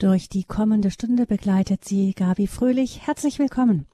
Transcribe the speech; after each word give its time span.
Durch 0.00 0.30
die 0.30 0.44
kommende 0.44 0.90
Stunde 0.90 1.26
begleitet 1.26 1.84
sie 1.84 2.14
Gabi 2.14 2.46
Fröhlich. 2.46 3.06
Herzlich 3.06 3.38
willkommen. 3.38 3.84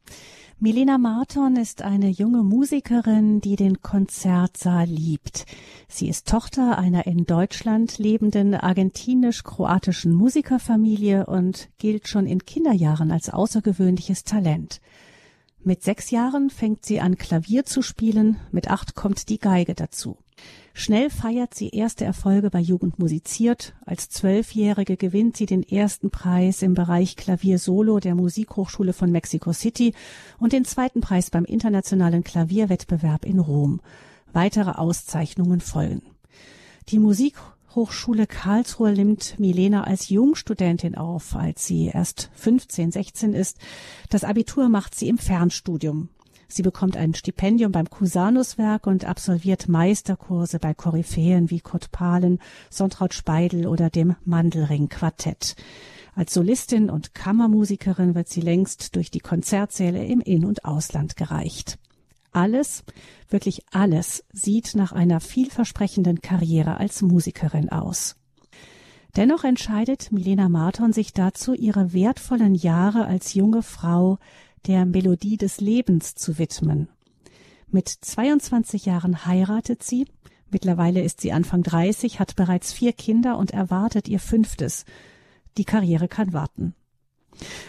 Milena 0.60 0.98
Marton 0.98 1.56
ist 1.56 1.82
eine 1.82 2.08
junge 2.10 2.44
Musikerin, 2.44 3.40
die 3.40 3.56
den 3.56 3.82
Konzertsaal 3.82 4.87
liebt. 4.87 5.46
Sie 5.88 6.08
ist 6.08 6.29
Tochter 6.29 6.79
einer 6.79 7.08
in 7.08 7.24
Deutschland 7.27 7.98
lebenden 7.98 8.54
argentinisch-kroatischen 8.54 10.14
Musikerfamilie 10.14 11.27
und 11.27 11.70
gilt 11.79 12.07
schon 12.07 12.27
in 12.27 12.45
Kinderjahren 12.45 13.11
als 13.11 13.29
außergewöhnliches 13.29 14.23
Talent. 14.23 14.80
Mit 15.64 15.82
sechs 15.82 16.12
Jahren 16.12 16.50
fängt 16.50 16.86
sie 16.86 17.00
an 17.00 17.18
Klavier 17.18 17.64
zu 17.64 17.82
spielen, 17.82 18.36
mit 18.52 18.70
acht 18.70 18.95
kommt 18.95 19.29
die 19.29 19.41
Geige 19.41 19.75
dazu. 19.75 20.18
Schnell 20.79 21.09
feiert 21.09 21.55
sie 21.55 21.71
erste 21.71 22.05
Erfolge 22.05 22.50
bei 22.50 22.61
Jugend 22.61 22.98
musiziert. 22.98 23.75
Als 23.87 24.11
Zwölfjährige 24.11 24.98
gewinnt 24.98 25.37
sie 25.37 25.46
den 25.46 25.62
ersten 25.62 26.11
Preis 26.11 26.61
im 26.61 26.75
Bereich 26.75 27.16
Klavier 27.16 27.59
Solo 27.59 27.98
der 27.98 28.15
Musikhochschule 28.15 28.93
von 28.93 29.10
Mexico 29.10 29.55
City 29.55 29.95
und 30.38 30.52
den 30.52 30.66
zweiten 30.66 31.01
Preis 31.01 31.30
beim 31.30 31.46
internationalen 31.46 32.24
Klavierwettbewerb 32.24 33.24
in 33.24 33.38
Rom. 33.38 33.80
Weitere 34.34 34.73
Auszeichnungen 34.73 35.60
folgen. 35.60 36.02
Die 36.91 36.98
Musikhochschule 36.98 38.27
Karlsruhe 38.27 38.93
nimmt 38.93 39.38
Milena 39.38 39.84
als 39.84 40.10
Jungstudentin 40.10 40.95
auf, 40.95 41.34
als 41.37 41.66
sie 41.66 41.87
erst 41.87 42.30
15, 42.34 42.93
16 42.93 43.32
ist. 43.32 43.57
Das 44.10 44.24
Abitur 44.24 44.68
macht 44.68 44.95
sie 44.95 45.09
im 45.09 45.16
Fernstudium. 45.16 46.10
Sie 46.48 46.62
bekommt 46.62 46.96
ein 46.96 47.14
Stipendium 47.14 47.73
beim 47.73 47.91
Cusanus-Werk 47.91 48.87
und 48.87 49.04
absolviert 49.04 49.68
Meisterkurse 49.68 50.59
bei 50.59 50.74
Koryphäen 50.74 51.50
wie 51.50 51.60
Kurt 51.60 51.91
Pahlen, 51.91 52.38
Sontraut 52.70 53.14
Speidel 53.14 53.66
oder 53.66 53.91
dem 53.91 54.16
Mandelring-Quartett. 54.24 55.56
Als 56.14 56.32
Solistin 56.32 56.88
und 56.88 57.14
Kammermusikerin 57.14 58.14
wird 58.14 58.28
sie 58.28 58.40
längst 58.40 58.96
durch 58.96 59.10
die 59.10 59.21
Konzertsäle 59.21 60.04
im 60.04 60.21
In- 60.21 60.46
und 60.46 60.65
Ausland 60.65 61.16
gereicht. 61.16 61.79
Alles, 62.32 62.84
wirklich 63.28 63.62
alles, 63.71 64.25
sieht 64.32 64.75
nach 64.75 64.93
einer 64.93 65.21
vielversprechenden 65.21 66.21
Karriere 66.21 66.78
als 66.78 67.03
Musikerin 67.03 67.71
aus. 67.71 68.16
Dennoch 69.16 69.44
entscheidet 69.44 70.12
Milena 70.12 70.50
Marton 70.50 70.93
sich 70.93 71.15
dazu, 71.15 71.54
ihre 71.54 71.94
wertvollen 71.94 72.54
Jahre 72.54 73.06
als 73.06 73.32
junge 73.32 73.62
Frau 73.62 74.19
der 74.66 74.86
Melodie 74.86 75.36
des 75.36 75.60
Lebens 75.60 76.14
zu 76.14 76.38
widmen. 76.38 76.88
Mit 77.69 77.88
22 77.88 78.86
Jahren 78.86 79.26
heiratet 79.26 79.82
sie, 79.82 80.06
mittlerweile 80.50 81.03
ist 81.03 81.20
sie 81.20 81.32
Anfang 81.32 81.62
30, 81.62 82.20
hat 82.20 82.36
bereits 82.36 82.72
vier 82.72 82.92
Kinder 82.92 83.38
und 83.38 83.50
erwartet 83.50 84.09
ihr 84.09 84.20
fünftes. 84.20 84.84
Die 85.56 85.64
Karriere 85.64 86.09
kann 86.09 86.32
warten. 86.32 86.75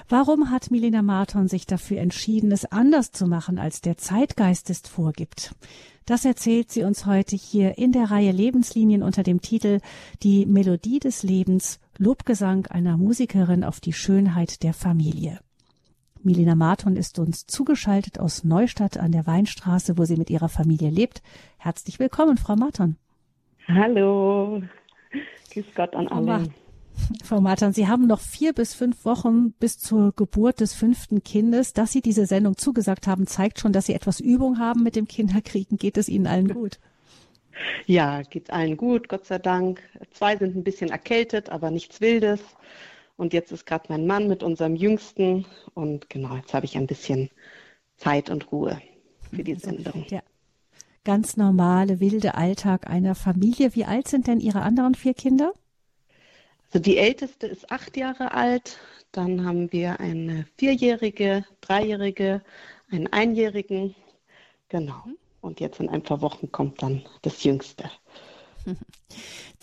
Warum 0.07 0.49
hat 0.49 0.71
Milena 0.71 1.01
Marton 1.01 1.47
sich 1.47 1.65
dafür 1.65 1.99
entschieden, 1.99 2.51
es 2.51 2.65
anders 2.65 3.11
zu 3.11 3.27
machen, 3.27 3.59
als 3.59 3.81
der 3.81 3.97
Zeitgeist 3.97 4.69
es 4.69 4.79
vorgibt? 4.79 5.55
Das 6.05 6.23
erzählt 6.23 6.71
sie 6.71 6.83
uns 6.83 7.05
heute 7.05 7.35
hier 7.35 7.77
in 7.77 7.91
der 7.91 8.09
Reihe 8.11 8.31
Lebenslinien 8.31 9.03
unter 9.03 9.23
dem 9.23 9.41
Titel 9.41 9.81
Die 10.23 10.45
Melodie 10.45 10.99
des 10.99 11.23
Lebens, 11.23 11.79
Lobgesang 11.97 12.67
einer 12.67 12.95
Musikerin 12.95 13.65
auf 13.65 13.81
die 13.81 13.93
Schönheit 13.93 14.63
der 14.63 14.73
Familie. 14.73 15.39
Milena 16.27 16.55
Marton 16.55 16.97
ist 16.97 17.19
uns 17.19 17.47
zugeschaltet 17.47 18.19
aus 18.19 18.43
Neustadt 18.43 18.97
an 18.97 19.13
der 19.13 19.25
Weinstraße, 19.25 19.97
wo 19.97 20.03
sie 20.03 20.17
mit 20.17 20.29
ihrer 20.29 20.49
Familie 20.49 20.89
lebt. 20.89 21.21
Herzlich 21.57 21.99
willkommen, 21.99 22.35
Frau 22.35 22.57
Marton. 22.57 22.97
Hallo. 23.69 24.61
Grüß 25.53 25.65
Gott 25.73 25.95
an 25.95 26.09
alle. 26.09 26.49
Frau 27.23 27.39
Marton, 27.39 27.71
Sie 27.71 27.87
haben 27.87 28.07
noch 28.07 28.19
vier 28.19 28.51
bis 28.51 28.73
fünf 28.73 29.05
Wochen 29.05 29.53
bis 29.53 29.79
zur 29.79 30.11
Geburt 30.11 30.59
des 30.59 30.73
fünften 30.73 31.23
Kindes. 31.23 31.71
Dass 31.71 31.93
Sie 31.93 32.01
diese 32.01 32.25
Sendung 32.25 32.57
zugesagt 32.57 33.07
haben, 33.07 33.25
zeigt 33.25 33.61
schon, 33.61 33.71
dass 33.71 33.85
Sie 33.85 33.93
etwas 33.93 34.19
Übung 34.19 34.59
haben 34.59 34.83
mit 34.83 34.97
dem 34.97 35.07
Kinderkriegen. 35.07 35.77
Geht 35.77 35.95
es 35.95 36.09
Ihnen 36.09 36.27
allen 36.27 36.49
gut? 36.49 36.79
Ja, 37.85 38.21
geht 38.23 38.51
allen 38.51 38.75
gut, 38.75 39.07
Gott 39.07 39.25
sei 39.25 39.39
Dank. 39.39 39.81
Zwei 40.11 40.35
sind 40.35 40.57
ein 40.57 40.65
bisschen 40.65 40.89
erkältet, 40.89 41.49
aber 41.49 41.71
nichts 41.71 42.01
Wildes. 42.01 42.41
Und 43.17 43.33
jetzt 43.33 43.51
ist 43.51 43.65
gerade 43.65 43.85
mein 43.89 44.07
Mann 44.07 44.27
mit 44.27 44.43
unserem 44.43 44.75
Jüngsten. 44.75 45.45
Und 45.73 46.09
genau, 46.09 46.35
jetzt 46.35 46.53
habe 46.53 46.65
ich 46.65 46.77
ein 46.77 46.87
bisschen 46.87 47.29
Zeit 47.97 48.29
und 48.29 48.51
Ruhe 48.51 48.79
für 49.31 49.43
die 49.43 49.55
Sendung. 49.55 50.05
Der 50.09 50.23
ganz 51.03 51.37
normale, 51.37 51.99
wilde 51.99 52.35
Alltag 52.35 52.89
einer 52.89 53.15
Familie. 53.15 53.73
Wie 53.75 53.85
alt 53.85 54.07
sind 54.07 54.27
denn 54.27 54.39
Ihre 54.39 54.61
anderen 54.61 54.93
vier 54.93 55.13
Kinder? 55.13 55.53
Also 56.65 56.79
die 56.79 56.97
älteste 56.97 57.47
ist 57.47 57.71
acht 57.71 57.95
Jahre 57.95 58.33
alt. 58.33 58.77
Dann 59.13 59.45
haben 59.45 59.71
wir 59.71 60.01
eine 60.01 60.45
vierjährige, 60.57 61.45
dreijährige, 61.61 62.41
einen 62.91 63.07
einjährigen. 63.07 63.95
Genau. 64.67 65.01
Mhm. 65.05 65.17
Und 65.39 65.61
jetzt 65.61 65.79
in 65.79 65.87
ein 65.87 66.03
paar 66.03 66.21
Wochen 66.21 66.51
kommt 66.51 66.81
dann 66.81 67.05
das 67.21 67.41
Jüngste. 67.43 67.89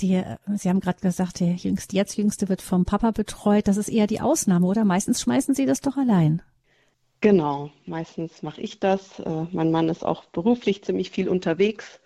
Die, 0.00 0.22
Sie 0.54 0.68
haben 0.68 0.80
gerade 0.80 1.00
gesagt, 1.00 1.40
der 1.40 1.54
jüngste, 1.54 1.96
jetzt 1.96 2.16
jüngste 2.16 2.48
wird 2.48 2.62
vom 2.62 2.84
Papa 2.84 3.10
betreut. 3.10 3.68
Das 3.68 3.76
ist 3.76 3.88
eher 3.88 4.06
die 4.06 4.20
Ausnahme, 4.20 4.66
oder? 4.66 4.84
Meistens 4.84 5.20
schmeißen 5.20 5.54
Sie 5.54 5.66
das 5.66 5.80
doch 5.80 5.96
allein. 5.96 6.42
Genau, 7.20 7.70
meistens 7.86 8.42
mache 8.42 8.60
ich 8.60 8.80
das. 8.80 9.18
Äh, 9.20 9.46
mein 9.52 9.70
Mann 9.70 9.88
ist 9.88 10.04
auch 10.04 10.24
beruflich 10.26 10.84
ziemlich 10.84 11.10
viel 11.10 11.28
unterwegs. 11.28 12.00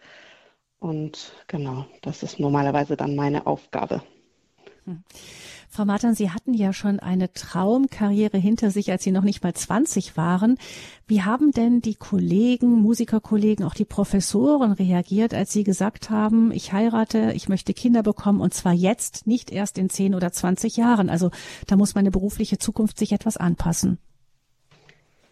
Und 0.79 1.33
genau, 1.49 1.87
das 2.03 2.23
ist 2.23 2.39
normalerweise 2.39 2.97
dann 2.97 3.17
meine 3.17 3.47
Aufgabe. 3.47 4.03
Frau 5.71 5.85
Martin, 5.85 6.15
Sie 6.15 6.31
hatten 6.31 6.55
ja 6.55 6.73
schon 6.73 6.99
eine 6.99 7.33
Traumkarriere 7.33 8.39
hinter 8.39 8.71
sich, 8.71 8.91
als 8.91 9.05
Sie 9.05 9.13
noch 9.13 9.23
nicht 9.23 9.43
mal 9.43 9.53
20 9.53 10.17
waren. 10.17 10.57
Wie 11.07 11.23
haben 11.23 11.53
denn 11.53 11.83
die 11.83 11.95
Kollegen, 11.95 12.81
Musikerkollegen, 12.81 13.65
auch 13.65 13.75
die 13.75 13.85
Professoren 13.85 14.73
reagiert, 14.73 15.35
als 15.35 15.53
Sie 15.53 15.65
gesagt 15.65 16.09
haben, 16.11 16.53
ich 16.53 16.73
heirate, 16.73 17.33
ich 17.35 17.49
möchte 17.49 17.75
Kinder 17.75 18.03
bekommen 18.03 18.41
und 18.41 18.55
zwar 18.55 18.73
jetzt, 18.73 19.27
nicht 19.27 19.51
erst 19.51 19.79
in 19.79 19.91
10 19.91 20.15
oder 20.15 20.33
20 20.33 20.77
Jahren? 20.77 21.11
Also 21.11 21.31
da 21.67 21.77
muss 21.77 21.95
meine 21.95 22.11
berufliche 22.11 22.59
Zukunft 22.59 22.99
sich 22.99 23.13
etwas 23.13 23.37
anpassen. 23.37 23.99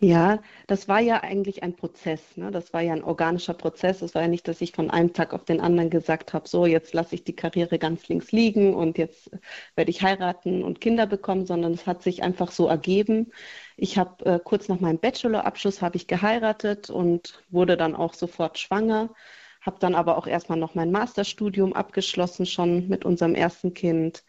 Ja, 0.06 0.40
das 0.68 0.86
war 0.86 1.00
ja 1.00 1.22
eigentlich 1.24 1.64
ein 1.64 1.74
Prozess. 1.74 2.36
Ne? 2.36 2.52
Das 2.52 2.72
war 2.72 2.80
ja 2.80 2.92
ein 2.92 3.02
organischer 3.02 3.54
Prozess. 3.54 4.02
Es 4.02 4.14
war 4.14 4.22
ja 4.22 4.28
nicht, 4.28 4.46
dass 4.46 4.60
ich 4.60 4.70
von 4.70 4.88
einem 4.88 5.12
Tag 5.12 5.34
auf 5.34 5.44
den 5.44 5.60
anderen 5.60 5.90
gesagt 5.90 6.32
habe, 6.32 6.46
so 6.48 6.64
jetzt 6.64 6.94
lasse 6.94 7.16
ich 7.16 7.24
die 7.24 7.34
Karriere 7.34 7.78
ganz 7.80 8.06
links 8.06 8.30
liegen 8.30 8.72
und 8.74 8.98
jetzt 8.98 9.30
werde 9.74 9.90
ich 9.90 10.02
heiraten 10.02 10.62
und 10.62 10.80
Kinder 10.80 11.06
bekommen, 11.08 11.44
sondern 11.44 11.72
es 11.72 11.86
hat 11.88 12.02
sich 12.04 12.22
einfach 12.22 12.52
so 12.52 12.68
ergeben. 12.68 13.32
Ich 13.76 13.98
habe 13.98 14.24
äh, 14.26 14.38
kurz 14.38 14.68
nach 14.68 14.78
meinem 14.78 14.98
Bachelorabschluss 15.00 15.82
habe 15.82 15.96
ich 15.96 16.06
geheiratet 16.06 16.88
und 16.88 17.42
wurde 17.50 17.76
dann 17.76 17.96
auch 17.96 18.14
sofort 18.14 18.58
schwanger. 18.58 19.12
Habe 19.60 19.80
dann 19.80 19.96
aber 19.96 20.16
auch 20.18 20.28
erstmal 20.28 20.58
noch 20.58 20.76
mein 20.76 20.92
Masterstudium 20.92 21.72
abgeschlossen 21.72 22.46
schon 22.46 22.86
mit 22.86 23.04
unserem 23.04 23.34
ersten 23.34 23.74
Kind 23.74 24.22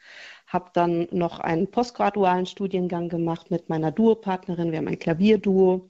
habe 0.48 0.72
dann 0.74 1.08
noch 1.12 1.40
einen 1.40 1.70
postgradualen 1.70 2.46
Studiengang 2.46 3.10
gemacht 3.10 3.52
mit 3.52 3.70
meiner 3.70 3.92
Duopartnerin. 3.92 4.72
Wir 4.72 4.80
haben 4.80 4.88
ein 4.88 5.00
Klavierduo. 5.00 5.90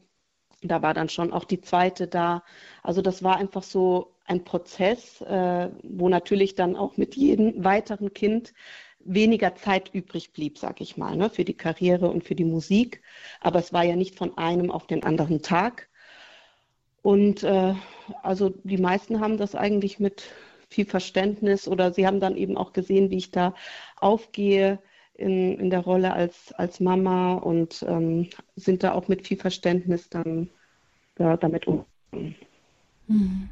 Da 0.64 0.82
war 0.82 0.96
dann 0.96 1.10
schon 1.10 1.32
auch 1.32 1.46
die 1.46 1.62
zweite 1.62 2.08
da. 2.08 2.44
Also 2.82 3.04
das 3.04 3.24
war 3.24 3.38
einfach 3.38 3.62
so 3.64 4.16
ein 4.26 4.44
Prozess, 4.44 5.22
äh, 5.22 5.70
wo 5.84 6.10
natürlich 6.10 6.56
dann 6.56 6.76
auch 6.76 6.98
mit 6.98 7.16
jedem 7.16 7.64
weiteren 7.64 8.14
Kind 8.14 8.54
weniger 9.00 9.56
Zeit 9.56 9.94
übrig 9.94 10.34
blieb, 10.34 10.58
sag 10.58 10.82
ich 10.82 10.98
mal, 10.98 11.16
ne, 11.16 11.30
für 11.30 11.46
die 11.46 11.56
Karriere 11.56 12.10
und 12.10 12.24
für 12.24 12.36
die 12.36 12.44
Musik. 12.44 13.02
Aber 13.40 13.60
es 13.60 13.72
war 13.74 13.84
ja 13.84 13.96
nicht 13.96 14.16
von 14.18 14.38
einem 14.38 14.72
auf 14.72 14.88
den 14.88 15.04
anderen 15.04 15.42
Tag. 15.42 15.90
Und 17.04 17.44
äh, 17.44 17.74
also 18.24 18.50
die 18.64 18.78
meisten 18.78 19.22
haben 19.22 19.38
das 19.38 19.56
eigentlich 19.56 20.00
mit 20.00 20.26
viel 20.70 20.86
Verständnis 20.86 21.68
oder 21.68 21.94
sie 21.94 22.06
haben 22.06 22.20
dann 22.20 22.36
eben 22.36 22.58
auch 22.58 22.74
gesehen, 22.74 23.10
wie 23.10 23.18
ich 23.18 23.32
da 23.32 23.54
aufgehe 23.96 24.80
in, 25.14 25.58
in 25.58 25.70
der 25.70 25.80
Rolle 25.80 26.14
als, 26.14 26.54
als 26.54 26.80
Mama 26.80 27.36
und 27.36 27.84
ähm, 27.88 28.30
sind 28.56 28.84
da 28.84 28.94
auch 28.94 29.08
mit 29.08 29.26
viel 29.26 29.38
Verständnis 29.38 30.10
dann 30.10 30.50
ja, 31.18 31.38
damit 31.38 31.68
umgegangen. 31.68 32.36
Mhm. 33.08 33.50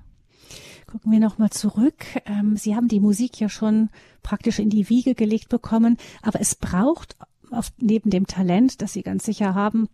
Gucken 0.88 1.12
wir 1.12 1.20
nochmal 1.20 1.50
zurück. 1.50 2.06
Ähm, 2.26 2.56
sie 2.56 2.76
haben 2.76 2.88
die 2.88 3.00
Musik 3.00 3.40
ja 3.40 3.50
schon 3.50 3.90
praktisch 4.24 4.60
in 4.60 4.70
die 4.70 4.90
Wiege 4.90 5.16
gelegt 5.16 5.50
bekommen, 5.50 5.98
aber 6.22 6.40
es 6.40 6.56
braucht 6.56 7.18
auf, 7.52 7.72
neben 7.78 8.10
dem 8.10 8.28
Talent, 8.28 8.82
das 8.82 8.94
Sie 8.94 9.04
ganz 9.04 9.26
sicher 9.26 9.56
haben, 9.56 9.90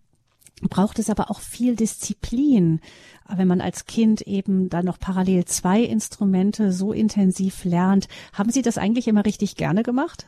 braucht 0.69 0.99
es 0.99 1.09
aber 1.09 1.31
auch 1.31 1.39
viel 1.39 1.75
Disziplin. 1.75 2.79
Wenn 3.27 3.47
man 3.47 3.61
als 3.61 3.85
Kind 3.85 4.21
eben 4.21 4.69
dann 4.69 4.85
noch 4.85 4.99
parallel 4.99 5.45
zwei 5.45 5.81
Instrumente 5.81 6.71
so 6.71 6.93
intensiv 6.93 7.63
lernt, 7.63 8.07
haben 8.33 8.49
Sie 8.49 8.61
das 8.61 8.77
eigentlich 8.77 9.07
immer 9.07 9.25
richtig 9.25 9.55
gerne 9.55 9.83
gemacht? 9.83 10.27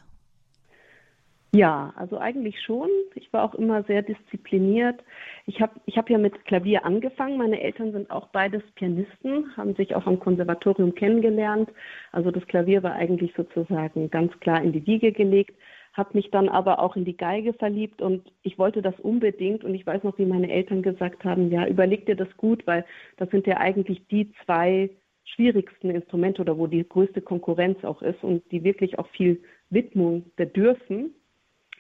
Ja, 1.56 1.94
also 1.96 2.18
eigentlich 2.18 2.60
schon. 2.62 2.90
Ich 3.14 3.32
war 3.32 3.44
auch 3.44 3.54
immer 3.54 3.84
sehr 3.84 4.02
diszipliniert. 4.02 5.04
Ich 5.46 5.62
habe 5.62 5.74
ich 5.86 5.98
hab 5.98 6.10
ja 6.10 6.18
mit 6.18 6.46
Klavier 6.46 6.84
angefangen. 6.84 7.38
Meine 7.38 7.62
Eltern 7.62 7.92
sind 7.92 8.10
auch 8.10 8.30
beides 8.30 8.64
Pianisten, 8.74 9.56
haben 9.56 9.76
sich 9.76 9.94
auch 9.94 10.08
am 10.08 10.20
Konservatorium 10.20 10.96
kennengelernt. 10.96 11.70
Also 12.12 12.32
das 12.32 12.48
Klavier 12.48 12.82
war 12.82 12.94
eigentlich 12.94 13.34
sozusagen 13.38 14.10
ganz 14.10 14.32
klar 14.40 14.64
in 14.64 14.72
die 14.72 14.88
Wiege 14.88 15.12
gelegt. 15.12 15.56
Habe 15.94 16.12
mich 16.14 16.32
dann 16.32 16.50
aber 16.50 16.80
auch 16.80 16.96
in 16.96 17.06
die 17.06 17.18
Geige 17.18 17.54
verliebt 17.54 18.02
und 18.02 18.32
ich 18.42 18.58
wollte 18.58 18.82
das 18.82 19.00
unbedingt 19.00 19.64
und 19.64 19.76
ich 19.76 19.86
weiß 19.86 20.04
noch, 20.04 20.18
wie 20.18 20.26
meine 20.26 20.52
Eltern 20.52 20.82
gesagt 20.82 21.24
haben, 21.24 21.52
ja, 21.52 21.68
überleg 21.68 22.06
dir 22.08 22.16
das 22.16 22.36
gut, 22.38 22.66
weil 22.66 22.84
das 23.18 23.30
sind 23.30 23.46
ja 23.46 23.58
eigentlich 23.58 24.08
die 24.08 24.32
zwei 24.44 24.90
schwierigsten 25.26 25.92
Instrumente 25.92 26.42
oder 26.42 26.58
wo 26.58 26.68
die 26.68 26.88
größte 26.88 27.22
Konkurrenz 27.22 27.84
auch 27.84 28.02
ist 28.02 28.24
und 28.24 28.44
die 28.52 28.64
wirklich 28.64 29.00
auch 29.00 29.08
viel 29.10 29.42
Widmung 29.70 30.26
bedürfen. 30.36 31.14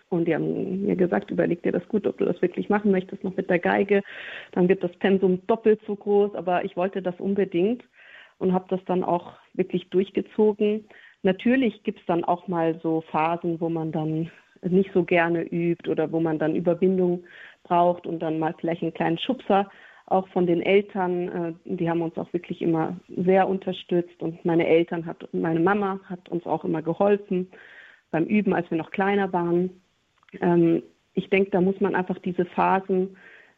Und 0.09 0.27
die 0.27 0.35
haben 0.35 0.85
mir 0.85 0.95
gesagt, 0.95 1.31
überleg 1.31 1.63
dir 1.63 1.71
das 1.71 1.87
gut, 1.87 2.05
ob 2.05 2.19
du 2.19 2.25
das 2.25 2.39
wirklich 2.41 2.69
machen 2.69 2.91
möchtest, 2.91 3.23
noch 3.23 3.35
mit 3.35 3.49
der 3.49 3.57
Geige. 3.57 4.03
Dann 4.51 4.69
wird 4.69 4.83
das 4.83 4.95
Pensum 4.97 5.45
doppelt 5.47 5.81
so 5.87 5.95
groß, 5.95 6.35
aber 6.35 6.63
ich 6.63 6.77
wollte 6.77 7.01
das 7.01 7.19
unbedingt 7.19 7.83
und 8.37 8.53
habe 8.53 8.65
das 8.69 8.79
dann 8.85 9.03
auch 9.03 9.33
wirklich 9.53 9.89
durchgezogen. 9.89 10.85
Natürlich 11.23 11.83
gibt 11.83 11.99
es 11.99 12.05
dann 12.05 12.23
auch 12.23 12.47
mal 12.47 12.79
so 12.83 13.01
Phasen, 13.09 13.59
wo 13.59 13.69
man 13.69 13.91
dann 13.91 14.29
nicht 14.61 14.91
so 14.93 15.03
gerne 15.03 15.43
übt 15.43 15.89
oder 15.89 16.11
wo 16.11 16.19
man 16.19 16.37
dann 16.37 16.55
Überwindung 16.55 17.23
braucht 17.63 18.05
und 18.05 18.19
dann 18.19 18.39
mal 18.39 18.53
vielleicht 18.59 18.81
einen 18.81 18.93
kleinen 18.93 19.17
Schubser 19.17 19.69
auch 20.05 20.27
von 20.29 20.45
den 20.45 20.61
Eltern. 20.61 21.29
Äh, 21.29 21.53
die 21.65 21.89
haben 21.89 22.01
uns 22.01 22.17
auch 22.17 22.31
wirklich 22.33 22.61
immer 22.61 22.97
sehr 23.07 23.47
unterstützt 23.47 24.21
und 24.21 24.43
meine 24.43 24.67
Eltern 24.67 25.05
hat, 25.05 25.27
meine 25.33 25.61
Mama 25.61 25.99
hat 26.05 26.27
uns 26.29 26.45
auch 26.45 26.65
immer 26.65 26.81
geholfen 26.81 27.49
beim 28.11 28.25
Üben, 28.25 28.53
als 28.53 28.69
wir 28.69 28.77
noch 28.77 28.91
kleiner 28.91 29.31
waren. 29.31 29.81
Ähm, 30.41 30.83
ich 31.13 31.29
denke, 31.29 31.51
da 31.51 31.61
muss 31.61 31.79
man 31.79 31.95
einfach 31.95 32.19
diese 32.19 32.45
Phasen, 32.45 33.15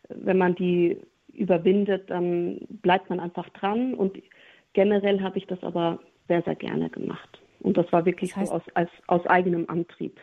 wenn 0.09 0.37
man 0.37 0.55
die 0.55 0.97
überwindet, 1.33 2.09
dann 2.09 2.59
bleibt 2.81 3.09
man 3.09 3.19
einfach 3.19 3.49
dran 3.49 3.93
und 3.95 4.21
generell 4.73 5.21
habe 5.21 5.37
ich 5.37 5.47
das 5.47 5.61
aber 5.63 5.99
sehr, 6.27 6.43
sehr 6.43 6.55
gerne 6.55 6.89
gemacht. 6.89 7.41
Und 7.59 7.77
das 7.77 7.91
war 7.91 8.05
wirklich 8.05 8.31
das 8.31 8.37
heißt, 8.41 8.49
so 8.49 8.55
aus, 8.55 8.63
als, 8.73 8.89
aus 9.07 9.25
eigenem 9.25 9.69
Antrieb. 9.69 10.19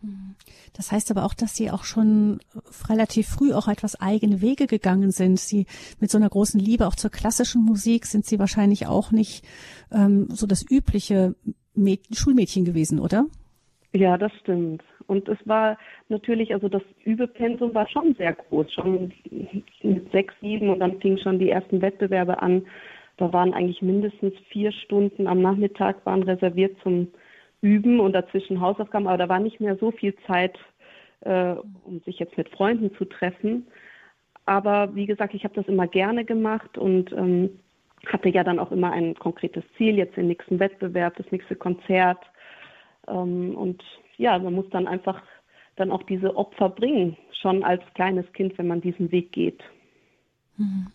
Hm. 0.00 0.34
Das 0.74 0.92
heißt 0.92 1.10
aber 1.10 1.24
auch, 1.24 1.34
dass 1.34 1.54
Sie 1.54 1.70
auch 1.70 1.84
schon 1.84 2.40
relativ 2.88 3.28
früh 3.28 3.52
auch 3.52 3.68
etwas 3.68 4.00
eigene 4.00 4.40
Wege 4.40 4.66
gegangen 4.66 5.10
sind. 5.10 5.38
Sie 5.38 5.66
mit 6.00 6.10
so 6.10 6.18
einer 6.18 6.28
großen 6.28 6.60
Liebe 6.60 6.86
auch 6.86 6.96
zur 6.96 7.10
klassischen 7.10 7.64
Musik 7.64 8.06
sind 8.06 8.24
Sie 8.26 8.38
wahrscheinlich 8.38 8.86
auch 8.86 9.12
nicht 9.12 9.44
ähm, 9.92 10.26
so 10.30 10.46
das 10.46 10.64
übliche 10.68 11.34
Mäd 11.74 12.00
Schulmädchen 12.12 12.64
gewesen, 12.64 13.00
oder? 13.00 13.26
Ja, 13.92 14.16
das 14.16 14.32
stimmt. 14.40 14.82
Und 15.06 15.28
es 15.28 15.38
war 15.44 15.78
natürlich, 16.08 16.54
also 16.54 16.68
das 16.68 16.82
Übepensum 17.04 17.74
war 17.74 17.88
schon 17.88 18.14
sehr 18.14 18.32
groß, 18.32 18.72
schon 18.72 19.12
mit 19.82 20.10
sechs, 20.10 20.34
sieben 20.40 20.70
und 20.70 20.80
dann 20.80 21.00
fingen 21.00 21.18
schon 21.18 21.38
die 21.38 21.50
ersten 21.50 21.82
Wettbewerbe 21.82 22.40
an. 22.40 22.64
Da 23.16 23.32
waren 23.32 23.54
eigentlich 23.54 23.82
mindestens 23.82 24.34
vier 24.48 24.72
Stunden 24.72 25.26
am 25.26 25.42
Nachmittag 25.42 26.04
waren 26.06 26.22
reserviert 26.22 26.76
zum 26.82 27.08
Üben 27.60 28.00
und 28.00 28.12
dazwischen 28.12 28.60
Hausaufgaben, 28.60 29.06
aber 29.06 29.18
da 29.18 29.28
war 29.28 29.38
nicht 29.38 29.60
mehr 29.60 29.76
so 29.76 29.92
viel 29.92 30.14
Zeit, 30.26 30.58
äh, 31.20 31.54
um 31.84 32.00
sich 32.04 32.18
jetzt 32.18 32.36
mit 32.36 32.48
Freunden 32.48 32.94
zu 32.96 33.04
treffen. 33.04 33.66
Aber 34.46 34.94
wie 34.94 35.06
gesagt, 35.06 35.34
ich 35.34 35.44
habe 35.44 35.54
das 35.54 35.68
immer 35.68 35.86
gerne 35.86 36.24
gemacht 36.24 36.76
und 36.76 37.12
ähm, 37.12 37.60
hatte 38.06 38.28
ja 38.28 38.42
dann 38.42 38.58
auch 38.58 38.72
immer 38.72 38.90
ein 38.90 39.14
konkretes 39.14 39.62
Ziel, 39.76 39.96
jetzt 39.96 40.16
den 40.16 40.26
nächsten 40.26 40.58
Wettbewerb, 40.58 41.16
das 41.16 41.30
nächste 41.30 41.54
Konzert. 41.54 42.18
Ähm, 43.06 43.54
und 43.54 43.82
ja, 44.16 44.38
man 44.38 44.54
muss 44.54 44.68
dann 44.70 44.88
einfach 44.88 45.22
dann 45.76 45.90
auch 45.90 46.02
diese 46.02 46.36
Opfer 46.36 46.68
bringen, 46.68 47.16
schon 47.40 47.62
als 47.62 47.82
kleines 47.94 48.30
Kind, 48.32 48.58
wenn 48.58 48.66
man 48.66 48.80
diesen 48.80 49.10
Weg 49.12 49.32
geht. 49.32 49.62
Mhm. 50.56 50.88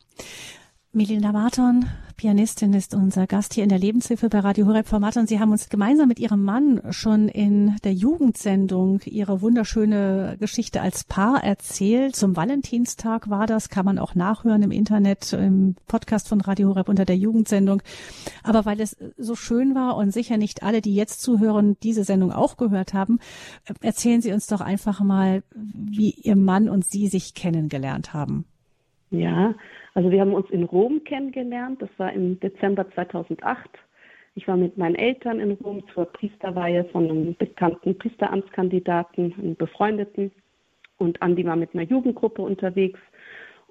Melina 0.94 1.34
Marton, 1.34 1.86
Pianistin, 2.16 2.74
ist 2.74 2.96
unser 2.96 3.28
Gast 3.28 3.54
hier 3.54 3.64
in 3.64 3.70
der 3.70 3.78
Lebenshilfe 3.78 4.30
bei 4.30 4.40
Radio 4.40 4.66
Horeb 4.66 4.88
Format 4.88 5.18
und 5.18 5.28
Sie 5.28 5.38
haben 5.40 5.52
uns 5.52 5.68
gemeinsam 5.68 6.08
mit 6.08 6.18
Ihrem 6.18 6.44
Mann 6.44 6.82
schon 6.92 7.28
in 7.28 7.76
der 7.84 7.94
Jugendsendung 7.94 9.02
Ihre 9.04 9.42
wunderschöne 9.42 10.38
Geschichte 10.40 10.82
als 10.82 11.04
Paar 11.04 11.44
erzählt. 11.44 12.16
Zum 12.16 12.38
Valentinstag 12.38 13.30
war 13.30 13.48
das, 13.48 13.70
kann 13.70 13.86
man 13.86 14.00
auch 14.00 14.16
nachhören 14.16 14.64
im 14.64 14.72
Internet, 14.72 15.34
im 15.34 15.76
Podcast 15.88 16.30
von 16.30 16.40
Radio 16.40 16.70
Horeb 16.70 16.88
unter 16.88 17.06
der 17.06 17.18
Jugendsendung. 17.18 17.84
Aber 18.42 18.66
weil 18.66 18.80
es 18.80 18.96
so 19.18 19.36
schön 19.36 19.76
war 19.76 19.98
und 19.98 20.12
sicher 20.12 20.38
nicht 20.38 20.64
alle, 20.64 20.82
die 20.82 20.96
jetzt 20.96 21.22
zuhören, 21.22 21.76
diese 21.84 22.06
Sendung 22.06 22.32
auch 22.32 22.56
gehört 22.56 22.94
haben, 22.94 23.20
erzählen 23.82 24.22
Sie 24.22 24.32
uns 24.32 24.48
doch 24.48 24.62
einfach 24.62 25.02
mal, 25.02 25.44
wie 25.54 26.12
Ihr 26.12 26.38
Mann 26.38 26.70
und 26.70 26.86
Sie 26.86 27.10
sich 27.10 27.34
kennengelernt 27.34 28.14
haben. 28.14 28.46
Ja, 29.10 29.54
also 29.98 30.12
wir 30.12 30.22
haben 30.22 30.36
uns 30.36 30.48
in 30.52 30.64
Rom 30.64 31.04
kennengelernt. 31.06 31.82
Das 31.82 31.90
war 31.98 32.14
im 32.14 32.40
Dezember 32.40 32.88
2008. 32.92 33.68
Ich 34.36 34.48
war 34.48 34.56
mit 34.56 34.78
meinen 34.78 34.94
Eltern 34.94 35.40
in 35.40 35.54
Rom 35.54 35.82
zur 35.92 36.06
Priesterweihe 36.06 36.86
von 36.92 37.10
einem 37.10 37.36
bekannten 37.36 37.98
Priesteramtskandidaten, 37.98 39.34
einem 39.34 39.56
Befreundeten. 39.56 40.32
Und 41.00 41.20
Andi 41.24 41.44
war 41.48 41.56
mit 41.56 41.74
einer 41.74 41.82
Jugendgruppe 41.82 42.44
unterwegs. 42.44 43.00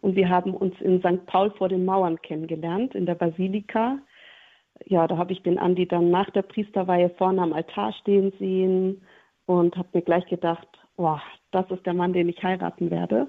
Und 0.00 0.17
wir 0.17 0.28
haben 0.28 0.52
uns 0.52 0.75
in 0.81 0.99
St. 0.99 1.25
Paul 1.26 1.52
vor 1.52 1.69
den 1.69 1.84
Mauern 1.84 2.20
kennengelernt, 2.23 2.96
in 2.96 3.06
der 3.06 3.14
Basilika. 3.14 4.00
Ja, 4.84 5.06
da 5.06 5.17
habe 5.19 5.32
ich 5.32 5.44
den 5.44 5.61
Andi 5.61 5.87
dann 5.87 6.11
nach 6.11 6.31
der 6.31 6.43
Priesterweihe 6.43 7.11
vorne 7.11 7.40
am 7.40 7.52
Altar 7.52 7.93
stehen 8.00 8.32
sehen 8.40 9.00
und 9.46 9.76
habe 9.76 9.90
mir 9.93 10.02
gleich 10.02 10.26
gedacht, 10.26 10.67
wow, 10.96 11.20
das 11.52 11.70
ist 11.70 11.87
der 11.87 11.94
Mann, 11.94 12.12
den 12.12 12.28
ich 12.28 12.43
heiraten 12.43 12.90
werde. 12.90 13.28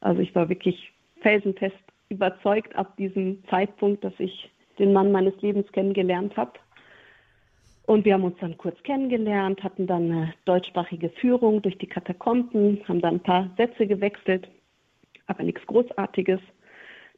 Also 0.00 0.20
ich 0.20 0.34
war 0.34 0.48
wirklich 0.48 0.92
felsenfest 1.20 1.83
überzeugt 2.14 2.74
ab 2.76 2.96
diesem 2.96 3.42
Zeitpunkt, 3.48 4.04
dass 4.04 4.14
ich 4.18 4.50
den 4.78 4.92
Mann 4.92 5.12
meines 5.12 5.40
Lebens 5.40 5.70
kennengelernt 5.72 6.36
habe. 6.36 6.52
Und 7.86 8.04
wir 8.04 8.14
haben 8.14 8.24
uns 8.24 8.38
dann 8.40 8.56
kurz 8.56 8.82
kennengelernt, 8.82 9.62
hatten 9.62 9.86
dann 9.86 10.10
eine 10.10 10.34
deutschsprachige 10.46 11.10
Führung 11.10 11.60
durch 11.60 11.76
die 11.76 11.86
Katakomben, 11.86 12.80
haben 12.88 13.00
dann 13.00 13.16
ein 13.16 13.22
paar 13.22 13.50
Sätze 13.58 13.86
gewechselt, 13.86 14.48
aber 15.26 15.42
nichts 15.42 15.66
Großartiges. 15.66 16.40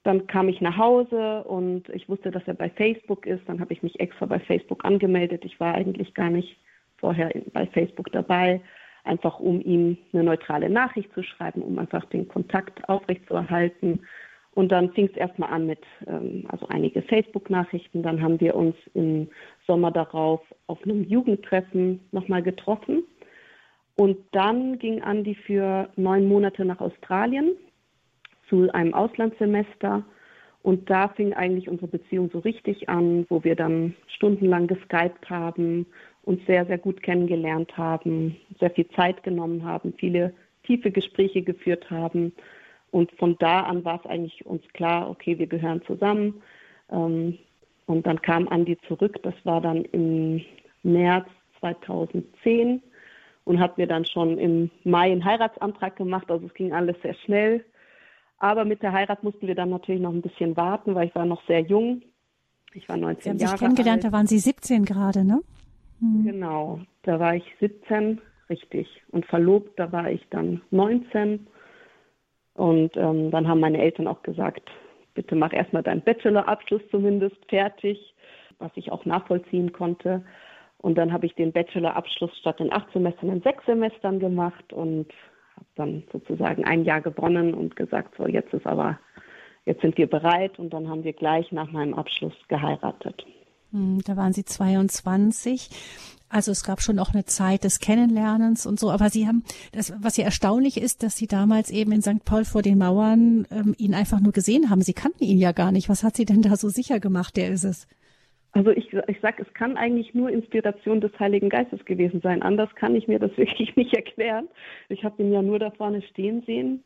Dann 0.03 0.27
kam 0.27 0.49
ich 0.49 0.61
nach 0.61 0.77
Hause 0.77 1.45
und 1.45 1.89
ich 1.91 2.09
wusste, 2.09 2.31
dass 2.31 2.47
er 2.47 2.55
bei 2.55 2.71
Facebook 2.71 3.27
ist. 3.27 3.49
Dann 3.49 3.61
habe 3.61 3.73
ich 3.73 3.83
mich 3.83 3.99
extra 4.01 4.27
bei 4.27 4.39
Facebook 4.39 4.85
angemeldet. 4.85 5.45
Ich 5.45 5.59
war 5.61 5.75
eigentlich 5.75 6.15
gar 6.15 6.31
nicht 6.31 6.57
vorher 6.99 7.31
bei 7.53 7.67
Facebook 7.67 8.11
dabei, 8.13 8.61
einfach 9.05 9.39
um 9.39 9.61
ihm 9.61 9.99
eine 10.13 10.25
neutrale 10.25 10.71
Nachricht 10.71 11.13
zu 11.13 11.23
schreiben, 11.23 11.63
um 11.63 11.79
einfach 11.79 12.05
den 12.07 12.27
Kontakt 12.29 12.89
aufrechtzuerhalten. 12.89 14.01
Und 14.57 14.73
dann 14.73 14.91
fing 14.93 15.05
es 15.13 15.17
erstmal 15.19 15.51
an 15.51 15.67
mit 15.67 15.81
ähm, 16.07 16.45
also 16.49 16.67
einige 16.69 17.03
Facebook-Nachrichten. 17.03 18.03
Dann 18.03 18.23
haben 18.23 18.41
wir 18.41 18.55
uns 18.55 18.75
im 18.95 19.29
Sommer 19.67 19.91
darauf 19.91 20.41
auf 20.67 20.83
einem 20.83 21.05
Jugendtreffen 21.05 22.01
nochmal 22.11 22.43
getroffen. 22.43 23.05
Und 23.97 24.17
dann 24.33 24.79
ging 24.79 25.03
Andi 25.03 25.35
für 25.35 25.91
neun 25.97 26.27
Monate 26.27 26.65
nach 26.65 26.81
Australien 26.81 27.51
zu 28.49 28.73
einem 28.73 28.95
Auslandssemester. 28.95 30.03
Und 30.63 30.89
da 30.89 31.09
fing 31.09 31.35
eigentlich 31.35 31.69
unsere 31.69 31.89
Beziehung 31.89 32.31
so 32.33 32.39
richtig 32.39 32.89
an, 32.89 33.27
wo 33.29 33.45
wir 33.45 33.57
dann 33.57 33.95
stundenlang 34.07 34.69
geskypt 34.69 35.29
haben, 35.29 35.85
uns 36.23 36.41
sehr, 36.47 36.65
sehr 36.65 36.79
gut 36.79 37.03
kennengelernt 37.03 37.77
haben, 37.77 38.37
sehr 38.59 38.71
viel 38.71 38.89
Zeit 38.97 39.23
genommen 39.23 39.67
haben, 39.67 39.93
viele 39.99 40.33
tiefe 40.63 40.91
Gespräche 40.91 41.43
geführt 41.43 41.91
haben 41.91 42.33
und 42.91 43.11
von 43.13 43.37
da 43.39 43.61
an 43.61 43.85
war 43.85 44.01
es 44.03 44.11
eigentlich 44.11 44.45
uns 44.47 44.63
klar, 44.73 45.11
okay, 45.11 45.39
wir 45.39 45.47
gehören 45.47 45.83
zusammen. 45.87 46.43
Ähm, 46.91 47.39
und 47.87 48.07
dann 48.07 48.21
kam 48.21 48.49
Andi 48.49 48.79
zurück, 48.89 49.21
das 49.23 49.35
war 49.45 49.61
dann 49.61 49.85
im 49.87 50.43
März 50.83 51.29
2010 51.61 52.83
und 53.45 53.61
hat 53.61 53.79
mir 53.79 53.87
dann 53.87 54.05
schon 54.05 54.39
im 54.39 54.71
Mai 54.85 55.13
einen 55.13 55.25
Heiratsantrag 55.25 55.97
gemacht. 55.97 56.31
Also 56.31 56.47
es 56.47 56.55
ging 56.55 56.73
alles 56.73 56.97
sehr 57.03 57.15
schnell. 57.15 57.65
Aber 58.39 58.65
mit 58.65 58.83
der 58.83 58.93
Heirat 58.93 59.23
mussten 59.23 59.47
wir 59.47 59.55
dann 59.55 59.71
natürlich 59.71 60.03
noch 60.03 60.13
ein 60.13 60.21
bisschen 60.21 60.57
warten, 60.57 60.95
weil 60.95 61.09
ich 61.09 61.15
war 61.15 61.25
noch 61.25 61.45
sehr 61.47 61.61
jung. 61.61 62.03
Ich 62.75 62.89
war 62.89 62.97
19 62.97 63.07
Jahre 63.07 63.09
alt. 63.09 63.23
Sie 63.23 63.31
haben 63.31 63.39
sich 63.39 63.59
kennengelernt, 63.59 64.05
alt. 64.05 64.13
da 64.13 64.17
waren 64.17 64.27
Sie 64.27 64.39
17 64.39 64.85
gerade, 64.85 65.25
ne? 65.25 65.41
Hm. 66.01 66.25
Genau, 66.25 66.81
da 67.05 67.19
war 67.19 67.35
ich 67.35 67.45
17, 67.61 68.21
richtig. 68.51 68.89
Und 69.11 69.25
verlobt, 69.27 69.79
da 69.79 69.91
war 69.93 70.11
ich 70.11 70.27
dann 70.31 70.61
19. 70.71 71.47
Und 72.57 72.97
ähm, 72.97 73.31
dann 73.31 73.47
haben 73.47 73.61
meine 73.61 73.79
Eltern 73.79 74.07
auch 74.07 74.23
gesagt, 74.23 74.71
bitte 75.15 75.37
mach 75.37 75.53
erstmal 75.53 75.83
deinen 75.83 76.03
Bachelorabschluss 76.03 76.83
zumindest 76.91 77.37
fertig, 77.49 78.15
was 78.59 78.71
ich 78.77 78.91
auch 78.91 79.05
nachvollziehen 79.05 79.73
konnte. 79.73 80.25
Und 80.79 80.97
dann 80.97 81.13
habe 81.13 81.27
ich 81.27 81.35
den 81.35 81.53
Bachelorabschluss 81.53 82.37
statt 82.39 82.61
in 82.61 82.73
acht 82.73 82.91
Semestern 82.93 83.31
in 83.31 83.43
sechs 83.43 83.65
Semestern 83.67 84.21
gemacht 84.21 84.73
und 84.73 85.09
habe 85.57 85.67
dann 85.75 86.03
sozusagen 86.13 86.65
ein 86.65 86.85
Jahr 86.85 87.01
gewonnen 87.01 87.55
und 87.55 87.77
gesagt, 87.77 88.15
so 88.17 88.27
jetzt 88.27 88.53
ist 88.53 88.67
aber, 88.67 88.99
jetzt 89.65 89.81
sind 89.81 89.99
wir 89.99 90.07
bereit. 90.07 90.59
Und 90.59 90.73
dann 90.73 90.89
haben 90.89 91.05
wir 91.05 91.13
gleich 91.13 91.51
nach 91.53 91.71
meinem 91.71 91.95
Abschluss 91.95 92.35
geheiratet. 92.49 93.27
Hm, 93.73 94.01
da 94.07 94.17
waren 94.17 94.33
Sie 94.33 94.45
22. 94.45 95.71
Also 96.29 96.51
es 96.51 96.65
gab 96.65 96.81
schon 96.81 96.99
auch 96.99 97.15
eine 97.15 97.25
Zeit 97.25 97.65
des 97.65 97.79
Kennenlernens 97.79 98.67
und 98.67 98.81
so, 98.81 98.91
aber 98.91 99.11
Sie 99.11 99.29
haben, 99.29 99.45
das, 99.73 99.93
was 100.03 100.17
hier 100.17 100.25
erstaunlich 100.25 100.81
ist, 100.81 101.03
dass 101.03 101.17
Sie 101.17 101.27
damals 101.27 101.71
eben 101.71 101.93
in 101.93 102.03
St. 102.03 102.25
Paul 102.25 102.45
vor 102.45 102.63
den 102.63 102.79
Mauern 102.79 103.47
ähm, 103.51 103.75
ihn 103.79 103.95
einfach 103.95 104.21
nur 104.21 104.33
gesehen 104.33 104.69
haben. 104.69 104.83
Sie 104.83 104.93
kannten 104.93 105.23
ihn 105.23 105.39
ja 105.39 105.53
gar 105.53 105.71
nicht. 105.71 105.89
Was 105.89 106.03
hat 106.03 106.17
Sie 106.17 106.25
denn 106.25 106.43
da 106.43 106.57
so 106.57 106.69
sicher 106.69 106.99
gemacht? 106.99 107.37
Der 107.37 107.51
ist 107.51 107.65
es. 107.65 107.87
Also 108.53 108.71
ich, 108.71 108.91
ich 108.93 109.21
sage, 109.21 109.43
es 109.47 109.53
kann 109.53 109.77
eigentlich 109.77 110.15
nur 110.15 110.31
Inspiration 110.31 111.03
des 111.03 111.13
Heiligen 111.21 111.51
Geistes 111.51 111.85
gewesen 111.85 112.23
sein. 112.23 112.41
Anders 112.41 112.75
kann 112.75 112.97
ich 112.97 113.07
mir 113.07 113.19
das 113.19 113.31
wirklich 113.37 113.77
nicht 113.77 113.95
erklären. 113.95 114.49
Ich 114.89 115.05
habe 115.05 115.23
ihn 115.23 115.31
ja 115.31 115.43
nur 115.43 115.59
da 115.59 115.71
vorne 115.71 116.03
stehen 116.03 116.43
sehen, 116.47 116.83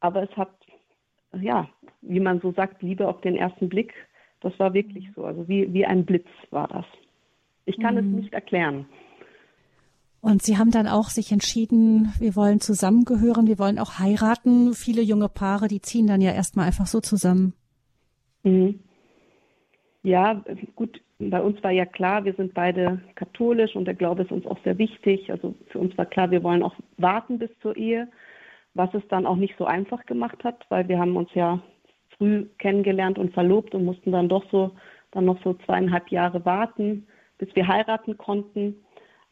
aber 0.00 0.24
es 0.24 0.36
hat, 0.36 0.50
ja, 1.40 1.68
wie 2.02 2.20
man 2.20 2.40
so 2.40 2.52
sagt, 2.52 2.82
Liebe 2.82 3.08
auf 3.08 3.20
den 3.20 3.36
ersten 3.36 3.68
Blick. 3.68 3.94
Das 4.40 4.58
war 4.58 4.74
wirklich 4.74 5.08
so. 5.14 5.24
Also 5.24 5.48
wie, 5.48 5.72
wie 5.72 5.86
ein 5.86 6.04
Blitz 6.04 6.26
war 6.50 6.68
das. 6.68 6.84
Ich 7.66 7.78
kann 7.78 7.94
mhm. 7.94 8.00
es 8.00 8.22
nicht 8.22 8.34
erklären. 8.34 8.86
Und 10.20 10.42
Sie 10.42 10.56
haben 10.56 10.70
dann 10.70 10.88
auch 10.88 11.10
sich 11.10 11.32
entschieden, 11.32 12.12
wir 12.18 12.34
wollen 12.34 12.58
zusammengehören, 12.58 13.46
wir 13.46 13.58
wollen 13.58 13.78
auch 13.78 13.98
heiraten. 13.98 14.72
Viele 14.72 15.02
junge 15.02 15.28
Paare, 15.28 15.68
die 15.68 15.82
ziehen 15.82 16.06
dann 16.06 16.22
ja 16.22 16.32
erstmal 16.32 16.66
einfach 16.66 16.86
so 16.86 17.00
zusammen. 17.00 17.52
Mhm. 18.42 18.80
Ja, 20.02 20.42
gut, 20.76 21.00
bei 21.18 21.40
uns 21.40 21.62
war 21.62 21.70
ja 21.70 21.86
klar, 21.86 22.24
wir 22.24 22.34
sind 22.34 22.54
beide 22.54 23.00
katholisch 23.14 23.76
und 23.76 23.84
der 23.84 23.94
Glaube 23.94 24.22
ist 24.22 24.32
uns 24.32 24.46
auch 24.46 24.58
sehr 24.64 24.78
wichtig. 24.78 25.30
Also 25.30 25.54
für 25.68 25.78
uns 25.78 25.96
war 25.96 26.06
klar, 26.06 26.30
wir 26.30 26.42
wollen 26.42 26.62
auch 26.62 26.74
warten 26.96 27.38
bis 27.38 27.50
zur 27.60 27.76
Ehe, 27.76 28.08
was 28.74 28.92
es 28.94 29.02
dann 29.08 29.26
auch 29.26 29.36
nicht 29.36 29.54
so 29.58 29.66
einfach 29.66 30.04
gemacht 30.06 30.42
hat, 30.44 30.64
weil 30.68 30.88
wir 30.88 30.98
haben 30.98 31.16
uns 31.16 31.28
ja 31.34 31.60
früh 32.16 32.46
kennengelernt 32.58 33.18
und 33.18 33.32
verlobt 33.32 33.74
und 33.74 33.84
mussten 33.84 34.12
dann 34.12 34.28
doch 34.28 34.44
so 34.50 34.72
dann 35.10 35.26
noch 35.26 35.42
so 35.44 35.54
zweieinhalb 35.64 36.08
Jahre 36.08 36.44
warten, 36.44 37.06
bis 37.38 37.54
wir 37.54 37.66
heiraten 37.66 38.16
konnten. 38.16 38.76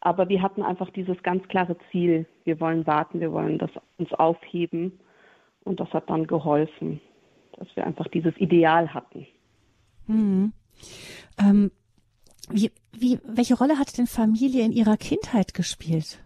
Aber 0.01 0.27
wir 0.27 0.41
hatten 0.41 0.63
einfach 0.63 0.89
dieses 0.89 1.21
ganz 1.23 1.47
klare 1.47 1.77
Ziel, 1.91 2.25
wir 2.43 2.59
wollen 2.59 2.85
warten, 2.85 3.21
wir 3.21 3.31
wollen 3.31 3.57
das 3.57 3.71
uns 3.97 4.11
aufheben. 4.13 4.99
Und 5.63 5.79
das 5.79 5.89
hat 5.93 6.09
dann 6.09 6.27
geholfen, 6.27 6.99
dass 7.57 7.73
wir 7.75 7.85
einfach 7.85 8.07
dieses 8.09 8.35
Ideal 8.37 8.93
hatten. 8.93 9.25
Mhm. 10.07 10.51
Ähm, 11.39 11.71
wie, 12.49 12.71
wie, 12.91 13.19
welche 13.23 13.57
Rolle 13.57 13.79
hat 13.79 13.97
denn 13.97 14.07
Familie 14.07 14.65
in 14.65 14.73
Ihrer 14.73 14.97
Kindheit 14.97 15.53
gespielt? 15.53 16.19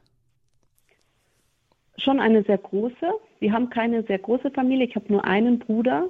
Schon 2.00 2.19
eine 2.19 2.43
sehr 2.43 2.57
große. 2.57 3.13
Wir 3.39 3.53
haben 3.53 3.69
keine 3.69 4.03
sehr 4.03 4.19
große 4.19 4.51
Familie. 4.51 4.88
Ich 4.88 4.96
habe 4.96 5.12
nur 5.12 5.25
einen 5.25 5.60
Bruder. 5.60 6.07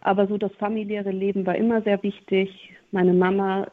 Aber 0.00 0.26
so 0.26 0.38
das 0.38 0.52
familiäre 0.54 1.10
Leben 1.10 1.46
war 1.46 1.56
immer 1.56 1.82
sehr 1.82 2.02
wichtig. 2.02 2.72
Meine 2.90 3.12
Mama 3.12 3.68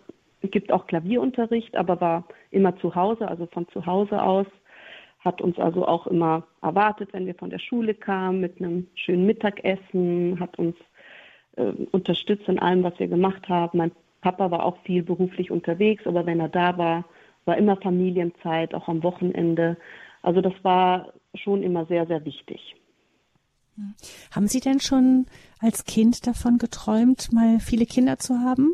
gibt 0.51 0.71
auch 0.71 0.87
Klavierunterricht, 0.87 1.75
aber 1.75 2.01
war 2.01 2.27
immer 2.51 2.77
zu 2.77 2.95
Hause, 2.95 3.27
also 3.27 3.45
von 3.47 3.67
zu 3.69 3.85
Hause 3.85 4.21
aus. 4.21 4.47
Hat 5.19 5.41
uns 5.41 5.57
also 5.57 5.87
auch 5.87 6.07
immer 6.07 6.43
erwartet, 6.61 7.09
wenn 7.13 7.25
wir 7.25 7.35
von 7.35 7.49
der 7.49 7.59
Schule 7.59 7.93
kamen, 7.93 8.41
mit 8.41 8.59
einem 8.59 8.87
schönen 8.95 9.25
Mittagessen, 9.25 10.39
hat 10.39 10.57
uns 10.59 10.75
äh, 11.55 11.71
unterstützt 11.91 12.47
in 12.47 12.59
allem, 12.59 12.83
was 12.83 12.99
wir 12.99 13.07
gemacht 13.07 13.49
haben. 13.49 13.77
Mein 13.77 13.91
Papa 14.21 14.51
war 14.51 14.65
auch 14.65 14.77
viel 14.83 15.03
beruflich 15.03 15.51
unterwegs, 15.51 16.05
aber 16.05 16.25
wenn 16.25 16.39
er 16.39 16.49
da 16.49 16.77
war, 16.77 17.05
war 17.45 17.57
immer 17.57 17.77
Familienzeit, 17.77 18.73
auch 18.73 18.87
am 18.87 19.03
Wochenende. 19.03 19.77
Also 20.21 20.41
das 20.41 20.53
war 20.63 21.13
schon 21.35 21.63
immer 21.63 21.85
sehr, 21.85 22.07
sehr 22.07 22.25
wichtig. 22.25 22.75
Haben 24.31 24.47
Sie 24.47 24.59
denn 24.59 24.79
schon 24.79 25.25
als 25.59 25.85
Kind 25.85 26.27
davon 26.27 26.57
geträumt, 26.57 27.31
mal 27.33 27.59
viele 27.59 27.85
Kinder 27.85 28.17
zu 28.17 28.39
haben? 28.39 28.73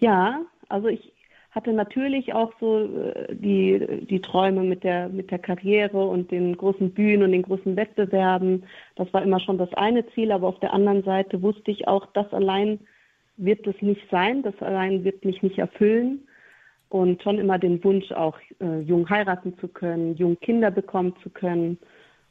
Ja, 0.00 0.46
also 0.68 0.88
ich 0.88 1.12
hatte 1.50 1.72
natürlich 1.72 2.32
auch 2.32 2.52
so 2.60 2.78
äh, 2.78 3.34
die, 3.34 4.06
die 4.08 4.20
Träume 4.20 4.62
mit 4.62 4.84
der, 4.84 5.08
mit 5.08 5.30
der 5.30 5.38
Karriere 5.38 6.06
und 6.06 6.30
den 6.30 6.56
großen 6.56 6.92
Bühnen 6.92 7.24
und 7.24 7.32
den 7.32 7.42
großen 7.42 7.76
Wettbewerben. 7.76 8.64
Das 8.96 9.12
war 9.12 9.22
immer 9.22 9.40
schon 9.40 9.58
das 9.58 9.72
eine 9.74 10.06
Ziel, 10.14 10.32
aber 10.32 10.48
auf 10.48 10.60
der 10.60 10.72
anderen 10.72 11.02
Seite 11.02 11.42
wusste 11.42 11.70
ich 11.70 11.86
auch, 11.86 12.06
das 12.14 12.32
allein 12.32 12.80
wird 13.36 13.66
es 13.66 13.80
nicht 13.82 14.02
sein, 14.10 14.42
das 14.42 14.54
allein 14.60 15.04
wird 15.04 15.24
mich 15.24 15.42
nicht 15.42 15.58
erfüllen. 15.58 16.26
Und 16.88 17.22
schon 17.22 17.38
immer 17.38 17.58
den 17.58 17.82
Wunsch, 17.84 18.10
auch 18.12 18.36
äh, 18.60 18.80
jung 18.80 19.08
heiraten 19.08 19.56
zu 19.58 19.68
können, 19.68 20.16
jung 20.16 20.38
Kinder 20.40 20.70
bekommen 20.72 21.14
zu 21.22 21.30
können. 21.30 21.78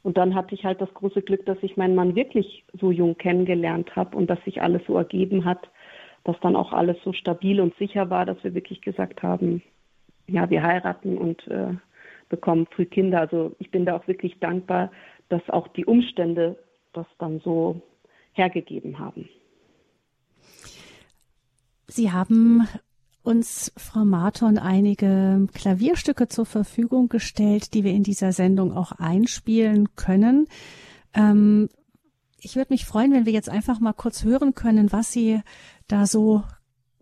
Und 0.02 0.18
dann 0.18 0.34
hatte 0.34 0.54
ich 0.54 0.64
halt 0.64 0.80
das 0.80 0.92
große 0.94 1.22
Glück, 1.22 1.46
dass 1.46 1.56
ich 1.62 1.76
meinen 1.76 1.94
Mann 1.94 2.14
wirklich 2.14 2.64
so 2.78 2.90
jung 2.90 3.16
kennengelernt 3.16 3.94
habe 3.96 4.16
und 4.16 4.28
dass 4.28 4.42
sich 4.44 4.60
alles 4.60 4.82
so 4.86 4.96
ergeben 4.96 5.44
hat, 5.44 5.70
dass 6.24 6.38
dann 6.40 6.56
auch 6.56 6.72
alles 6.72 6.96
so 7.04 7.12
stabil 7.12 7.60
und 7.60 7.74
sicher 7.76 8.10
war, 8.10 8.26
dass 8.26 8.42
wir 8.44 8.54
wirklich 8.54 8.80
gesagt 8.82 9.22
haben, 9.22 9.62
ja, 10.26 10.48
wir 10.50 10.62
heiraten 10.62 11.18
und 11.18 11.46
äh, 11.48 11.74
bekommen 12.28 12.66
früh 12.70 12.86
Kinder. 12.86 13.20
Also 13.20 13.54
ich 13.58 13.70
bin 13.70 13.84
da 13.84 13.96
auch 13.96 14.06
wirklich 14.06 14.38
dankbar, 14.38 14.90
dass 15.28 15.48
auch 15.48 15.68
die 15.68 15.84
Umstände 15.84 16.58
das 16.92 17.06
dann 17.18 17.40
so 17.40 17.82
hergegeben 18.32 18.98
haben. 18.98 19.28
Sie 21.86 22.12
haben 22.12 22.68
uns, 23.22 23.72
Frau 23.76 24.04
Marton, 24.04 24.58
einige 24.58 25.46
Klavierstücke 25.52 26.28
zur 26.28 26.46
Verfügung 26.46 27.08
gestellt, 27.08 27.74
die 27.74 27.84
wir 27.84 27.92
in 27.92 28.02
dieser 28.02 28.32
Sendung 28.32 28.76
auch 28.76 28.92
einspielen 28.92 29.94
können. 29.96 30.46
Ähm, 31.14 31.68
ich 32.40 32.56
würde 32.56 32.72
mich 32.72 32.86
freuen, 32.86 33.12
wenn 33.12 33.26
wir 33.26 33.32
jetzt 33.32 33.50
einfach 33.50 33.80
mal 33.80 33.92
kurz 33.92 34.24
hören 34.24 34.54
können, 34.54 34.92
was 34.92 35.12
Sie 35.12 35.40
da 35.90 36.06
so 36.06 36.42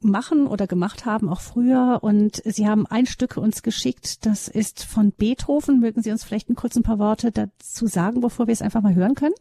machen 0.01 0.47
oder 0.47 0.67
gemacht 0.67 1.07
haben, 1.07 1.29
auch 1.29 1.41
früher. 1.41 1.99
Und 2.03 2.37
Sie 2.37 2.67
haben 2.67 2.87
ein 2.87 3.07
Stück 3.07 3.37
uns 3.37 3.63
geschickt, 3.63 4.27
das 4.27 4.49
ist 4.49 4.85
von 4.85 5.13
Beethoven. 5.13 5.81
Mögen 5.81 6.03
Sie 6.03 6.11
uns 6.11 6.25
vielleicht 6.25 6.49
ein 6.49 6.55
kurz 6.55 6.77
ein 6.77 6.83
paar 6.83 6.99
Worte 6.99 7.33
dazu 7.33 7.87
sagen, 7.87 8.21
bevor 8.21 8.47
wir 8.47 8.53
es 8.53 8.63
einfach 8.63 8.83
mal 8.83 8.95
hören 8.95 9.15
können? 9.15 9.35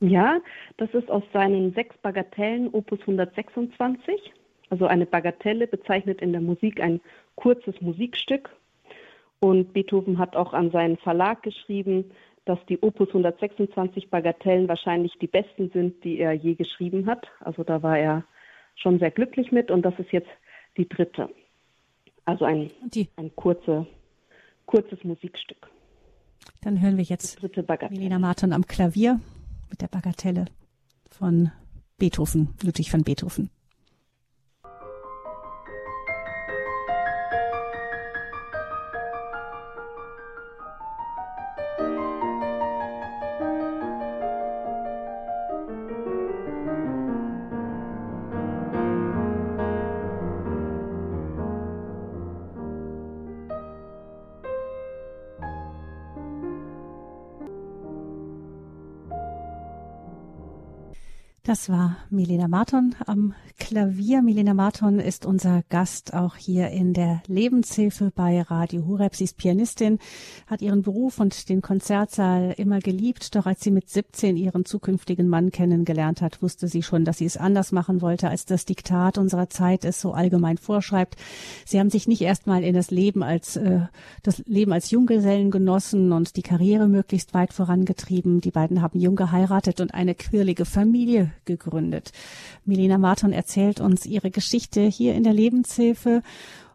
Ja, 0.00 0.40
das 0.78 0.90
ist 0.94 1.10
aus 1.10 1.22
seinen 1.32 1.74
sechs 1.74 1.96
Bagatellen 1.98 2.68
Opus 2.72 3.00
126. 3.00 4.32
Also 4.70 4.86
eine 4.86 5.06
Bagatelle 5.06 5.66
bezeichnet 5.66 6.20
in 6.20 6.32
der 6.32 6.40
Musik 6.40 6.80
ein 6.80 7.00
kurzes 7.36 7.80
Musikstück. 7.80 8.50
Und 9.38 9.72
Beethoven 9.72 10.18
hat 10.18 10.36
auch 10.36 10.52
an 10.52 10.70
seinen 10.70 10.96
Verlag 10.98 11.42
geschrieben, 11.42 12.10
dass 12.44 12.58
die 12.68 12.80
Opus 12.82 13.08
126 13.08 14.10
Bagatellen 14.10 14.68
wahrscheinlich 14.68 15.12
die 15.20 15.26
besten 15.26 15.70
sind, 15.70 16.02
die 16.04 16.18
er 16.18 16.32
je 16.32 16.54
geschrieben 16.54 17.06
hat. 17.06 17.28
Also 17.40 17.62
da 17.62 17.82
war 17.82 17.98
er 17.98 18.24
schon 18.76 18.98
sehr 18.98 19.10
glücklich 19.10 19.52
mit 19.52 19.70
und 19.70 19.82
das 19.82 19.94
ist 19.98 20.12
jetzt 20.12 20.30
die 20.76 20.88
dritte. 20.88 21.28
Also 22.24 22.44
ein, 22.44 22.70
ein 23.16 23.34
kurze, 23.36 23.86
kurzes 24.66 25.02
Musikstück. 25.04 25.68
Dann 26.62 26.80
hören 26.80 26.96
wir 26.96 27.04
jetzt 27.04 27.42
Milena 27.90 28.18
Martin 28.18 28.52
am 28.52 28.66
Klavier 28.66 29.20
mit 29.70 29.80
der 29.80 29.88
Bagatelle 29.88 30.46
von 31.10 31.50
Beethoven, 31.98 32.54
Ludwig 32.62 32.92
van 32.92 33.02
Beethoven. 33.02 33.50
Das 61.52 61.68
war 61.68 61.98
Milena 62.08 62.48
Marton 62.48 62.94
am 63.04 63.34
Klavier. 63.62 64.22
Milena 64.22 64.54
Marton 64.54 64.98
ist 64.98 65.24
unser 65.24 65.62
Gast 65.68 66.14
auch 66.14 66.34
hier 66.34 66.70
in 66.70 66.94
der 66.94 67.22
Lebenshilfe 67.28 68.10
bei 68.12 68.42
Radio 68.42 68.84
Hureb. 68.86 69.14
Sie 69.14 69.22
ist 69.22 69.36
Pianistin, 69.36 70.00
hat 70.48 70.62
ihren 70.62 70.82
Beruf 70.82 71.20
und 71.20 71.48
den 71.48 71.62
Konzertsaal 71.62 72.54
immer 72.58 72.80
geliebt. 72.80 73.36
Doch 73.36 73.46
als 73.46 73.60
sie 73.60 73.70
mit 73.70 73.88
17 73.88 74.36
ihren 74.36 74.64
zukünftigen 74.64 75.28
Mann 75.28 75.52
kennengelernt 75.52 76.22
hat, 76.22 76.42
wusste 76.42 76.66
sie 76.66 76.82
schon, 76.82 77.04
dass 77.04 77.18
sie 77.18 77.24
es 77.24 77.36
anders 77.36 77.70
machen 77.70 78.02
wollte, 78.02 78.28
als 78.28 78.46
das 78.46 78.64
Diktat 78.64 79.16
unserer 79.16 79.48
Zeit 79.48 79.84
es 79.84 80.00
so 80.00 80.12
allgemein 80.12 80.58
vorschreibt. 80.58 81.14
Sie 81.64 81.78
haben 81.78 81.88
sich 81.88 82.08
nicht 82.08 82.20
erstmal 82.20 82.64
in 82.64 82.74
das 82.74 82.90
Leben 82.90 83.22
als, 83.22 83.56
äh, 83.56 83.82
das 84.24 84.42
Leben 84.44 84.72
als 84.72 84.90
Junggesellen 84.90 85.52
genossen 85.52 86.10
und 86.10 86.36
die 86.36 86.42
Karriere 86.42 86.88
möglichst 86.88 87.32
weit 87.32 87.52
vorangetrieben. 87.52 88.40
Die 88.40 88.50
beiden 88.50 88.82
haben 88.82 88.98
jung 88.98 89.14
geheiratet 89.14 89.80
und 89.80 89.94
eine 89.94 90.16
quirlige 90.16 90.64
Familie 90.64 91.30
gegründet. 91.44 92.10
Milena 92.64 92.98
Marton 92.98 93.32
erzählt 93.32 93.51
uns 93.80 94.06
ihre 94.06 94.30
Geschichte 94.30 94.82
hier 94.82 95.14
in 95.14 95.24
der 95.24 95.32
Lebenshilfe. 95.32 96.22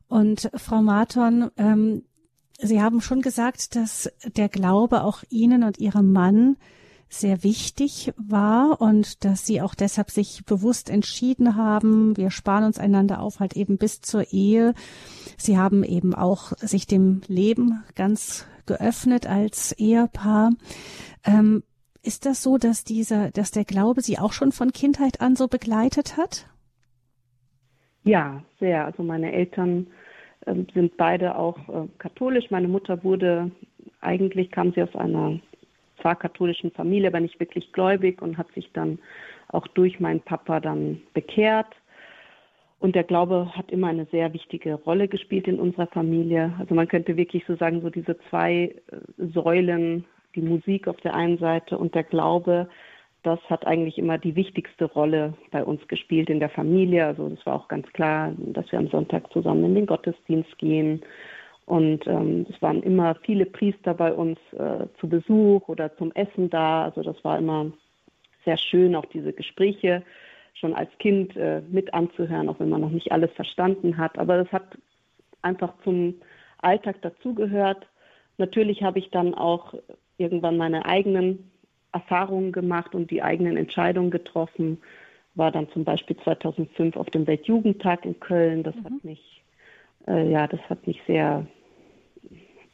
Und 0.07 0.49
Frau 0.55 0.81
Marton, 0.81 1.51
ähm, 1.57 2.03
Sie 2.59 2.81
haben 2.81 3.01
schon 3.01 3.21
gesagt, 3.21 3.75
dass 3.75 4.11
der 4.35 4.49
Glaube 4.49 5.03
auch 5.03 5.23
Ihnen 5.29 5.63
und 5.63 5.77
Ihrem 5.77 6.11
Mann 6.11 6.57
sehr 7.09 7.43
wichtig 7.43 8.13
war 8.17 8.81
und 8.81 9.23
dass 9.23 9.45
Sie 9.45 9.61
auch 9.61 9.75
deshalb 9.75 10.11
sich 10.11 10.43
bewusst 10.45 10.89
entschieden 10.89 11.55
haben, 11.55 12.17
wir 12.17 12.31
sparen 12.31 12.65
uns 12.65 12.79
einander 12.79 13.21
auf, 13.21 13.39
halt 13.39 13.55
eben 13.55 13.77
bis 13.77 14.01
zur 14.01 14.33
Ehe. 14.33 14.73
Sie 15.37 15.57
haben 15.57 15.83
eben 15.83 16.13
auch 16.13 16.53
sich 16.57 16.87
dem 16.87 17.21
Leben 17.27 17.83
ganz 17.95 18.45
geöffnet 18.65 19.27
als 19.27 19.71
Ehepaar. 19.73 20.51
Ähm, 21.23 21.63
ist 22.01 22.25
das 22.25 22.41
so, 22.41 22.57
dass 22.57 22.83
dieser, 22.83 23.31
dass 23.31 23.51
der 23.51 23.65
Glaube 23.65 24.01
Sie 24.01 24.17
auch 24.17 24.33
schon 24.33 24.51
von 24.51 24.71
Kindheit 24.71 25.21
an 25.21 25.35
so 25.35 25.47
begleitet 25.47 26.17
hat? 26.17 26.47
Ja, 28.07 28.41
sehr. 28.59 28.85
Also 28.85 29.03
meine 29.03 29.31
Eltern 29.33 29.87
äh, 30.45 30.55
sind 30.73 30.97
beide 30.97 31.35
auch 31.35 31.57
äh, 31.69 31.87
katholisch. 31.97 32.49
Meine 32.49 32.67
Mutter 32.67 33.03
wurde, 33.03 33.51
eigentlich 34.01 34.51
kam 34.51 34.73
sie 34.73 34.83
aus 34.83 34.95
einer 34.95 35.39
zwar 36.01 36.15
katholischen 36.15 36.71
Familie, 36.71 37.09
aber 37.09 37.19
nicht 37.19 37.39
wirklich 37.39 37.71
gläubig 37.73 38.21
und 38.21 38.37
hat 38.37 38.51
sich 38.53 38.71
dann 38.73 38.99
auch 39.49 39.67
durch 39.67 39.99
meinen 39.99 40.21
Papa 40.21 40.59
dann 40.59 41.01
bekehrt. 41.13 41.67
Und 42.79 42.95
der 42.95 43.03
Glaube 43.03 43.51
hat 43.55 43.71
immer 43.71 43.87
eine 43.87 44.05
sehr 44.11 44.33
wichtige 44.33 44.75
Rolle 44.75 45.07
gespielt 45.07 45.47
in 45.47 45.59
unserer 45.59 45.87
Familie. 45.87 46.53
Also 46.59 46.75
man 46.75 46.87
könnte 46.87 47.17
wirklich 47.17 47.43
so 47.47 47.55
sagen, 47.55 47.81
so 47.81 47.89
diese 47.89 48.17
zwei 48.29 48.75
äh, 48.91 49.25
Säulen, 49.33 50.05
die 50.35 50.41
Musik 50.41 50.87
auf 50.87 50.97
der 50.97 51.15
einen 51.15 51.39
Seite 51.39 51.77
und 51.77 51.95
der 51.95 52.03
Glaube, 52.03 52.69
das 53.27 53.39
hat 53.49 53.67
eigentlich 53.67 53.97
immer 53.97 54.17
die 54.17 54.37
wichtigste 54.37 54.85
Rolle 54.85 55.33
bei 55.51 55.61
uns 55.61 55.85
gespielt 55.89 56.29
in 56.29 56.39
der 56.39 56.49
Familie. 56.49 57.05
Also 57.05 57.27
das 57.27 57.45
war 57.45 57.55
auch 57.55 57.67
ganz 57.67 57.85
klar, 57.91 58.31
dass 58.37 58.71
wir 58.71 58.79
am 58.79 58.87
Sonntag 58.87 59.31
zusammen 59.33 59.65
in 59.65 59.75
den 59.75 59.85
Gottesdienst 59.85 60.57
gehen. 60.57 61.01
Und 61.65 62.07
ähm, 62.07 62.45
es 62.49 62.61
waren 62.61 62.81
immer 62.81 63.15
viele 63.23 63.45
Priester 63.45 63.93
bei 63.93 64.13
uns 64.13 64.39
äh, 64.53 64.85
zu 65.01 65.09
Besuch 65.09 65.67
oder 65.67 65.93
zum 65.97 66.13
Essen 66.13 66.49
da. 66.49 66.85
Also 66.85 67.03
das 67.03 67.21
war 67.25 67.37
immer 67.37 67.69
sehr 68.45 68.55
schön, 68.55 68.95
auch 68.95 69.05
diese 69.07 69.33
Gespräche 69.33 70.03
schon 70.53 70.73
als 70.73 70.89
Kind 70.97 71.35
äh, 71.35 71.61
mit 71.69 71.93
anzuhören, 71.93 72.47
auch 72.47 72.61
wenn 72.61 72.69
man 72.69 72.79
noch 72.79 72.91
nicht 72.91 73.11
alles 73.11 73.31
verstanden 73.33 73.97
hat. 73.97 74.17
Aber 74.17 74.37
das 74.37 74.49
hat 74.53 74.77
einfach 75.41 75.73
zum 75.83 76.15
Alltag 76.59 77.01
dazugehört. 77.01 77.85
Natürlich 78.37 78.83
habe 78.83 78.99
ich 78.99 79.09
dann 79.09 79.33
auch 79.33 79.73
irgendwann 80.17 80.55
meine 80.55 80.85
eigenen 80.85 81.51
Erfahrungen 81.97 82.51
gemacht 82.51 82.95
und 82.95 83.11
die 83.11 83.21
eigenen 83.21 83.57
Entscheidungen 83.57 84.11
getroffen. 84.11 84.79
War 85.35 85.51
dann 85.51 85.69
zum 85.69 85.83
Beispiel 85.83 86.17
2005 86.17 86.95
auf 86.95 87.09
dem 87.09 87.27
Weltjugendtag 87.27 88.05
in 88.05 88.19
Köln. 88.19 88.63
Das 88.63 88.75
mhm. 88.75 88.83
hat 88.85 89.03
mich, 89.03 89.43
äh, 90.07 90.31
ja, 90.31 90.47
das 90.47 90.59
hat 90.69 90.87
mich 90.87 91.01
sehr 91.07 91.45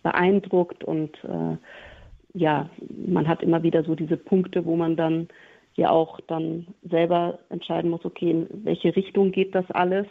beeindruckt 0.03 0.84
und 0.84 1.18
äh, 1.24 1.58
ja, 2.34 2.70
man 3.08 3.27
hat 3.27 3.42
immer 3.44 3.63
wieder 3.63 3.84
so 3.84 3.96
diese 3.96 4.18
Punkte, 4.18 4.65
wo 4.65 4.75
man 4.75 4.96
dann 4.96 5.27
ja 5.75 5.89
auch 5.89 6.20
dann 6.27 6.68
selber 6.84 7.39
entscheiden 7.50 7.89
muss, 7.89 8.06
okay, 8.06 8.32
in 8.32 8.48
welche 8.65 8.96
Richtung 8.96 9.32
geht 9.32 9.56
das 9.56 9.70
alles. 9.72 10.08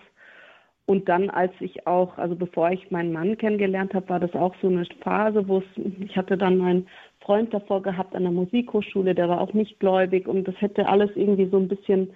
Und 0.85 1.09
dann, 1.09 1.31
als 1.31 1.53
ich 1.61 1.87
auch, 1.87 2.19
also 2.19 2.35
bevor 2.35 2.71
ich 2.71 2.91
meinen 2.91 3.13
Mann 3.13 3.39
kennengelernt 3.39 3.95
habe, 3.95 4.09
war 4.09 4.21
das 4.21 4.35
auch 4.35 4.55
so 4.61 4.69
eine 4.69 4.85
Phase, 5.01 5.47
wo 5.47 5.59
es, 5.59 5.65
ich 6.01 6.17
hatte 6.17 6.37
dann 6.37 6.59
meinen 6.59 6.89
Freund 7.23 7.53
davor 7.55 7.83
gehabt 7.83 8.15
an 8.15 8.23
der 8.23 8.33
Musikhochschule, 8.33 9.15
der 9.15 9.29
war 9.29 9.41
auch 9.41 9.53
nicht 9.53 9.81
gläubig 9.81 10.29
und 10.29 10.47
das 10.47 10.61
hätte 10.61 10.89
alles 10.89 11.11
irgendwie 11.15 11.47
so 11.47 11.59
ein 11.59 11.69
bisschen 11.69 12.13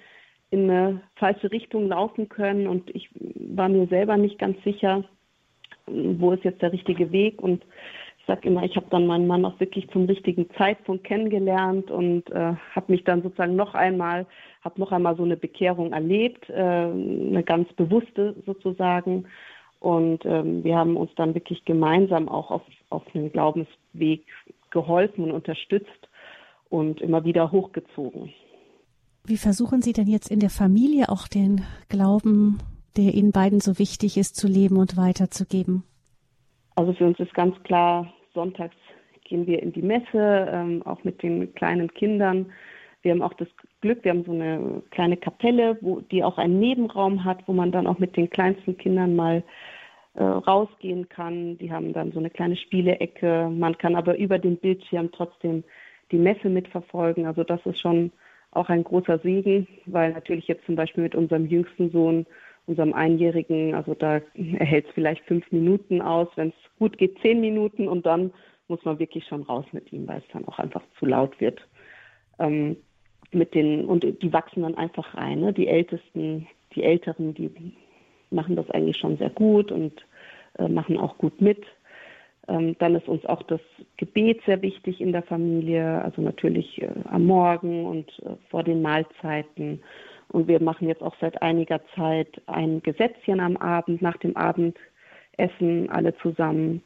in 0.51 0.71
eine 0.71 1.01
falsche 1.17 1.51
Richtung 1.51 1.89
laufen 1.89 2.29
können 2.29 2.67
und 2.67 2.95
ich 2.95 3.09
war 3.35 3.69
mir 3.69 3.87
selber 3.89 4.17
nicht 4.17 4.39
ganz 4.39 4.63
sicher, 4.63 5.05
wo 5.87 6.33
ist 6.33 6.45
jetzt 6.45 6.63
der 6.63 6.73
richtige 6.73 7.11
Weg 7.13 7.43
und 7.43 7.65
ich 8.19 8.35
sage 8.35 8.49
immer, 8.49 8.65
ich 8.65 8.75
habe 8.75 8.87
dann 8.91 9.07
meinen 9.07 9.29
Mann 9.29 9.45
auch 9.45 9.61
wirklich 9.61 9.89
zum 9.91 10.07
richtigen 10.07 10.51
Zeitpunkt 10.59 11.05
kennengelernt 11.05 11.93
und 11.93 12.29
äh, 12.33 12.55
habe 12.75 12.93
mich 12.93 13.05
dann 13.05 13.23
sozusagen 13.23 13.55
noch 13.55 13.75
einmal, 13.75 14.27
habe 14.63 14.81
noch 14.81 14.91
einmal 14.91 15.17
so 15.17 15.23
eine 15.23 15.37
Bekehrung 15.37 15.93
erlebt, 15.93 16.51
äh, 16.51 16.55
eine 16.55 17.45
ganz 17.45 17.73
bewusste 17.75 18.35
sozusagen. 18.45 19.27
Und 19.79 20.25
ähm, 20.25 20.65
wir 20.65 20.77
haben 20.77 20.97
uns 20.97 21.15
dann 21.15 21.35
wirklich 21.37 21.65
gemeinsam 21.67 22.29
auch 22.29 22.51
auf, 22.51 22.63
auf 22.91 23.05
einen 23.15 23.31
Glaubensweg 23.31 24.25
geholfen 24.71 25.25
und 25.25 25.33
unterstützt 25.33 26.09
und 26.69 27.01
immer 27.01 27.25
wieder 27.25 27.53
hochgezogen. 27.53 28.33
Wie 29.25 29.37
versuchen 29.37 29.83
Sie 29.83 29.93
denn 29.93 30.07
jetzt 30.07 30.31
in 30.31 30.41
der 30.41 30.51
Familie 30.51 31.09
auch 31.09 31.27
den 31.27 31.63
Glauben, 31.89 32.59
der 32.97 33.15
Ihnen 33.15 33.33
beiden 33.33 33.61
so 33.61 33.79
wichtig 33.79 34.17
ist, 34.17 34.37
zu 34.37 34.47
leben 34.47 34.77
und 34.77 34.97
weiterzugeben? 34.97 35.83
Also 36.77 36.93
für 36.93 37.07
uns 37.07 37.19
ist 37.19 37.35
ganz 37.35 37.61
klar, 37.65 38.13
sonntags 38.35 38.77
gehen 39.25 39.47
wir 39.47 39.63
in 39.63 39.73
die 39.73 39.83
Messe, 39.83 40.49
ähm, 40.53 40.83
auch 40.85 41.03
mit 41.03 41.23
den 41.23 41.53
kleinen 41.55 41.93
Kindern. 41.93 42.47
Wir 43.03 43.13
haben 43.13 43.23
auch 43.23 43.35
das 43.35 43.49
Glück, 43.81 44.05
wir 44.05 44.13
haben 44.13 44.25
so 44.25 44.33
eine 44.33 44.83
kleine 44.91 45.17
Kapelle, 45.17 45.79
wo, 45.81 46.01
die 46.01 46.23
auch 46.23 46.39
einen 46.39 46.61
Nebenraum 46.61 47.25
hat, 47.25 47.39
wo 47.47 47.53
man 47.53 47.73
dann 47.73 47.87
auch 47.87 47.99
mit 47.99 48.17
den 48.17 48.31
kleinsten 48.31 48.77
Kindern 48.77 49.17
mal 49.17 49.43
äh, 50.17 50.23
rausgehen 50.23 51.09
kann. 51.09 51.59
Die 51.59 51.71
haben 51.71 51.93
dann 51.93 52.13
so 52.13 52.19
eine 52.19 52.31
kleine 52.31 52.57
Spielecke. 52.57 53.51
Man 53.51 53.79
kann 53.79 53.95
aber 53.95 54.19
über 54.19 54.39
den 54.39 54.57
Bildschirm 54.57 55.11
trotzdem 55.13 55.65
die 56.11 56.19
Messe 56.19 56.49
mitverfolgen. 56.49 57.27
Also 57.27 57.45
das 57.45 57.65
ist 57.67 57.81
schon 57.81 58.13
auch 58.51 58.69
ein 58.69 58.85
großer 58.85 59.19
Segen, 59.19 59.67
weil 59.87 60.13
natürlich 60.13 60.49
jetzt 60.49 60.65
zum 60.67 60.77
Beispiel 60.77 61.03
mit 61.03 61.15
unserem 61.15 61.47
jüngsten 61.47 61.91
Sohn 61.91 62.27
unserem 62.67 62.95
Einjährigen, 62.95 63.75
also 63.75 63.95
da 63.95 64.21
erhält 64.35 64.87
es 64.87 64.95
vielleicht 64.95 65.25
fünf 65.25 65.51
Minuten 65.53 66.03
aus, 66.03 66.29
wenn 66.35 66.49
es 66.49 66.79
gut 66.79 66.99
geht, 66.99 67.19
zehn 67.21 67.41
Minuten 67.41 67.87
und 67.87 68.07
dann 68.07 68.33
muss 68.69 68.85
man 68.85 68.99
wirklich 68.99 69.25
schon 69.27 69.43
raus 69.43 69.65
mit 69.73 69.93
ihm, 69.93 70.09
weil 70.09 70.19
es 70.19 70.33
dann 70.33 70.47
auch 70.47 70.59
einfach 70.59 70.83
zu 70.99 71.07
laut 71.07 71.41
wird. 71.41 71.61
Ähm, 72.41 72.77
mit 73.31 73.55
den, 73.55 73.85
und 73.85 74.03
die 74.03 74.33
wachsen 74.33 74.63
dann 74.63 74.75
einfach 74.75 75.15
rein. 75.15 75.41
Ne? 75.41 75.53
Die 75.53 75.69
Ältesten, 75.69 76.49
die 76.75 76.83
Älteren, 76.83 77.35
die 77.35 77.51
machen 78.31 78.57
das 78.57 78.71
eigentlich 78.71 78.97
schon 78.97 79.19
sehr 79.19 79.31
gut 79.31 79.71
und 79.73 79.93
äh, 80.59 80.69
machen 80.69 80.99
auch 80.99 81.19
gut 81.19 81.41
mit. 81.41 81.65
Ähm, 82.49 82.77
dann 82.79 82.95
ist 82.95 83.09
uns 83.09 83.27
auch 83.27 83.43
das 83.43 83.61
Gebet 83.97 84.41
sehr 84.47 84.63
wichtig 84.63 85.01
in 85.01 85.13
der 85.13 85.23
Familie, 85.23 86.03
also 86.03 86.23
natürlich 86.23 86.81
äh, 86.81 86.89
am 87.05 87.27
Morgen 87.27 87.87
und 87.87 88.09
äh, 88.21 88.37
vor 88.51 88.63
den 88.63 88.83
Mahlzeiten 88.83 89.81
und 90.29 90.49
wir 90.49 90.63
machen 90.63 90.89
jetzt 90.89 91.03
auch 91.03 91.15
seit 91.21 91.41
einiger 91.43 91.81
Zeit 91.95 92.41
ein 92.47 92.83
Gesetzchen 92.83 93.41
am 93.41 93.57
Abend, 93.57 94.03
nach 94.03 94.17
dem 94.17 94.37
Abendessen 94.37 95.89
alle 95.91 96.17
zusammen. 96.19 96.83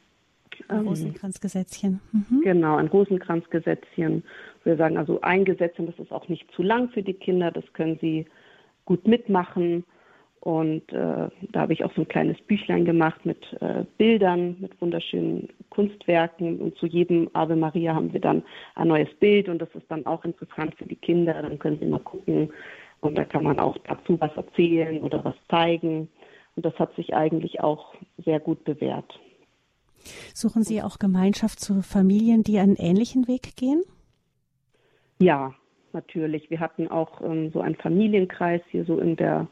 Ein 0.67 0.81
ähm, 0.81 0.87
Rosenkranzgesetzchen. 0.87 1.99
Mhm. 2.11 2.41
Genau, 2.43 2.75
ein 2.75 2.87
Rosenkranzgesetzchen. 2.87 4.23
Wir 4.63 4.77
sagen 4.77 4.97
also 4.97 5.21
ein 5.21 5.45
Gesetzchen, 5.45 5.87
das 5.87 5.97
ist 5.97 6.11
auch 6.11 6.27
nicht 6.27 6.51
zu 6.51 6.61
lang 6.61 6.89
für 6.89 7.01
die 7.01 7.13
Kinder, 7.13 7.51
das 7.51 7.63
können 7.73 7.97
sie 7.99 8.25
gut 8.85 9.07
mitmachen. 9.07 9.85
Und 10.41 10.91
äh, 10.91 11.29
da 11.51 11.59
habe 11.59 11.73
ich 11.73 11.85
auch 11.85 11.93
so 11.93 12.01
ein 12.01 12.07
kleines 12.07 12.39
Büchlein 12.41 12.83
gemacht 12.83 13.25
mit 13.25 13.37
äh, 13.61 13.85
Bildern, 13.97 14.57
mit 14.59 14.79
wunderschönen 14.81 15.49
Kunstwerken. 15.69 16.59
Und 16.59 16.75
zu 16.77 16.87
jedem 16.87 17.29
Ave 17.33 17.55
Maria 17.55 17.93
haben 17.93 18.11
wir 18.11 18.21
dann 18.21 18.43
ein 18.75 18.87
neues 18.87 19.13
Bild 19.19 19.49
und 19.49 19.59
das 19.59 19.69
ist 19.75 19.85
dann 19.89 20.05
auch 20.07 20.25
interessant 20.25 20.75
für 20.75 20.85
die 20.85 20.95
Kinder. 20.95 21.33
Dann 21.33 21.59
können 21.59 21.77
sie 21.79 21.85
mal 21.85 21.99
gucken, 21.99 22.49
und 23.01 23.17
da 23.17 23.25
kann 23.25 23.43
man 23.43 23.59
auch 23.59 23.77
dazu 23.87 24.19
was 24.21 24.31
erzählen 24.37 25.01
oder 25.01 25.23
was 25.25 25.35
zeigen. 25.49 26.07
Und 26.55 26.65
das 26.65 26.75
hat 26.75 26.95
sich 26.95 27.13
eigentlich 27.13 27.59
auch 27.59 27.93
sehr 28.23 28.39
gut 28.39 28.63
bewährt. 28.63 29.19
Suchen 30.33 30.63
Sie 30.63 30.81
auch 30.81 30.97
Gemeinschaft 30.99 31.59
zu 31.59 31.81
Familien, 31.81 32.43
die 32.43 32.59
einen 32.59 32.75
ähnlichen 32.75 33.27
Weg 33.27 33.55
gehen? 33.55 33.83
Ja, 35.19 35.53
natürlich. 35.93 36.49
Wir 36.49 36.59
hatten 36.59 36.87
auch 36.87 37.21
ähm, 37.21 37.51
so 37.51 37.61
einen 37.61 37.75
Familienkreis 37.75 38.61
hier 38.69 38.85
so 38.85 38.99
in 38.99 39.15
der 39.15 39.47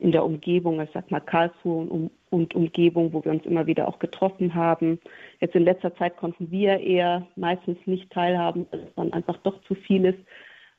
in 0.00 0.12
der 0.12 0.24
Umgebung, 0.24 0.80
ich 0.80 0.90
sag 0.92 1.10
mal 1.10 1.20
Karlsruhe 1.20 1.86
und, 1.86 2.10
und, 2.30 2.54
Umgebung, 2.54 3.12
wo 3.12 3.22
wir 3.24 3.32
uns 3.32 3.44
immer 3.44 3.66
wieder 3.66 3.86
auch 3.86 3.98
getroffen 3.98 4.54
haben. 4.54 4.98
Jetzt 5.40 5.54
in 5.54 5.64
letzter 5.64 5.94
Zeit 5.96 6.16
konnten 6.16 6.50
wir 6.50 6.80
eher 6.80 7.26
meistens 7.36 7.78
nicht 7.86 8.10
teilhaben, 8.10 8.66
weil 8.70 8.80
es 8.80 8.94
dann 8.96 9.12
einfach 9.12 9.36
doch 9.38 9.60
zu 9.64 9.74
viel 9.74 10.06
ist 10.06 10.18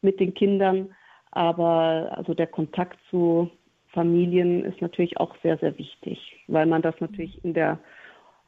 mit 0.01 0.19
den 0.19 0.33
Kindern. 0.33 0.89
Aber 1.31 2.11
also 2.17 2.33
der 2.33 2.47
Kontakt 2.47 2.99
zu 3.09 3.49
Familien 3.93 4.65
ist 4.65 4.81
natürlich 4.81 5.17
auch 5.17 5.35
sehr, 5.43 5.57
sehr 5.57 5.77
wichtig, 5.77 6.19
weil 6.47 6.65
man 6.65 6.81
das 6.81 6.95
natürlich 6.99 7.43
in 7.43 7.53
der 7.53 7.79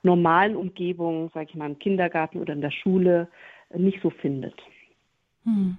normalen 0.01 0.55
Umgebung, 0.55 1.29
sage 1.33 1.47
ich 1.49 1.55
mal, 1.55 1.69
im 1.69 1.79
Kindergarten 1.79 2.39
oder 2.39 2.53
in 2.53 2.61
der 2.61 2.71
Schule 2.71 3.27
nicht 3.73 4.01
so 4.01 4.09
findet. 4.09 4.55
Hm. 5.43 5.77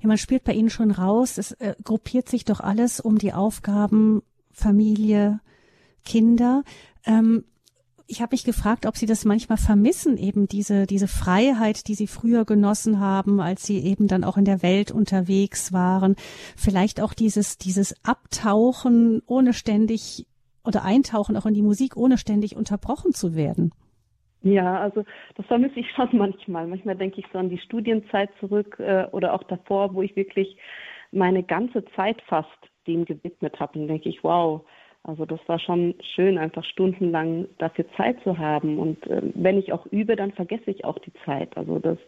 Ja, 0.00 0.08
man 0.08 0.18
spürt 0.18 0.44
bei 0.44 0.52
Ihnen 0.52 0.70
schon 0.70 0.90
raus, 0.90 1.38
es 1.38 1.52
äh, 1.52 1.74
gruppiert 1.82 2.28
sich 2.28 2.44
doch 2.44 2.60
alles 2.60 3.00
um 3.00 3.18
die 3.18 3.32
Aufgaben 3.32 4.22
Familie, 4.52 5.40
Kinder. 6.04 6.62
Ähm, 7.04 7.44
ich 8.06 8.20
habe 8.20 8.34
mich 8.34 8.42
gefragt, 8.42 8.86
ob 8.86 8.96
Sie 8.96 9.06
das 9.06 9.24
manchmal 9.24 9.56
vermissen, 9.56 10.16
eben 10.16 10.48
diese, 10.48 10.86
diese 10.86 11.06
Freiheit, 11.06 11.86
die 11.86 11.94
Sie 11.94 12.08
früher 12.08 12.44
genossen 12.44 12.98
haben, 12.98 13.40
als 13.40 13.64
Sie 13.64 13.78
eben 13.78 14.08
dann 14.08 14.24
auch 14.24 14.36
in 14.36 14.44
der 14.44 14.62
Welt 14.62 14.90
unterwegs 14.90 15.72
waren. 15.72 16.16
Vielleicht 16.56 17.00
auch 17.00 17.14
dieses, 17.14 17.56
dieses 17.56 17.94
Abtauchen, 18.02 19.22
ohne 19.26 19.52
ständig 19.52 20.26
oder 20.64 20.82
Eintauchen 20.82 21.36
auch 21.36 21.46
in 21.46 21.54
die 21.54 21.62
Musik, 21.62 21.96
ohne 21.96 22.18
ständig 22.18 22.56
unterbrochen 22.56 23.14
zu 23.14 23.34
werden. 23.34 23.70
Ja, 24.42 24.80
also 24.80 25.04
das 25.36 25.46
vermisse 25.46 25.80
ich 25.80 25.90
schon 25.92 26.08
manchmal. 26.16 26.66
Manchmal 26.66 26.96
denke 26.96 27.20
ich 27.20 27.26
so 27.32 27.38
an 27.38 27.50
die 27.50 27.58
Studienzeit 27.58 28.30
zurück 28.40 28.78
äh, 28.80 29.06
oder 29.12 29.34
auch 29.34 29.42
davor, 29.44 29.94
wo 29.94 30.02
ich 30.02 30.16
wirklich 30.16 30.56
meine 31.12 31.42
ganze 31.42 31.84
Zeit 31.96 32.22
fast 32.22 32.48
dem 32.86 33.04
gewidmet 33.04 33.58
habe. 33.60 33.78
Und 33.78 33.88
denke 33.88 34.08
ich, 34.08 34.24
wow, 34.24 34.62
Also 35.02 35.24
das 35.26 35.40
war 35.48 35.58
schon 35.58 35.94
schön, 36.14 36.38
einfach 36.38 36.64
stundenlang 36.64 37.48
dafür 37.58 37.86
Zeit 37.96 38.22
zu 38.22 38.38
haben. 38.38 38.78
Und 38.78 39.06
äh, 39.06 39.22
wenn 39.34 39.58
ich 39.58 39.72
auch 39.72 39.86
übe, 39.86 40.16
dann 40.16 40.32
vergesse 40.32 40.70
ich 40.70 40.84
auch 40.84 40.98
die 40.98 41.12
Zeit. 41.24 41.56
Also 41.56 41.78
das, 41.78 41.98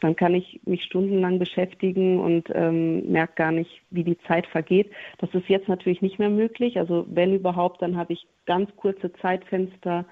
dann 0.00 0.14
kann 0.16 0.34
ich 0.34 0.60
mich 0.66 0.84
stundenlang 0.84 1.38
beschäftigen 1.38 2.20
und 2.20 2.50
ähm, 2.54 3.10
merke 3.10 3.34
gar 3.36 3.52
nicht, 3.52 3.82
wie 3.90 4.04
die 4.04 4.18
Zeit 4.28 4.46
vergeht. 4.46 4.90
Das 5.18 5.34
ist 5.34 5.48
jetzt 5.48 5.68
natürlich 5.68 6.02
nicht 6.02 6.18
mehr 6.18 6.30
möglich. 6.30 6.78
Also 6.78 7.06
wenn 7.08 7.34
überhaupt, 7.34 7.80
dann 7.82 7.96
habe 7.96 8.12
ich 8.12 8.26
ganz 8.46 8.74
kurze 8.76 9.12
Zeitfenster, 9.14 10.04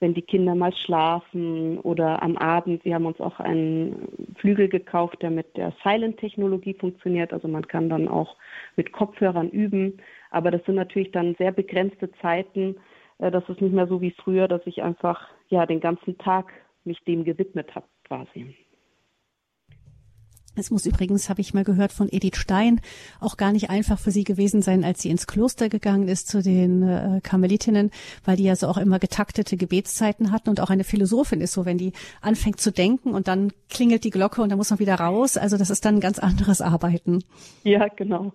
wenn 0.00 0.14
die 0.14 0.22
Kinder 0.22 0.54
mal 0.54 0.74
schlafen 0.74 1.78
oder 1.78 2.22
am 2.22 2.36
Abend. 2.38 2.84
Wir 2.84 2.94
haben 2.94 3.06
uns 3.06 3.20
auch 3.20 3.38
einen 3.38 4.08
Flügel 4.36 4.68
gekauft, 4.68 5.22
der 5.22 5.30
mit 5.30 5.56
der 5.56 5.72
Silent-Technologie 5.82 6.74
funktioniert. 6.74 7.32
Also 7.32 7.48
man 7.48 7.68
kann 7.68 7.90
dann 7.90 8.08
auch 8.08 8.36
mit 8.76 8.92
Kopfhörern 8.92 9.50
üben. 9.50 9.98
Aber 10.30 10.50
das 10.50 10.64
sind 10.64 10.76
natürlich 10.76 11.12
dann 11.12 11.34
sehr 11.36 11.52
begrenzte 11.52 12.10
Zeiten. 12.22 12.76
Äh, 13.18 13.30
das 13.30 13.48
ist 13.48 13.60
nicht 13.60 13.74
mehr 13.74 13.86
so 13.86 14.00
wie 14.00 14.12
früher, 14.12 14.48
dass 14.48 14.62
ich 14.64 14.82
einfach 14.82 15.28
ja 15.48 15.66
den 15.66 15.80
ganzen 15.80 16.16
Tag 16.18 16.52
mich 16.84 17.04
dem 17.04 17.24
gewidmet 17.24 17.74
habe 17.74 17.86
quasi. 18.04 18.56
Es 20.60 20.70
muss 20.70 20.84
übrigens, 20.84 21.30
habe 21.30 21.40
ich 21.40 21.54
mal 21.54 21.64
gehört 21.64 21.90
von 21.90 22.08
Edith 22.12 22.36
Stein, 22.36 22.82
auch 23.18 23.38
gar 23.38 23.50
nicht 23.50 23.70
einfach 23.70 23.98
für 23.98 24.10
sie 24.10 24.24
gewesen 24.24 24.60
sein, 24.60 24.84
als 24.84 25.00
sie 25.00 25.08
ins 25.08 25.26
Kloster 25.26 25.70
gegangen 25.70 26.06
ist 26.06 26.28
zu 26.28 26.42
den 26.42 26.82
äh, 26.82 27.20
Karmelitinnen, 27.22 27.90
weil 28.26 28.36
die 28.36 28.42
ja 28.44 28.54
so 28.54 28.68
auch 28.68 28.76
immer 28.76 28.98
getaktete 28.98 29.56
Gebetszeiten 29.56 30.32
hatten 30.32 30.50
und 30.50 30.60
auch 30.60 30.68
eine 30.68 30.84
Philosophin 30.84 31.40
ist 31.40 31.54
so, 31.54 31.64
wenn 31.64 31.78
die 31.78 31.94
anfängt 32.20 32.60
zu 32.60 32.72
denken 32.72 33.14
und 33.14 33.26
dann 33.26 33.52
klingelt 33.70 34.04
die 34.04 34.10
Glocke 34.10 34.42
und 34.42 34.50
dann 34.50 34.58
muss 34.58 34.68
man 34.68 34.80
wieder 34.80 34.96
raus. 34.96 35.38
Also 35.38 35.56
das 35.56 35.70
ist 35.70 35.86
dann 35.86 35.96
ein 35.96 36.00
ganz 36.00 36.18
anderes 36.18 36.60
Arbeiten. 36.60 37.24
Ja, 37.62 37.88
genau. 37.88 38.34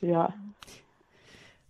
Ja. 0.00 0.32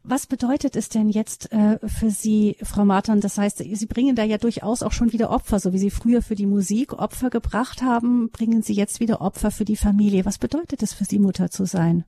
Was 0.04 0.26
bedeutet 0.26 0.76
es 0.76 0.88
denn 0.88 1.08
jetzt 1.10 1.52
äh, 1.52 1.78
für 1.86 2.10
Sie, 2.10 2.56
Frau 2.62 2.84
Martin? 2.84 3.20
Das 3.20 3.36
heißt, 3.36 3.58
Sie 3.58 3.86
bringen 3.86 4.16
da 4.16 4.24
ja 4.24 4.38
durchaus 4.38 4.82
auch 4.82 4.92
schon 4.92 5.12
wieder 5.12 5.30
Opfer, 5.30 5.58
so 5.58 5.72
wie 5.72 5.78
Sie 5.78 5.90
früher 5.90 6.22
für 6.22 6.34
die 6.34 6.46
Musik 6.46 6.92
Opfer 6.94 7.30
gebracht 7.30 7.82
haben, 7.82 8.30
bringen 8.30 8.62
Sie 8.62 8.72
jetzt 8.72 9.00
wieder 9.00 9.20
Opfer 9.20 9.50
für 9.50 9.64
die 9.64 9.76
Familie. 9.76 10.24
Was 10.24 10.38
bedeutet 10.38 10.82
es 10.82 10.94
für 10.94 11.04
Sie, 11.04 11.18
Mutter 11.18 11.50
zu 11.50 11.66
sein? 11.66 12.04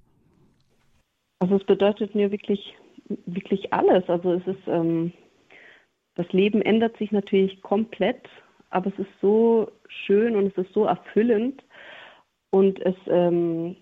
Also 1.41 1.57
es 1.57 1.65
bedeutet 1.65 2.15
mir 2.15 2.31
wirklich, 2.31 2.75
wirklich 3.27 3.73
alles. 3.73 4.09
Also 4.09 4.35
es 4.35 4.47
ist, 4.47 4.67
ähm, 4.67 5.13
das 6.15 6.31
Leben 6.33 6.63
ändert 6.63 6.97
sich 6.97 7.13
natürlich 7.13 7.61
komplett, 7.63 8.29
aber 8.71 8.93
es 8.93 8.99
ist 8.99 9.21
so 9.21 9.73
schön 9.89 10.37
und 10.37 10.47
es 10.47 10.57
ist 10.65 10.73
so 10.73 10.85
erfüllend 10.85 11.63
und 12.51 12.81
es 12.81 12.97
ähm, 13.09 13.77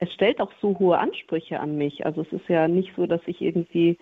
es 0.00 0.12
stellt 0.14 0.40
auch 0.40 0.50
so 0.60 0.78
hohe 0.78 0.98
Ansprüche 0.98 1.60
an 1.60 1.76
mich. 1.76 2.04
Also 2.04 2.22
es 2.22 2.32
ist 2.32 2.48
ja 2.48 2.66
nicht 2.66 2.92
so, 2.96 3.06
dass 3.06 3.20
ich 3.26 3.40
irgendwie 3.40 3.98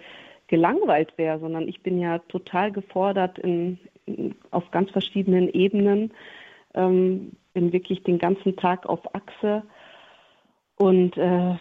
gelangweilt 0.46 1.12
wäre, 1.16 1.40
sondern 1.40 1.68
ich 1.68 1.82
bin 1.82 2.00
ja 2.00 2.18
total 2.20 2.72
gefordert 2.72 3.38
in, 3.38 3.78
in 4.06 4.34
auf 4.50 4.70
ganz 4.70 4.90
verschiedenen 4.90 5.48
Ebenen, 5.52 6.12
ähm, 6.74 7.32
bin 7.52 7.72
wirklich 7.72 8.02
den 8.04 8.18
ganzen 8.18 8.56
Tag 8.56 8.86
auf 8.86 9.14
Achse 9.14 9.64
und 10.76 11.16
äh, 11.16 11.56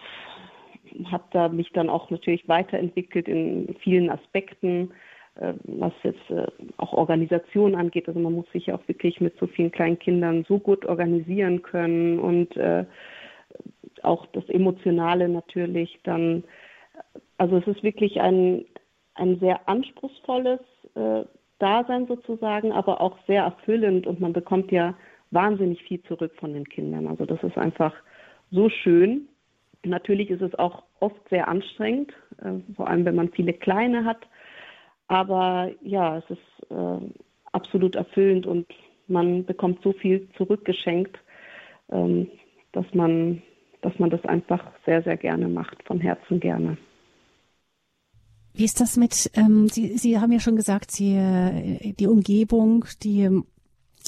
habe 1.11 1.23
da 1.31 1.49
mich 1.49 1.71
dann 1.73 1.89
auch 1.89 2.09
natürlich 2.11 2.47
weiterentwickelt 2.47 3.27
in 3.27 3.75
vielen 3.81 4.09
Aspekten, 4.09 4.91
äh, 5.35 5.53
was 5.63 5.93
jetzt 6.03 6.29
äh, 6.29 6.45
auch 6.77 6.93
Organisation 6.93 7.75
angeht. 7.75 8.07
Also 8.07 8.19
man 8.19 8.33
muss 8.33 8.49
sich 8.53 8.67
ja 8.67 8.75
auch 8.75 8.87
wirklich 8.87 9.19
mit 9.19 9.37
so 9.39 9.47
vielen 9.47 9.71
kleinen 9.71 9.99
Kindern 9.99 10.45
so 10.47 10.59
gut 10.59 10.85
organisieren 10.85 11.63
können 11.63 12.19
und 12.19 12.55
äh, 12.55 12.85
auch 14.07 14.25
das 14.27 14.47
Emotionale 14.49 15.29
natürlich 15.29 15.99
dann. 16.03 16.43
Also 17.37 17.57
es 17.57 17.67
ist 17.67 17.83
wirklich 17.83 18.19
ein, 18.19 18.65
ein 19.15 19.39
sehr 19.39 19.67
anspruchsvolles 19.69 20.59
äh, 20.95 21.23
Dasein 21.59 22.07
sozusagen, 22.07 22.71
aber 22.71 23.01
auch 23.01 23.17
sehr 23.27 23.43
erfüllend 23.43 24.07
und 24.07 24.19
man 24.19 24.33
bekommt 24.33 24.71
ja 24.71 24.95
wahnsinnig 25.31 25.81
viel 25.83 26.01
zurück 26.03 26.33
von 26.39 26.53
den 26.53 26.67
Kindern. 26.67 27.07
Also 27.07 27.25
das 27.25 27.41
ist 27.43 27.57
einfach 27.57 27.93
so 28.51 28.69
schön. 28.69 29.27
Natürlich 29.83 30.29
ist 30.29 30.41
es 30.41 30.55
auch 30.55 30.83
oft 30.99 31.29
sehr 31.29 31.47
anstrengend, 31.47 32.11
äh, 32.41 32.53
vor 32.75 32.87
allem 32.87 33.05
wenn 33.05 33.15
man 33.15 33.31
viele 33.31 33.53
kleine 33.53 34.05
hat. 34.05 34.27
Aber 35.07 35.71
ja, 35.81 36.17
es 36.17 36.29
ist 36.29 36.71
äh, 36.71 36.99
absolut 37.51 37.95
erfüllend 37.95 38.45
und 38.45 38.67
man 39.07 39.45
bekommt 39.45 39.81
so 39.83 39.93
viel 39.93 40.27
zurückgeschenkt, 40.37 41.17
ähm, 41.89 42.29
dass 42.73 42.85
man 42.93 43.41
dass 43.81 43.97
man 43.99 44.09
das 44.09 44.23
einfach 44.25 44.63
sehr, 44.85 45.03
sehr 45.03 45.17
gerne 45.17 45.47
macht, 45.47 45.83
von 45.83 45.99
Herzen 45.99 46.39
gerne. 46.39 46.77
Wie 48.53 48.65
ist 48.65 48.81
das 48.81 48.97
mit, 48.97 49.29
ähm, 49.35 49.67
Sie, 49.67 49.97
Sie 49.97 50.19
haben 50.19 50.31
ja 50.31 50.39
schon 50.39 50.55
gesagt, 50.55 50.91
Sie, 50.91 51.15
äh, 51.15 51.93
die 51.93 52.07
Umgebung, 52.07 52.85
die 53.03 53.29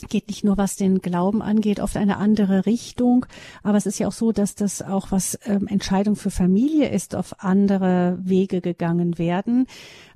geht 0.08 0.28
nicht 0.28 0.44
nur 0.44 0.58
was 0.58 0.76
den 0.76 1.00
Glauben 1.00 1.42
angeht, 1.42 1.80
oft 1.80 1.98
eine 1.98 2.18
andere 2.18 2.66
Richtung, 2.66 3.26
aber 3.64 3.78
es 3.78 3.86
ist 3.86 4.00
ja 4.00 4.08
auch 4.08 4.14
so, 4.14 4.32
dass 4.32 4.56
das 4.56 4.82
auch 4.82 5.12
was 5.12 5.38
ähm, 5.46 5.68
Entscheidung 5.68 6.16
für 6.16 6.32
Familie 6.32 6.90
ist, 6.90 7.16
auf 7.16 7.44
andere 7.44 8.18
Wege 8.22 8.62
gegangen 8.62 9.18
werden. 9.18 9.68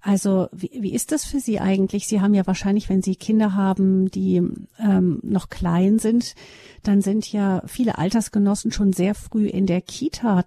Also 0.02 0.48
wie, 0.52 0.72
wie 0.80 0.94
ist 0.94 1.12
das 1.12 1.24
für 1.26 1.40
Sie 1.40 1.60
eigentlich? 1.60 2.08
Sie 2.08 2.22
haben 2.22 2.34
ja 2.34 2.46
wahrscheinlich, 2.46 2.90
wenn 2.90 3.02
Sie 3.02 3.16
Kinder 3.16 3.56
haben, 3.56 4.12
die 4.12 4.42
ähm, 4.80 5.20
noch 5.24 5.50
klein 5.50 6.00
sind, 6.00 6.36
dann 6.84 7.02
sind 7.02 7.32
ja 7.32 7.64
viele 7.66 7.98
Altersgenossen 7.98 8.72
schon 8.72 8.94
sehr 8.94 9.16
früh 9.16 9.48
in 9.48 9.66
der 9.66 9.82
Kita. 9.82 10.46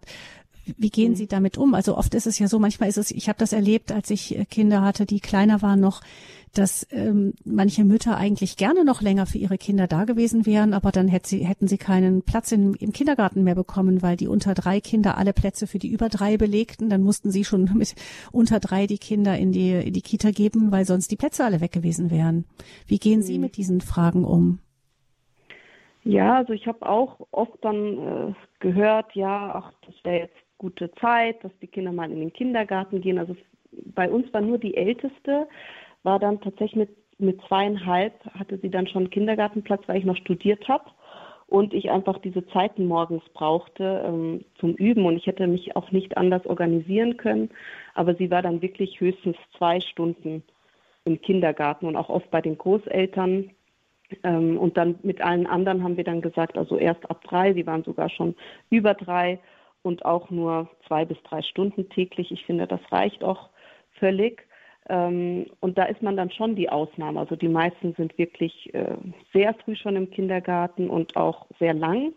Wie 0.76 0.90
gehen 0.90 1.12
mhm. 1.12 1.16
Sie 1.16 1.26
damit 1.26 1.58
um? 1.58 1.74
Also 1.74 1.96
oft 1.96 2.14
ist 2.14 2.26
es 2.26 2.38
ja 2.38 2.48
so, 2.48 2.58
manchmal 2.58 2.88
ist 2.88 2.98
es, 2.98 3.10
ich 3.10 3.28
habe 3.28 3.38
das 3.38 3.52
erlebt, 3.52 3.92
als 3.92 4.10
ich 4.10 4.46
Kinder 4.50 4.82
hatte, 4.82 5.06
die 5.06 5.20
kleiner 5.20 5.62
waren 5.62 5.80
noch, 5.80 6.00
dass 6.56 6.86
ähm, 6.90 7.34
manche 7.44 7.84
Mütter 7.84 8.16
eigentlich 8.16 8.56
gerne 8.56 8.84
noch 8.84 9.02
länger 9.02 9.26
für 9.26 9.38
ihre 9.38 9.58
Kinder 9.58 9.86
da 9.86 10.04
gewesen 10.04 10.46
wären, 10.46 10.72
aber 10.72 10.90
dann 10.90 11.08
hätte 11.08 11.28
sie, 11.28 11.44
hätten 11.44 11.68
sie 11.68 11.78
keinen 11.78 12.22
Platz 12.22 12.50
in, 12.52 12.74
im 12.74 12.92
Kindergarten 12.92 13.44
mehr 13.44 13.54
bekommen, 13.54 14.02
weil 14.02 14.16
die 14.16 14.28
unter 14.28 14.54
drei 14.54 14.80
Kinder 14.80 15.18
alle 15.18 15.32
Plätze 15.32 15.66
für 15.66 15.78
die 15.78 15.88
über 15.88 16.08
drei 16.08 16.36
belegten. 16.36 16.88
Dann 16.88 17.02
mussten 17.02 17.30
sie 17.30 17.44
schon 17.44 17.70
mit 17.74 17.94
unter 18.32 18.60
drei 18.60 18.86
die 18.86 18.98
Kinder 18.98 19.36
in 19.36 19.52
die, 19.52 19.72
in 19.72 19.92
die 19.92 20.02
Kita 20.02 20.30
geben, 20.30 20.72
weil 20.72 20.84
sonst 20.84 21.10
die 21.10 21.16
Plätze 21.16 21.44
alle 21.44 21.60
weg 21.60 21.72
gewesen 21.72 22.10
wären. 22.10 22.44
Wie 22.86 22.98
gehen 22.98 23.22
Sie 23.22 23.36
mhm. 23.36 23.42
mit 23.42 23.56
diesen 23.56 23.80
Fragen 23.80 24.24
um? 24.24 24.60
Ja, 26.04 26.36
also 26.36 26.52
ich 26.52 26.66
habe 26.68 26.88
auch 26.88 27.18
oft 27.32 27.58
dann 27.62 27.76
äh, 27.76 28.34
gehört, 28.60 29.14
ja, 29.14 29.56
ach, 29.56 29.72
das 29.84 29.94
wäre 30.04 30.20
jetzt 30.20 30.45
gute 30.58 30.90
Zeit, 30.94 31.42
dass 31.44 31.52
die 31.60 31.66
Kinder 31.66 31.92
mal 31.92 32.10
in 32.10 32.20
den 32.20 32.32
Kindergarten 32.32 33.00
gehen. 33.00 33.18
Also 33.18 33.36
bei 33.94 34.10
uns 34.10 34.32
war 34.32 34.40
nur 34.40 34.58
die 34.58 34.76
Älteste, 34.76 35.48
war 36.02 36.18
dann 36.18 36.40
tatsächlich 36.40 36.76
mit, 36.76 36.90
mit 37.18 37.40
zweieinhalb, 37.48 38.12
hatte 38.34 38.58
sie 38.58 38.70
dann 38.70 38.86
schon 38.86 39.04
einen 39.04 39.10
Kindergartenplatz, 39.10 39.82
weil 39.86 39.98
ich 39.98 40.04
noch 40.04 40.16
studiert 40.16 40.68
habe 40.68 40.90
und 41.48 41.74
ich 41.74 41.90
einfach 41.90 42.18
diese 42.18 42.46
Zeiten 42.48 42.86
morgens 42.86 43.22
brauchte 43.32 44.04
ähm, 44.06 44.44
zum 44.58 44.74
Üben 44.74 45.04
und 45.04 45.16
ich 45.16 45.26
hätte 45.26 45.46
mich 45.46 45.76
auch 45.76 45.92
nicht 45.92 46.16
anders 46.16 46.44
organisieren 46.46 47.16
können. 47.16 47.50
Aber 47.94 48.14
sie 48.14 48.30
war 48.30 48.42
dann 48.42 48.62
wirklich 48.62 49.00
höchstens 49.00 49.36
zwei 49.56 49.80
Stunden 49.80 50.42
im 51.04 51.20
Kindergarten 51.20 51.86
und 51.86 51.96
auch 51.96 52.08
oft 52.08 52.30
bei 52.30 52.40
den 52.40 52.58
Großeltern. 52.58 53.50
Ähm, 54.24 54.58
und 54.58 54.76
dann 54.76 54.98
mit 55.02 55.20
allen 55.20 55.46
anderen 55.46 55.84
haben 55.84 55.96
wir 55.96 56.04
dann 56.04 56.20
gesagt, 56.20 56.58
also 56.58 56.76
erst 56.78 57.08
ab 57.10 57.22
drei, 57.24 57.52
sie 57.54 57.66
waren 57.66 57.84
sogar 57.84 58.08
schon 58.08 58.34
über 58.70 58.94
drei 58.94 59.38
und 59.82 60.04
auch 60.04 60.30
nur 60.30 60.68
zwei 60.86 61.04
bis 61.04 61.22
drei 61.22 61.42
Stunden 61.42 61.88
täglich. 61.90 62.30
Ich 62.30 62.44
finde, 62.44 62.66
das 62.66 62.80
reicht 62.90 63.22
auch 63.22 63.50
völlig. 63.98 64.46
Ähm, 64.88 65.46
und 65.60 65.78
da 65.78 65.84
ist 65.84 66.02
man 66.02 66.16
dann 66.16 66.30
schon 66.30 66.54
die 66.54 66.68
Ausnahme. 66.68 67.20
Also 67.20 67.36
die 67.36 67.48
meisten 67.48 67.94
sind 67.94 68.16
wirklich 68.18 68.72
äh, 68.74 68.96
sehr 69.32 69.54
früh 69.54 69.74
schon 69.74 69.96
im 69.96 70.10
Kindergarten 70.10 70.88
und 70.88 71.16
auch 71.16 71.46
sehr 71.58 71.74
lang, 71.74 72.12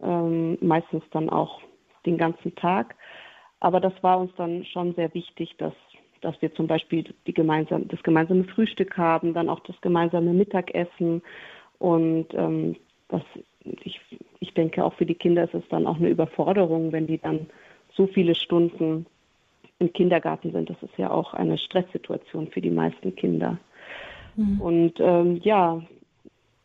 ähm, 0.00 0.56
meistens 0.60 1.02
dann 1.10 1.28
auch 1.28 1.60
den 2.06 2.16
ganzen 2.16 2.54
Tag. 2.54 2.94
Aber 3.58 3.80
das 3.80 3.92
war 4.02 4.18
uns 4.18 4.32
dann 4.36 4.64
schon 4.64 4.94
sehr 4.94 5.12
wichtig, 5.14 5.56
dass, 5.58 5.74
dass 6.20 6.40
wir 6.40 6.54
zum 6.54 6.66
Beispiel 6.66 7.04
gemeinsam, 7.24 7.88
das 7.88 8.02
gemeinsame 8.02 8.44
Frühstück 8.44 8.96
haben, 8.96 9.34
dann 9.34 9.48
auch 9.48 9.60
das 9.60 9.78
gemeinsame 9.80 10.32
Mittagessen. 10.32 11.22
Und 11.78 12.26
ähm, 12.34 12.76
das, 13.08 13.22
ich, 13.64 14.00
ich 14.40 14.54
denke, 14.54 14.84
auch 14.84 14.94
für 14.94 15.06
die 15.06 15.14
Kinder 15.14 15.44
ist 15.44 15.54
es 15.54 15.68
dann 15.68 15.86
auch 15.86 15.96
eine 15.96 16.08
Überforderung, 16.08 16.92
wenn 16.92 17.06
die 17.06 17.18
dann 17.18 17.46
so 17.94 18.06
viele 18.06 18.34
Stunden 18.34 19.06
im 19.78 19.92
Kindergarten 19.92 20.52
sind. 20.52 20.70
Das 20.70 20.82
ist 20.82 20.96
ja 20.96 21.10
auch 21.10 21.34
eine 21.34 21.58
Stresssituation 21.58 22.48
für 22.48 22.60
die 22.60 22.70
meisten 22.70 23.14
Kinder. 23.16 23.58
Mhm. 24.36 24.60
Und 24.60 25.00
ähm, 25.00 25.40
ja, 25.42 25.82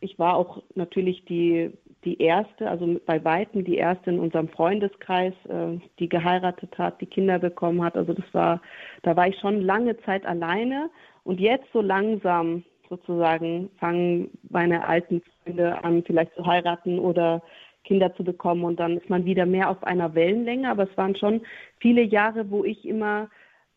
ich 0.00 0.18
war 0.18 0.36
auch 0.36 0.62
natürlich 0.74 1.24
die, 1.24 1.70
die 2.04 2.20
erste, 2.20 2.70
also 2.70 3.00
bei 3.06 3.24
Weitem 3.24 3.64
die 3.64 3.76
erste 3.76 4.10
in 4.10 4.20
unserem 4.20 4.48
Freundeskreis, 4.48 5.32
äh, 5.48 5.78
die 5.98 6.08
geheiratet 6.08 6.78
hat, 6.78 7.00
die 7.00 7.06
Kinder 7.06 7.38
bekommen 7.38 7.82
hat. 7.82 7.96
Also 7.96 8.12
das 8.12 8.26
war, 8.32 8.60
da 9.02 9.16
war 9.16 9.28
ich 9.28 9.38
schon 9.40 9.60
lange 9.60 9.96
Zeit 10.02 10.24
alleine 10.26 10.90
und 11.24 11.40
jetzt 11.40 11.66
so 11.72 11.80
langsam 11.80 12.62
sozusagen 12.88 13.70
fangen 13.78 14.30
meine 14.48 14.86
alten 14.86 15.22
Freunde 15.42 15.82
an, 15.84 16.02
vielleicht 16.04 16.34
zu 16.34 16.46
heiraten 16.46 16.98
oder 16.98 17.42
Kinder 17.84 18.14
zu 18.16 18.24
bekommen 18.24 18.64
und 18.64 18.80
dann 18.80 18.96
ist 18.96 19.08
man 19.08 19.24
wieder 19.24 19.46
mehr 19.46 19.70
auf 19.70 19.82
einer 19.84 20.14
Wellenlänge. 20.14 20.68
Aber 20.70 20.90
es 20.90 20.96
waren 20.96 21.16
schon 21.16 21.42
viele 21.80 22.02
Jahre, 22.02 22.50
wo 22.50 22.64
ich 22.64 22.84
immer 22.84 23.28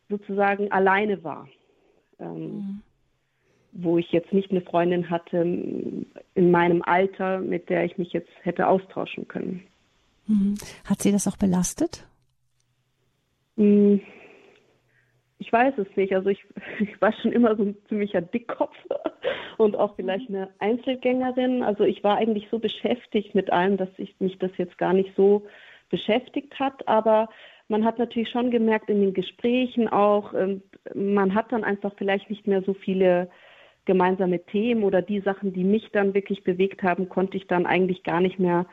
sozusagen 0.09 0.71
alleine 0.71 1.23
war. 1.23 1.47
Ähm, 2.19 2.41
mhm. 2.41 2.81
Wo 3.71 3.99
ich 3.99 4.11
jetzt 4.11 4.33
nicht 4.33 4.49
eine 4.49 4.61
Freundin 4.61 5.11
hatte 5.11 5.37
in 5.37 6.51
meinem 6.51 6.81
Alter, 6.81 7.39
mit 7.39 7.69
der 7.69 7.85
ich 7.85 7.99
mich 7.99 8.11
jetzt 8.13 8.31
hätte 8.41 8.67
austauschen 8.67 9.27
können. 9.27 9.63
Mhm. 10.25 10.55
Hat 10.85 11.03
sie 11.03 11.11
das 11.11 11.27
auch 11.27 11.37
belastet? 11.37 12.07
Mhm. 13.57 14.01
Ich 15.39 15.51
weiß 15.51 15.77
es 15.77 15.87
nicht. 15.95 16.13
Also 16.13 16.29
ich, 16.29 16.43
ich 16.79 17.01
war 17.01 17.13
schon 17.13 17.31
immer 17.31 17.55
so 17.55 17.63
ein 17.63 17.77
ziemlicher 17.87 18.21
Dickkopf 18.21 18.75
und 19.57 19.75
auch 19.75 19.95
vielleicht 19.95 20.29
eine 20.29 20.49
Einzelgängerin. 20.59 21.63
Also 21.63 21.83
ich 21.83 22.03
war 22.03 22.17
eigentlich 22.17 22.47
so 22.51 22.59
beschäftigt 22.59 23.33
mit 23.33 23.51
allem, 23.51 23.77
dass 23.77 23.89
ich 23.97 24.15
mich 24.19 24.37
das 24.37 24.51
jetzt 24.57 24.77
gar 24.77 24.93
nicht 24.93 25.15
so 25.15 25.47
beschäftigt 25.89 26.59
hat. 26.59 26.87
Aber 26.87 27.29
man 27.67 27.85
hat 27.85 27.99
natürlich 27.99 28.29
schon 28.29 28.51
gemerkt 28.51 28.89
in 28.89 29.01
den 29.01 29.13
Gesprächen 29.13 29.87
auch, 29.87 30.33
ähm, 30.33 30.61
man 30.93 31.33
hat 31.33 31.51
dann 31.51 31.63
einfach 31.63 31.93
vielleicht 31.97 32.29
nicht 32.29 32.47
mehr 32.47 32.61
so 32.61 32.73
viele 32.73 33.29
gemeinsame 33.85 34.43
Themen 34.45 34.83
oder 34.83 35.01
die 35.01 35.21
Sachen, 35.21 35.53
die 35.53 35.63
mich 35.63 35.89
dann 35.91 36.13
wirklich 36.13 36.43
bewegt 36.43 36.83
haben, 36.83 37.09
konnte 37.09 37.37
ich 37.37 37.47
dann 37.47 37.65
eigentlich 37.65 38.03
gar 38.03 38.21
nicht 38.21 38.37
mehr 38.37 38.65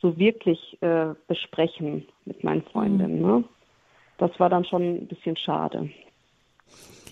so 0.00 0.18
wirklich 0.18 0.78
äh, 0.82 1.14
besprechen 1.26 2.06
mit 2.24 2.44
meinen 2.44 2.62
Freundinnen. 2.62 3.22
Mhm. 3.22 3.26
Ne? 3.26 3.44
Das 4.22 4.38
war 4.38 4.48
dann 4.48 4.64
schon 4.64 4.82
ein 4.82 5.08
bisschen 5.08 5.36
schade. 5.36 5.90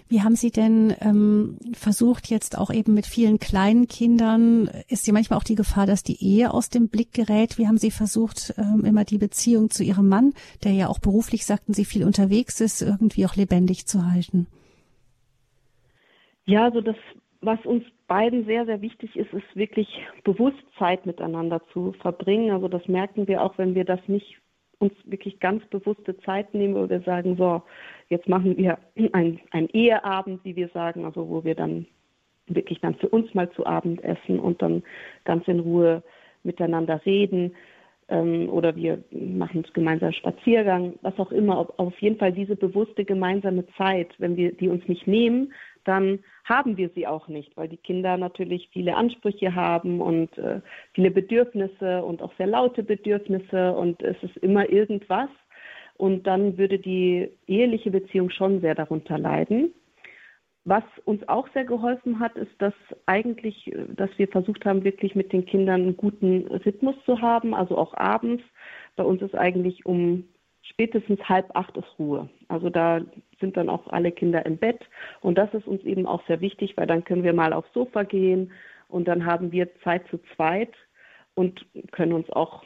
Wie 0.08 0.22
haben 0.22 0.36
Sie 0.36 0.52
denn 0.52 0.94
ähm, 1.00 1.58
versucht, 1.72 2.30
jetzt 2.30 2.56
auch 2.56 2.70
eben 2.70 2.94
mit 2.94 3.04
vielen 3.04 3.40
kleinen 3.40 3.88
Kindern, 3.88 4.70
ist 4.86 5.08
ja 5.08 5.12
manchmal 5.12 5.36
auch 5.40 5.44
die 5.44 5.56
Gefahr, 5.56 5.86
dass 5.86 6.04
die 6.04 6.24
Ehe 6.24 6.54
aus 6.54 6.68
dem 6.68 6.88
Blick 6.88 7.12
gerät? 7.12 7.58
Wie 7.58 7.66
haben 7.66 7.78
Sie 7.78 7.90
versucht, 7.90 8.54
ähm, 8.58 8.84
immer 8.84 9.02
die 9.02 9.18
Beziehung 9.18 9.70
zu 9.70 9.82
Ihrem 9.82 10.08
Mann, 10.08 10.34
der 10.62 10.70
ja 10.70 10.86
auch 10.86 11.00
beruflich, 11.00 11.44
sagten 11.44 11.74
Sie, 11.74 11.84
viel 11.84 12.04
unterwegs 12.04 12.60
ist, 12.60 12.80
irgendwie 12.80 13.26
auch 13.26 13.34
lebendig 13.34 13.86
zu 13.86 14.06
halten? 14.06 14.46
Ja, 16.44 16.62
also 16.66 16.80
das, 16.80 16.96
was 17.40 17.58
uns 17.64 17.82
beiden 18.06 18.44
sehr, 18.44 18.66
sehr 18.66 18.82
wichtig 18.82 19.16
ist, 19.16 19.32
ist 19.32 19.56
wirklich 19.56 19.88
bewusst 20.22 20.62
Zeit 20.78 21.06
miteinander 21.06 21.60
zu 21.72 21.92
verbringen. 22.00 22.52
Also 22.52 22.68
das 22.68 22.86
merken 22.86 23.26
wir 23.26 23.42
auch, 23.42 23.58
wenn 23.58 23.74
wir 23.74 23.84
das 23.84 24.00
nicht 24.06 24.39
uns 24.80 24.92
wirklich 25.04 25.38
ganz 25.40 25.64
bewusste 25.66 26.18
Zeit 26.20 26.52
nehmen, 26.54 26.74
wo 26.74 26.88
wir 26.88 27.00
sagen, 27.02 27.36
so, 27.36 27.62
jetzt 28.08 28.28
machen 28.28 28.56
wir 28.56 28.78
einen 29.12 29.68
Eheabend, 29.72 30.44
wie 30.44 30.56
wir 30.56 30.68
sagen, 30.68 31.04
also 31.04 31.28
wo 31.28 31.44
wir 31.44 31.54
dann 31.54 31.86
wirklich 32.46 32.80
dann 32.80 32.96
für 32.96 33.08
uns 33.08 33.32
mal 33.34 33.50
zu 33.52 33.64
Abend 33.66 34.02
essen 34.02 34.40
und 34.40 34.60
dann 34.62 34.82
ganz 35.24 35.46
in 35.46 35.60
Ruhe 35.60 36.02
miteinander 36.42 37.04
reden 37.04 37.54
ähm, 38.08 38.48
oder 38.48 38.74
wir 38.74 39.04
machen 39.10 39.64
gemeinsam 39.72 40.12
Spaziergang, 40.12 40.94
was 41.02 41.18
auch 41.18 41.30
immer. 41.30 41.68
Auf 41.78 41.98
jeden 42.00 42.18
Fall 42.18 42.32
diese 42.32 42.56
bewusste 42.56 43.04
gemeinsame 43.04 43.64
Zeit, 43.76 44.08
wenn 44.18 44.36
wir 44.36 44.52
die 44.52 44.68
uns 44.68 44.86
nicht 44.88 45.06
nehmen, 45.06 45.52
dann 45.84 46.20
haben 46.44 46.76
wir 46.76 46.90
sie 46.90 47.06
auch 47.06 47.28
nicht, 47.28 47.56
weil 47.56 47.68
die 47.68 47.76
Kinder 47.76 48.16
natürlich 48.16 48.68
viele 48.72 48.96
Ansprüche 48.96 49.54
haben 49.54 50.00
und 50.00 50.36
äh, 50.38 50.60
viele 50.94 51.10
Bedürfnisse 51.10 52.02
und 52.04 52.22
auch 52.22 52.32
sehr 52.36 52.46
laute 52.46 52.82
Bedürfnisse 52.82 53.72
und 53.72 54.02
es 54.02 54.16
ist 54.22 54.36
immer 54.38 54.68
irgendwas. 54.70 55.28
Und 55.96 56.26
dann 56.26 56.56
würde 56.56 56.78
die 56.78 57.28
eheliche 57.46 57.90
Beziehung 57.90 58.30
schon 58.30 58.60
sehr 58.62 58.74
darunter 58.74 59.18
leiden. 59.18 59.74
Was 60.64 60.84
uns 61.04 61.26
auch 61.28 61.48
sehr 61.52 61.64
geholfen 61.64 62.20
hat, 62.20 62.36
ist, 62.36 62.52
dass 62.58 62.74
eigentlich, 63.06 63.72
dass 63.88 64.10
wir 64.16 64.28
versucht 64.28 64.64
haben, 64.64 64.84
wirklich 64.84 65.14
mit 65.14 65.32
den 65.32 65.46
Kindern 65.46 65.82
einen 65.82 65.96
guten 65.96 66.46
Rhythmus 66.46 66.94
zu 67.06 67.20
haben, 67.20 67.54
also 67.54 67.78
auch 67.78 67.94
abends. 67.94 68.42
Bei 68.96 69.04
uns 69.04 69.22
ist 69.22 69.34
eigentlich 69.34 69.86
um 69.86 70.24
spätestens 70.70 71.20
halb 71.28 71.54
acht 71.54 71.76
ist 71.76 71.98
Ruhe. 71.98 72.28
Also 72.48 72.70
da 72.70 73.00
sind 73.40 73.56
dann 73.56 73.68
auch 73.68 73.86
alle 73.88 74.12
Kinder 74.12 74.44
im 74.46 74.56
Bett. 74.56 74.80
Und 75.20 75.36
das 75.36 75.52
ist 75.52 75.66
uns 75.66 75.82
eben 75.82 76.06
auch 76.06 76.24
sehr 76.26 76.40
wichtig, 76.40 76.76
weil 76.76 76.86
dann 76.86 77.04
können 77.04 77.24
wir 77.24 77.32
mal 77.32 77.52
aufs 77.52 77.72
Sofa 77.74 78.04
gehen 78.04 78.52
und 78.88 79.06
dann 79.06 79.26
haben 79.26 79.52
wir 79.52 79.68
Zeit 79.82 80.06
zu 80.08 80.18
zweit 80.34 80.72
und 81.34 81.66
können 81.92 82.12
uns 82.12 82.30
auch 82.30 82.64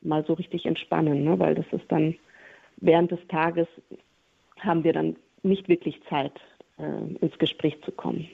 mal 0.00 0.24
so 0.26 0.34
richtig 0.34 0.66
entspannen, 0.66 1.24
ne? 1.24 1.38
weil 1.38 1.54
das 1.54 1.66
ist 1.72 1.90
dann 1.90 2.14
während 2.76 3.10
des 3.10 3.26
Tages 3.28 3.66
haben 4.60 4.84
wir 4.84 4.92
dann 4.92 5.16
nicht 5.42 5.68
wirklich 5.68 6.00
Zeit, 6.08 6.32
äh, 6.78 7.14
ins 7.20 7.38
Gespräch 7.38 7.80
zu 7.82 7.92
kommen. 7.92 8.28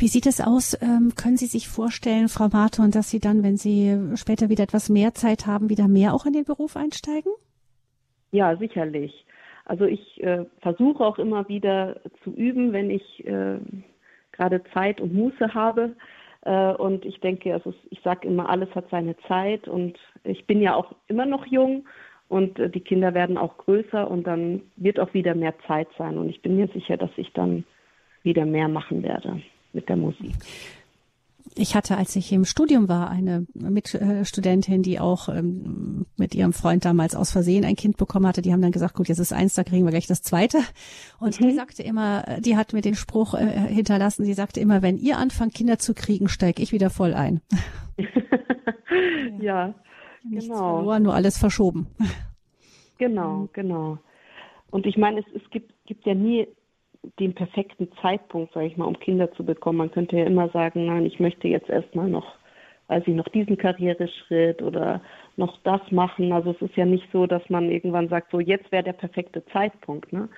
Wie 0.00 0.08
sieht 0.08 0.24
es 0.24 0.40
aus? 0.40 0.80
Ähm, 0.80 1.12
können 1.14 1.36
Sie 1.36 1.44
sich 1.44 1.68
vorstellen, 1.68 2.28
Frau 2.28 2.48
Marton, 2.50 2.90
dass 2.90 3.10
Sie 3.10 3.20
dann, 3.20 3.42
wenn 3.42 3.58
Sie 3.58 4.16
später 4.16 4.48
wieder 4.48 4.64
etwas 4.64 4.88
mehr 4.88 5.12
Zeit 5.12 5.46
haben, 5.46 5.68
wieder 5.68 5.88
mehr 5.88 6.14
auch 6.14 6.24
in 6.24 6.32
den 6.32 6.44
Beruf 6.44 6.74
einsteigen? 6.74 7.30
Ja, 8.32 8.56
sicherlich. 8.56 9.26
Also 9.66 9.84
ich 9.84 10.22
äh, 10.22 10.46
versuche 10.62 11.04
auch 11.04 11.18
immer 11.18 11.46
wieder 11.50 12.00
zu 12.24 12.30
üben, 12.30 12.72
wenn 12.72 12.88
ich 12.88 13.26
äh, 13.26 13.58
gerade 14.32 14.62
Zeit 14.72 15.02
und 15.02 15.12
Muße 15.12 15.52
habe. 15.52 15.94
Äh, 16.46 16.72
und 16.72 17.04
ich 17.04 17.20
denke, 17.20 17.52
also 17.52 17.74
ich 17.90 18.00
sage 18.00 18.26
immer, 18.26 18.48
alles 18.48 18.74
hat 18.74 18.86
seine 18.90 19.18
Zeit 19.28 19.68
und 19.68 19.98
ich 20.24 20.46
bin 20.46 20.62
ja 20.62 20.76
auch 20.76 20.94
immer 21.08 21.26
noch 21.26 21.44
jung 21.44 21.86
und 22.28 22.58
äh, 22.58 22.70
die 22.70 22.80
Kinder 22.80 23.12
werden 23.12 23.36
auch 23.36 23.58
größer 23.58 24.10
und 24.10 24.26
dann 24.26 24.62
wird 24.76 24.98
auch 24.98 25.12
wieder 25.12 25.34
mehr 25.34 25.52
Zeit 25.66 25.88
sein. 25.98 26.16
Und 26.16 26.30
ich 26.30 26.40
bin 26.40 26.56
mir 26.56 26.68
sicher, 26.68 26.96
dass 26.96 27.10
ich 27.18 27.30
dann 27.34 27.64
wieder 28.22 28.46
mehr 28.46 28.68
machen 28.68 29.02
werde 29.02 29.42
mit 29.72 29.88
der 29.88 29.96
Musik. 29.96 30.34
Ich 31.56 31.74
hatte, 31.74 31.96
als 31.96 32.14
ich 32.14 32.32
im 32.32 32.44
Studium 32.44 32.88
war, 32.88 33.10
eine 33.10 33.44
Mitstudentin, 33.54 34.82
die 34.82 35.00
auch 35.00 35.28
ähm, 35.28 36.06
mit 36.16 36.34
ihrem 36.34 36.52
Freund 36.52 36.84
damals 36.84 37.16
aus 37.16 37.32
Versehen 37.32 37.64
ein 37.64 37.74
Kind 37.74 37.96
bekommen 37.96 38.26
hatte. 38.26 38.40
Die 38.40 38.52
haben 38.52 38.62
dann 38.62 38.70
gesagt, 38.70 38.94
gut, 38.94 39.08
jetzt 39.08 39.18
ist 39.18 39.32
eins, 39.32 39.54
da 39.54 39.64
kriegen 39.64 39.84
wir 39.84 39.90
gleich 39.90 40.06
das 40.06 40.22
zweite. 40.22 40.58
Und 41.18 41.40
mhm. 41.40 41.48
die 41.48 41.54
sagte 41.54 41.82
immer, 41.82 42.24
die 42.38 42.56
hat 42.56 42.72
mir 42.72 42.82
den 42.82 42.94
Spruch 42.94 43.34
äh, 43.34 43.46
hinterlassen, 43.46 44.24
sie 44.24 44.34
sagte 44.34 44.60
immer, 44.60 44.82
wenn 44.82 44.96
ihr 44.96 45.18
anfangt, 45.18 45.54
Kinder 45.54 45.78
zu 45.78 45.92
kriegen, 45.92 46.28
steige 46.28 46.62
ich 46.62 46.72
wieder 46.72 46.88
voll 46.88 47.14
ein. 47.14 47.40
ja, 49.40 49.74
Nichts 50.22 50.46
genau. 50.46 50.76
verloren, 50.76 51.02
nur 51.02 51.14
alles 51.14 51.36
verschoben. 51.36 51.88
Genau, 52.98 53.48
genau. 53.52 53.98
Und 54.70 54.86
ich 54.86 54.96
meine, 54.96 55.20
es, 55.20 55.26
es 55.34 55.50
gibt, 55.50 55.72
gibt 55.86 56.06
ja 56.06 56.14
nie 56.14 56.46
den 57.18 57.34
perfekten 57.34 57.88
Zeitpunkt, 58.02 58.52
sage 58.52 58.66
ich 58.66 58.76
mal, 58.76 58.84
um 58.84 58.98
Kinder 58.98 59.32
zu 59.32 59.44
bekommen. 59.44 59.78
Man 59.78 59.90
könnte 59.90 60.16
ja 60.16 60.24
immer 60.24 60.48
sagen, 60.50 60.86
nein, 60.86 61.06
ich 61.06 61.20
möchte 61.20 61.48
jetzt 61.48 61.68
erstmal 61.68 62.08
noch, 62.08 62.34
weiß 62.88 63.04
ich, 63.06 63.14
noch 63.14 63.28
diesen 63.28 63.56
Karriereschritt 63.56 64.62
oder 64.62 65.00
noch 65.36 65.58
das 65.62 65.80
machen. 65.90 66.32
Also 66.32 66.50
es 66.50 66.62
ist 66.62 66.76
ja 66.76 66.84
nicht 66.84 67.08
so, 67.12 67.26
dass 67.26 67.48
man 67.48 67.70
irgendwann 67.70 68.08
sagt, 68.08 68.30
so 68.30 68.40
jetzt 68.40 68.70
wäre 68.70 68.84
der 68.84 68.92
perfekte 68.92 69.44
Zeitpunkt. 69.46 70.12
Ne? 70.12 70.28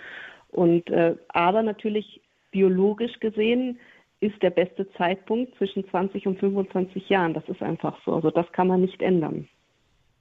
Und 0.51 0.89
äh, 0.91 1.17
aber 1.29 1.63
natürlich 1.63 2.21
biologisch 2.51 3.19
gesehen 3.19 3.79
ist 4.21 4.41
der 4.41 4.51
beste 4.51 4.89
Zeitpunkt 4.93 5.57
zwischen 5.57 5.89
20 5.89 6.29
und 6.29 6.39
25 6.39 7.09
Jahren. 7.09 7.35
Das 7.35 7.49
ist 7.49 7.61
einfach 7.61 7.99
so. 8.05 8.15
Also 8.15 8.31
das 8.31 8.51
kann 8.53 8.69
man 8.69 8.81
nicht 8.81 9.03
ändern. 9.03 9.49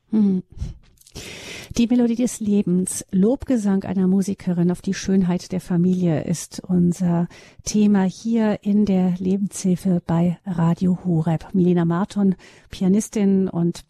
Hm. 0.10 0.42
Die 1.78 1.88
Melodie 1.88 2.16
des 2.16 2.40
Lebens, 2.40 3.06
Lobgesang 3.12 3.84
einer 3.86 4.06
Musikerin 4.08 4.72
auf 4.72 4.82
die 4.82 4.94
Schönheit 4.94 5.52
der 5.52 5.62
Familie 5.62 6.24
ist 6.24 6.62
unser 6.68 7.28
Thema 7.64 8.04
hier 8.04 8.60
in 8.62 8.86
der 8.86 9.16
Lebenshilfe 9.18 10.02
bei 10.06 10.38
Radio 10.46 11.00
Horeb. 11.06 11.48
Milena 11.54 11.86
Marton, 11.86 12.36
Pianistin 12.70 13.48
und 13.48 13.86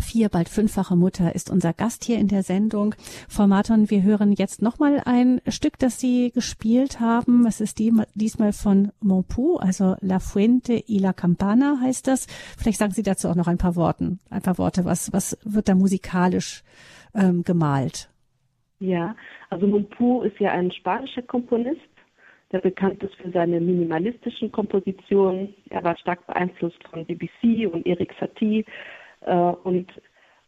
vier, 0.00 0.28
bald 0.28 0.48
fünffache 0.48 0.96
Mutter 0.96 1.34
ist 1.34 1.50
unser 1.50 1.72
Gast 1.72 2.04
hier 2.04 2.18
in 2.18 2.28
der 2.28 2.42
Sendung. 2.42 2.94
Frau 3.28 3.46
Marton, 3.46 3.90
wir 3.90 4.02
hören 4.02 4.32
jetzt 4.32 4.62
nochmal 4.62 5.02
ein 5.04 5.40
Stück, 5.48 5.78
das 5.78 6.00
Sie 6.00 6.30
gespielt 6.30 7.00
haben. 7.00 7.46
Es 7.46 7.60
ist 7.60 7.78
die, 7.78 7.92
diesmal 8.14 8.52
von 8.52 8.92
Monpou, 9.00 9.56
also 9.56 9.96
La 10.00 10.18
Fuente 10.18 10.74
y 10.88 11.00
la 11.00 11.12
Campana 11.12 11.78
heißt 11.82 12.06
das. 12.06 12.26
Vielleicht 12.56 12.78
sagen 12.78 12.92
Sie 12.92 13.02
dazu 13.02 13.28
auch 13.28 13.36
noch 13.36 13.48
ein 13.48 13.58
paar 13.58 13.76
Worten, 13.76 14.20
ein 14.30 14.42
paar 14.42 14.58
Worte. 14.58 14.84
Was, 14.84 15.12
was 15.12 15.38
wird 15.44 15.68
da 15.68 15.74
musikalisch 15.74 16.62
ähm, 17.14 17.42
gemalt. 17.42 18.08
Ja, 18.80 19.16
also 19.50 19.66
Monpou 19.66 20.22
ist 20.22 20.38
ja 20.38 20.52
ein 20.52 20.70
spanischer 20.70 21.22
Komponist, 21.22 21.80
der 22.52 22.60
bekannt 22.60 23.02
ist 23.02 23.14
für 23.16 23.30
seine 23.30 23.60
minimalistischen 23.60 24.52
Kompositionen. 24.52 25.54
Er 25.70 25.82
war 25.84 25.96
stark 25.98 26.26
beeinflusst 26.26 26.78
von 26.90 27.06
Debussy 27.06 27.66
und 27.66 27.86
Eric 27.86 28.14
Satie. 28.20 28.64
Äh, 29.20 29.34
und 29.34 29.90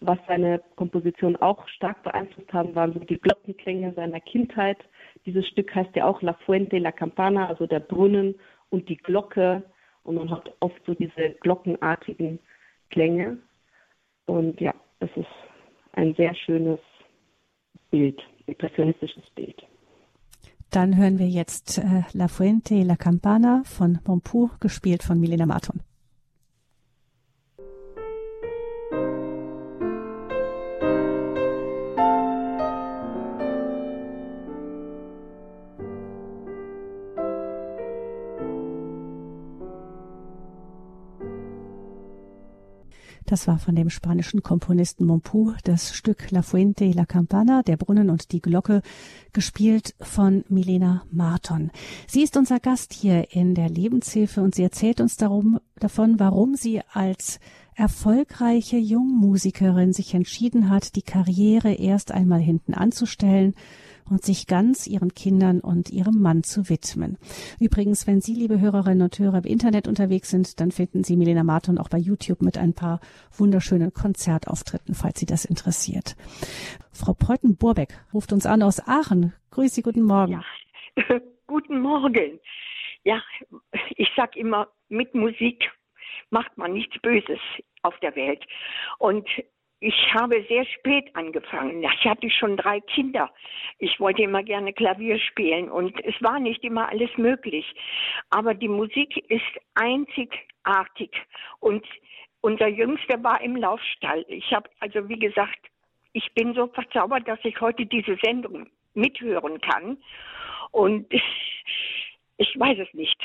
was 0.01 0.19
seine 0.27 0.63
Komposition 0.77 1.37
auch 1.37 1.69
stark 1.69 2.03
beeinflusst 2.03 2.53
haben, 2.53 2.75
waren 2.75 2.95
so 2.95 3.01
die 3.01 3.21
Glockenklänge 3.21 3.93
seiner 3.95 4.21
Kindheit. 4.21 4.79
Dieses 5.27 5.47
Stück 5.47 5.75
heißt 5.75 5.95
ja 5.95 6.07
auch 6.07 6.23
La 6.23 6.35
Fuente, 6.47 6.79
La 6.79 6.93
Campana, 6.93 7.49
also 7.49 7.67
der 7.67 7.81
Brunnen 7.81 8.35
und 8.71 8.89
die 8.89 8.97
Glocke. 8.97 9.63
Und 10.03 10.15
man 10.15 10.31
hat 10.31 10.51
oft 10.61 10.81
so 10.87 10.95
diese 10.95 11.37
glockenartigen 11.41 12.39
Klänge. 12.89 13.39
Und 14.25 14.59
ja, 14.61 14.75
es 15.01 15.11
ist 15.17 15.27
ein 15.93 16.15
sehr 16.15 16.35
schönes 16.35 16.79
Bild, 17.91 18.21
impressionistisches 18.47 19.29
Bild. 19.35 19.63
Dann 20.71 20.97
hören 20.97 21.19
wir 21.19 21.27
jetzt 21.27 21.79
äh, 21.79 22.03
La 22.13 22.29
Fuente 22.29 22.83
La 22.85 22.97
Campana 22.97 23.63
von 23.65 23.99
Monpou, 24.07 24.51
gespielt 24.61 25.03
von 25.03 25.19
Milena 25.19 25.45
Marton. 25.45 25.83
Das 43.31 43.47
war 43.47 43.61
von 43.61 43.77
dem 43.77 43.91
spanischen 43.91 44.43
Komponisten 44.43 45.07
Mompou 45.07 45.53
das 45.63 45.95
Stück 45.95 46.33
La 46.33 46.43
Fuente 46.43 46.85
y 46.85 46.93
la 46.93 47.07
Campana, 47.07 47.63
der 47.63 47.77
Brunnen 47.77 48.11
und 48.11 48.33
die 48.33 48.41
Glocke, 48.41 48.83
gespielt 49.33 49.95
von 50.01 50.45
Milena 50.49 51.05
Marton. 51.13 51.71
Sie 52.09 52.25
ist 52.25 52.37
unser 52.37 52.59
Gast 52.59 52.93
hier 52.93 53.31
in 53.31 53.55
der 53.55 53.69
Lebenshilfe 53.69 54.43
und 54.43 54.57
sie 54.57 54.65
erzählt 54.65 55.01
uns 55.01 55.17
darum, 55.17 55.61
davon, 55.79 56.19
warum 56.19 56.57
sie 56.57 56.81
als 56.93 57.39
erfolgreiche 57.77 58.79
Jungmusikerin 58.79 59.93
sich 59.93 60.13
entschieden 60.13 60.69
hat, 60.69 60.97
die 60.97 61.03
Karriere 61.03 61.75
erst 61.75 62.11
einmal 62.11 62.41
hinten 62.41 62.75
anzustellen 62.75 63.55
und 64.11 64.23
sich 64.25 64.47
ganz 64.47 64.87
ihren 64.87 65.15
Kindern 65.15 65.61
und 65.61 65.91
ihrem 65.91 66.21
Mann 66.21 66.43
zu 66.43 66.69
widmen. 66.69 67.17
Übrigens, 67.61 68.07
wenn 68.07 68.21
Sie, 68.21 68.35
liebe 68.35 68.61
Hörerinnen 68.61 69.03
und 69.03 69.19
Hörer, 69.19 69.39
im 69.39 69.45
Internet 69.45 69.89
unterwegs 69.89 70.31
sind, 70.31 70.61
dann 70.61 70.73
finden 70.73 71.05
Sie 71.05 71.17
Milena 71.17 71.45
Martin 71.45 71.79
auch 71.79 71.89
bei 71.89 71.99
YouTube 71.99 72.43
mit 72.43 72.59
ein 72.59 72.75
paar 72.75 73.01
wunderschönen 73.37 73.95
Konzertauftritten, 73.95 74.95
falls 74.95 75.21
Sie 75.21 75.27
das 75.27 75.45
interessiert. 75.45 76.17
Frau 76.93 77.15
Preuten-Burbeck 77.15 77.95
ruft 78.13 78.33
uns 78.33 78.47
an 78.47 78.63
aus 78.63 78.87
Aachen. 78.87 79.33
Grüß 79.51 79.75
Sie, 79.75 79.83
guten 79.83 80.03
Morgen. 80.03 80.43
Ja. 80.97 81.21
guten 81.47 81.81
Morgen. 81.81 82.41
Ja, 83.05 83.23
ich 83.97 84.09
sag 84.17 84.37
immer, 84.37 84.69
mit 84.89 85.15
Musik 85.15 85.71
macht 86.31 86.57
man 86.59 86.73
nichts 86.73 87.01
Böses 87.01 87.41
auf 87.83 87.99
der 88.01 88.15
Welt. 88.17 88.45
Und 88.99 89.27
ich 89.81 89.95
habe 90.13 90.45
sehr 90.47 90.67
spät 90.67 91.15
angefangen. 91.17 91.83
Ich 91.83 92.05
hatte 92.05 92.31
schon 92.31 92.59
drei 92.59 92.81
Kinder. 92.81 93.31
Ich 93.79 93.99
wollte 93.99 94.23
immer 94.23 94.43
gerne 94.43 94.75
Klavier 94.75 95.19
spielen 95.19 95.71
und 95.71 95.99
es 96.05 96.15
war 96.21 96.39
nicht 96.39 96.63
immer 96.65 96.89
alles 96.91 97.11
möglich. 97.17 97.65
Aber 98.29 98.53
die 98.53 98.69
Musik 98.69 99.17
ist 99.31 99.43
einzigartig 99.75 101.11
und 101.61 101.85
unser 102.43 102.69
Jüngster 102.69 103.23
war 103.23 103.41
im 103.41 103.57
Laufstall. 103.57 104.25
Ich 104.29 104.53
habe 104.53 104.69
also, 104.81 105.09
wie 105.09 105.19
gesagt, 105.19 105.59
ich 106.13 106.31
bin 106.35 106.53
so 106.53 106.67
verzaubert, 106.67 107.27
dass 107.27 107.39
ich 107.45 107.59
heute 107.61 107.87
diese 107.87 108.17
Sendung 108.23 108.67
mithören 108.93 109.61
kann. 109.63 109.97
Und 110.73 111.11
ich 112.37 112.59
weiß 112.59 112.79
es 112.79 112.93
nicht. 112.93 113.19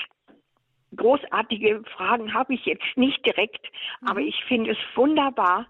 Großartige 0.95 1.83
Fragen 1.97 2.33
habe 2.33 2.53
ich 2.53 2.65
jetzt 2.65 2.95
nicht 2.95 3.25
direkt, 3.25 3.67
aber 4.05 4.21
mhm. 4.21 4.27
ich 4.27 4.43
finde 4.45 4.71
es 4.71 4.77
wunderbar, 4.95 5.67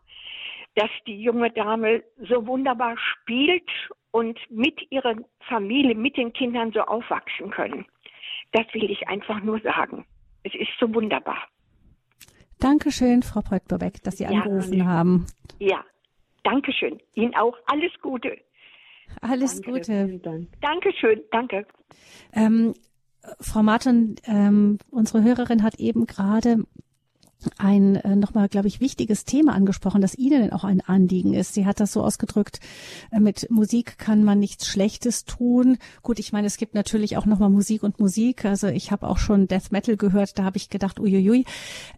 dass 0.75 0.89
die 1.07 1.21
junge 1.21 1.51
Dame 1.51 2.03
so 2.29 2.45
wunderbar 2.45 2.95
spielt 2.97 3.69
und 4.11 4.37
mit 4.49 4.79
ihrer 4.91 5.15
Familie, 5.47 5.95
mit 5.95 6.17
den 6.17 6.33
Kindern 6.33 6.71
so 6.71 6.81
aufwachsen 6.81 7.49
können. 7.51 7.85
Das 8.51 8.65
will 8.73 8.89
ich 8.89 9.07
einfach 9.07 9.41
nur 9.41 9.59
sagen. 9.61 10.05
Es 10.43 10.53
ist 10.53 10.69
so 10.79 10.93
wunderbar. 10.93 11.37
Dankeschön, 12.59 13.23
Frau 13.23 13.41
Preutberbeck, 13.41 14.01
dass 14.03 14.17
Sie 14.17 14.23
ja, 14.23 14.29
angerufen 14.29 14.85
haben. 14.87 15.25
Ja, 15.59 15.83
Dankeschön. 16.45 17.01
Ihnen 17.15 17.35
auch 17.35 17.57
alles 17.65 17.91
Gute. 18.01 18.37
Alles 19.21 19.61
Danke, 19.61 19.79
Gute. 19.79 20.19
Dank. 20.19 20.47
Dankeschön, 20.61 21.21
danke. 21.31 21.65
Ähm, 22.33 22.73
Frau 23.39 23.63
Martin, 23.63 24.15
ähm, 24.25 24.77
unsere 24.91 25.23
Hörerin 25.23 25.63
hat 25.63 25.75
eben 25.79 26.05
gerade 26.05 26.63
ein 27.57 27.95
äh, 27.95 28.15
nochmal, 28.15 28.49
glaube 28.49 28.67
ich, 28.67 28.79
wichtiges 28.79 29.25
Thema 29.25 29.53
angesprochen, 29.53 30.01
das 30.01 30.15
Ihnen 30.15 30.51
auch 30.51 30.63
ein 30.63 30.81
Anliegen 30.81 31.33
ist. 31.33 31.53
Sie 31.53 31.65
hat 31.65 31.79
das 31.79 31.93
so 31.93 32.03
ausgedrückt, 32.03 32.59
äh, 33.11 33.19
mit 33.19 33.49
Musik 33.49 33.97
kann 33.97 34.23
man 34.23 34.39
nichts 34.39 34.67
Schlechtes 34.67 35.25
tun. 35.25 35.77
Gut, 36.03 36.19
ich 36.19 36.33
meine, 36.33 36.47
es 36.47 36.57
gibt 36.57 36.75
natürlich 36.75 37.17
auch 37.17 37.25
nochmal 37.25 37.49
Musik 37.49 37.83
und 37.83 37.99
Musik. 37.99 38.45
Also 38.45 38.67
ich 38.67 38.91
habe 38.91 39.07
auch 39.07 39.17
schon 39.17 39.47
Death 39.47 39.71
Metal 39.71 39.97
gehört, 39.97 40.37
da 40.37 40.43
habe 40.43 40.57
ich 40.57 40.69
gedacht, 40.69 40.99
uiuiui. 40.99 41.45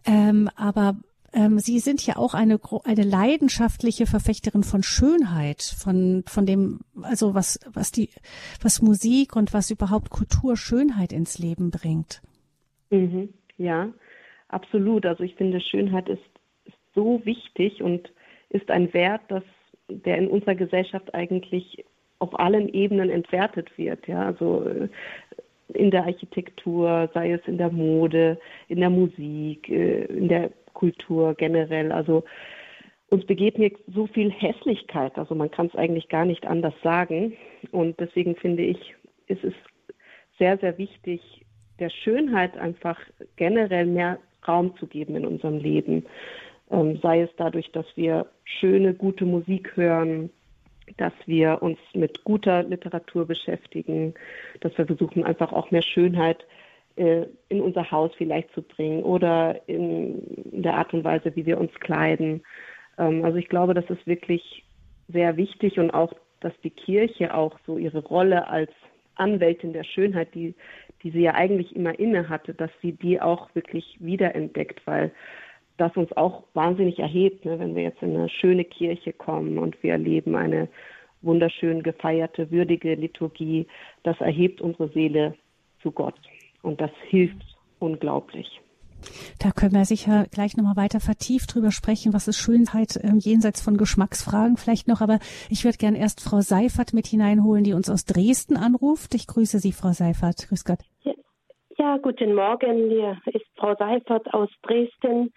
Ähm, 0.04 0.48
aber 0.56 0.96
ähm, 1.32 1.58
Sie 1.58 1.78
sind 1.78 2.04
ja 2.06 2.16
auch 2.16 2.34
eine, 2.34 2.58
eine 2.84 3.02
leidenschaftliche 3.02 4.06
Verfechterin 4.06 4.64
von 4.64 4.82
Schönheit, 4.82 5.62
von, 5.62 6.24
von 6.26 6.46
dem, 6.46 6.80
also 7.02 7.34
was, 7.34 7.60
was 7.72 7.92
die, 7.92 8.10
was 8.62 8.80
Musik 8.80 9.36
und 9.36 9.52
was 9.52 9.70
überhaupt 9.70 10.10
Kultur 10.10 10.56
Schönheit 10.56 11.12
ins 11.12 11.38
Leben 11.38 11.70
bringt. 11.70 12.22
Mhm, 12.90 13.34
ja, 13.58 13.92
Absolut. 14.48 15.06
Also 15.06 15.24
ich 15.24 15.34
finde, 15.34 15.60
Schönheit 15.60 16.08
ist, 16.08 16.22
ist 16.64 16.76
so 16.94 17.20
wichtig 17.24 17.82
und 17.82 18.10
ist 18.50 18.70
ein 18.70 18.92
Wert, 18.94 19.22
dass, 19.28 19.44
der 19.88 20.18
in 20.18 20.28
unserer 20.28 20.54
Gesellschaft 20.54 21.14
eigentlich 21.14 21.84
auf 22.18 22.38
allen 22.38 22.68
Ebenen 22.68 23.10
entwertet 23.10 23.76
wird. 23.76 24.06
Ja, 24.08 24.26
also 24.26 24.64
äh, 24.64 24.88
in 25.74 25.90
der 25.90 26.04
Architektur, 26.04 27.10
sei 27.12 27.32
es 27.32 27.40
in 27.46 27.58
der 27.58 27.70
Mode, 27.70 28.38
in 28.68 28.80
der 28.80 28.90
Musik, 28.90 29.68
äh, 29.68 30.04
in 30.04 30.28
der 30.28 30.50
Kultur 30.72 31.34
generell. 31.34 31.92
Also 31.92 32.24
uns 33.10 33.24
begegnet 33.26 33.76
so 33.86 34.06
viel 34.06 34.30
Hässlichkeit. 34.30 35.16
Also 35.18 35.34
man 35.34 35.50
kann 35.50 35.66
es 35.66 35.74
eigentlich 35.74 36.08
gar 36.08 36.24
nicht 36.24 36.46
anders 36.46 36.74
sagen. 36.82 37.34
Und 37.70 37.98
deswegen 38.00 38.36
finde 38.36 38.62
ich, 38.62 38.94
ist 39.26 39.44
es 39.44 39.54
sehr, 40.38 40.58
sehr 40.58 40.78
wichtig, 40.78 41.20
der 41.78 41.90
Schönheit 41.90 42.56
einfach 42.58 42.98
generell 43.36 43.86
mehr 43.86 44.18
Raum 44.46 44.76
zu 44.76 44.86
geben 44.86 45.16
in 45.16 45.26
unserem 45.26 45.58
Leben. 45.58 46.06
Ähm, 46.70 46.98
sei 47.02 47.22
es 47.22 47.30
dadurch, 47.36 47.70
dass 47.72 47.86
wir 47.96 48.26
schöne, 48.44 48.94
gute 48.94 49.24
Musik 49.24 49.76
hören, 49.76 50.30
dass 50.96 51.12
wir 51.26 51.62
uns 51.62 51.78
mit 51.94 52.24
guter 52.24 52.62
Literatur 52.62 53.26
beschäftigen, 53.26 54.14
dass 54.60 54.76
wir 54.78 54.86
versuchen, 54.86 55.24
einfach 55.24 55.52
auch 55.52 55.70
mehr 55.70 55.82
Schönheit 55.82 56.44
äh, 56.96 57.26
in 57.48 57.60
unser 57.60 57.90
Haus 57.90 58.10
vielleicht 58.16 58.52
zu 58.52 58.62
bringen 58.62 59.02
oder 59.02 59.60
in, 59.68 60.18
in, 60.52 60.62
der 60.62 60.74
Art 60.74 60.92
und 60.94 61.04
Weise, 61.04 61.34
wie 61.36 61.46
wir 61.46 61.58
uns 61.58 61.72
kleiden. 61.80 62.42
Ähm, 62.98 63.24
also 63.24 63.38
ich 63.38 63.48
glaube, 63.48 63.74
das 63.74 63.88
ist 63.90 64.06
wirklich 64.06 64.64
sehr 65.08 65.36
wichtig 65.36 65.78
und 65.78 65.90
auch, 65.90 66.12
dass 66.40 66.52
die 66.62 66.70
Kirche 66.70 67.34
auch 67.34 67.58
so 67.66 67.78
ihre 67.78 68.04
Rolle 68.04 68.48
als 68.48 68.70
Anwältin 69.14 69.72
der 69.72 69.84
Schönheit, 69.84 70.34
die 70.34 70.54
die 71.02 71.10
sie 71.10 71.22
ja 71.22 71.34
eigentlich 71.34 71.74
immer 71.76 71.98
inne 71.98 72.28
hatte, 72.28 72.54
dass 72.54 72.70
sie 72.82 72.92
die 72.92 73.20
auch 73.20 73.54
wirklich 73.54 73.96
wiederentdeckt, 74.00 74.86
weil 74.86 75.12
das 75.76 75.96
uns 75.96 76.12
auch 76.16 76.44
wahnsinnig 76.54 76.98
erhebt, 76.98 77.44
ne, 77.44 77.58
wenn 77.58 77.76
wir 77.76 77.84
jetzt 77.84 78.02
in 78.02 78.16
eine 78.16 78.28
schöne 78.28 78.64
Kirche 78.64 79.12
kommen 79.12 79.58
und 79.58 79.80
wir 79.82 79.92
erleben 79.92 80.34
eine 80.34 80.68
wunderschön 81.22 81.82
gefeierte, 81.82 82.50
würdige 82.50 82.94
Liturgie. 82.94 83.66
Das 84.02 84.20
erhebt 84.20 84.60
unsere 84.60 84.88
Seele 84.88 85.34
zu 85.82 85.92
Gott 85.92 86.18
und 86.62 86.80
das 86.80 86.90
hilft 87.08 87.44
unglaublich. 87.78 88.60
Da 89.38 89.50
können 89.50 89.72
wir 89.72 89.84
sicher 89.84 90.26
gleich 90.30 90.56
nochmal 90.56 90.76
weiter 90.76 91.00
vertieft 91.00 91.54
drüber 91.54 91.70
sprechen, 91.70 92.12
was 92.12 92.28
ist 92.28 92.38
Schönheit 92.38 92.96
äh, 92.96 93.12
jenseits 93.18 93.62
von 93.62 93.76
Geschmacksfragen 93.76 94.56
vielleicht 94.56 94.88
noch. 94.88 95.00
Aber 95.00 95.18
ich 95.50 95.64
würde 95.64 95.78
gern 95.78 95.94
erst 95.94 96.20
Frau 96.20 96.40
Seifert 96.40 96.92
mit 96.92 97.06
hineinholen, 97.06 97.64
die 97.64 97.72
uns 97.72 97.90
aus 97.90 98.04
Dresden 98.04 98.56
anruft. 98.56 99.14
Ich 99.14 99.26
grüße 99.26 99.58
Sie, 99.58 99.72
Frau 99.72 99.92
Seifert. 99.92 100.48
Grüß 100.48 100.64
Gott. 100.64 100.80
Ja, 101.02 101.12
ja 101.78 101.96
guten 101.98 102.34
Morgen. 102.34 102.90
Hier 102.90 103.18
ist 103.26 103.46
Frau 103.56 103.74
Seifert 103.76 104.32
aus 104.34 104.50
Dresden. 104.62 105.32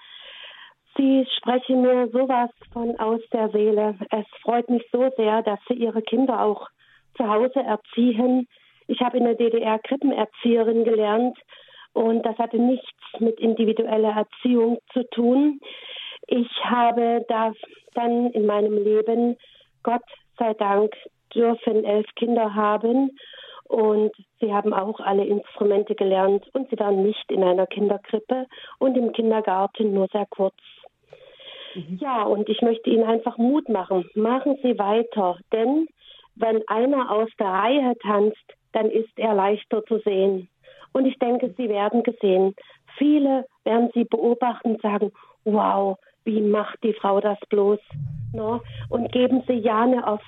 Sie 0.98 1.26
sprechen 1.38 1.82
mir 1.82 2.10
sowas 2.10 2.50
von 2.74 3.00
aus 3.00 3.22
der 3.32 3.50
Seele. 3.50 3.96
Es 4.10 4.26
freut 4.42 4.70
mich 4.70 4.84
so 4.92 5.10
sehr, 5.16 5.42
dass 5.42 5.60
Sie 5.70 5.76
Ihre 5.76 6.02
Kinder 6.02 6.42
auch 6.42 6.68
zu 7.16 7.28
Hause 7.28 7.62
erziehen. 7.62 8.48
Ich 8.88 9.00
habe 9.00 9.18
in 9.18 9.24
der 9.24 9.36
DDR 9.36 9.80
Krippenerzieherin 9.80 10.84
gelernt 10.84 11.38
und 11.94 12.24
das 12.26 12.38
hatte 12.38 12.58
nichts 12.58 12.88
mit 13.20 13.40
individueller 13.40 14.16
Erziehung 14.16 14.80
zu 14.94 15.04
tun. 15.10 15.60
Ich 16.28 16.50
habe 16.64 17.26
da 17.28 17.52
dann 17.94 18.32
in 18.32 18.46
meinem 18.46 18.78
Leben, 18.84 19.38
Gott 19.84 20.04
sei 20.38 20.54
Dank, 20.54 20.94
dürfen 21.34 21.84
elf 21.84 22.08
Kinder 22.16 22.54
haben 22.56 23.12
und 23.66 24.12
sie 24.40 24.54
haben 24.54 24.74
auch 24.74 25.00
alle 25.00 25.26
Instrumente 25.26 25.96
gelernt 25.96 26.46
und 26.54 26.70
sie 26.70 26.80
waren 26.80 27.04
nicht 27.04 27.32
in 27.32 27.44
einer 27.44 27.68
Kinderkrippe 27.68 28.46
und 28.80 28.98
im 28.98 29.14
Kindergarten 29.14 29.94
nur 29.94 30.08
sehr 30.12 30.26
kurz. 30.30 30.56
Mhm. 31.76 31.98
Ja, 32.02 32.24
und 32.24 32.50
ich 32.50 32.62
möchte 32.62 32.90
Ihnen 32.90 33.06
einfach 33.06 33.38
Mut 33.38 33.70
machen. 33.70 34.10
Machen 34.14 34.58
Sie 34.62 34.78
weiter, 34.78 35.38
denn 35.54 35.88
wenn 36.36 36.68
einer 36.68 37.12
aus 37.12 37.30
der 37.40 37.48
Reihe 37.48 37.98
tanzt, 38.02 38.44
dann 38.74 38.90
ist 38.90 39.12
er 39.18 39.34
leichter 39.34 39.86
zu 39.86 40.00
sehen. 40.00 40.50
Und 40.94 41.06
ich 41.06 41.18
denke, 41.20 41.54
sie 41.58 41.70
werden 41.70 42.04
gesehen. 42.04 42.56
Viele 42.98 43.46
werden 43.64 43.90
sie 43.94 44.04
beobachten 44.04 44.74
und 44.74 44.82
sagen, 44.82 45.12
wow, 45.46 45.98
wie 46.24 46.42
macht 46.42 46.84
die 46.84 46.94
Frau 46.94 47.20
das 47.20 47.40
bloß? 47.50 47.80
No? 48.34 48.62
Und 48.90 49.12
geben 49.12 49.44
sie 49.48 49.54
ja 49.54 49.86
ne 49.86 50.06
auf, 50.06 50.22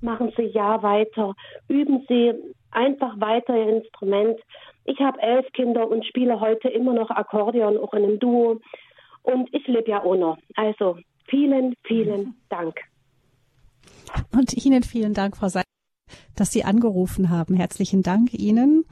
machen 0.00 0.32
sie 0.36 0.44
ja 0.44 0.82
weiter, 0.82 1.34
üben 1.68 2.04
sie 2.08 2.32
einfach 2.70 3.18
weiter 3.20 3.56
ihr 3.56 3.76
Instrument. 3.76 4.38
Ich 4.84 4.98
habe 5.00 5.20
elf 5.20 5.46
Kinder 5.52 5.88
und 5.88 6.06
spiele 6.06 6.40
heute 6.40 6.68
immer 6.68 6.92
noch 6.92 7.10
Akkordeon, 7.10 7.76
auch 7.78 7.92
in 7.94 8.04
einem 8.04 8.18
Duo. 8.18 8.60
Und 9.22 9.52
ich 9.52 9.66
lebe 9.66 9.90
ja 9.90 10.02
noch. 10.04 10.38
Also 10.54 10.98
vielen, 11.26 11.74
vielen 11.84 12.34
Dank. 12.48 12.80
Und 14.32 14.52
Ihnen 14.64 14.82
vielen 14.82 15.14
Dank, 15.14 15.36
Frau 15.36 15.48
Seid, 15.48 15.64
dass 16.36 16.50
Sie 16.50 16.64
angerufen 16.64 17.30
haben. 17.30 17.54
Herzlichen 17.54 18.02
Dank 18.02 18.32
Ihnen. 18.34 18.84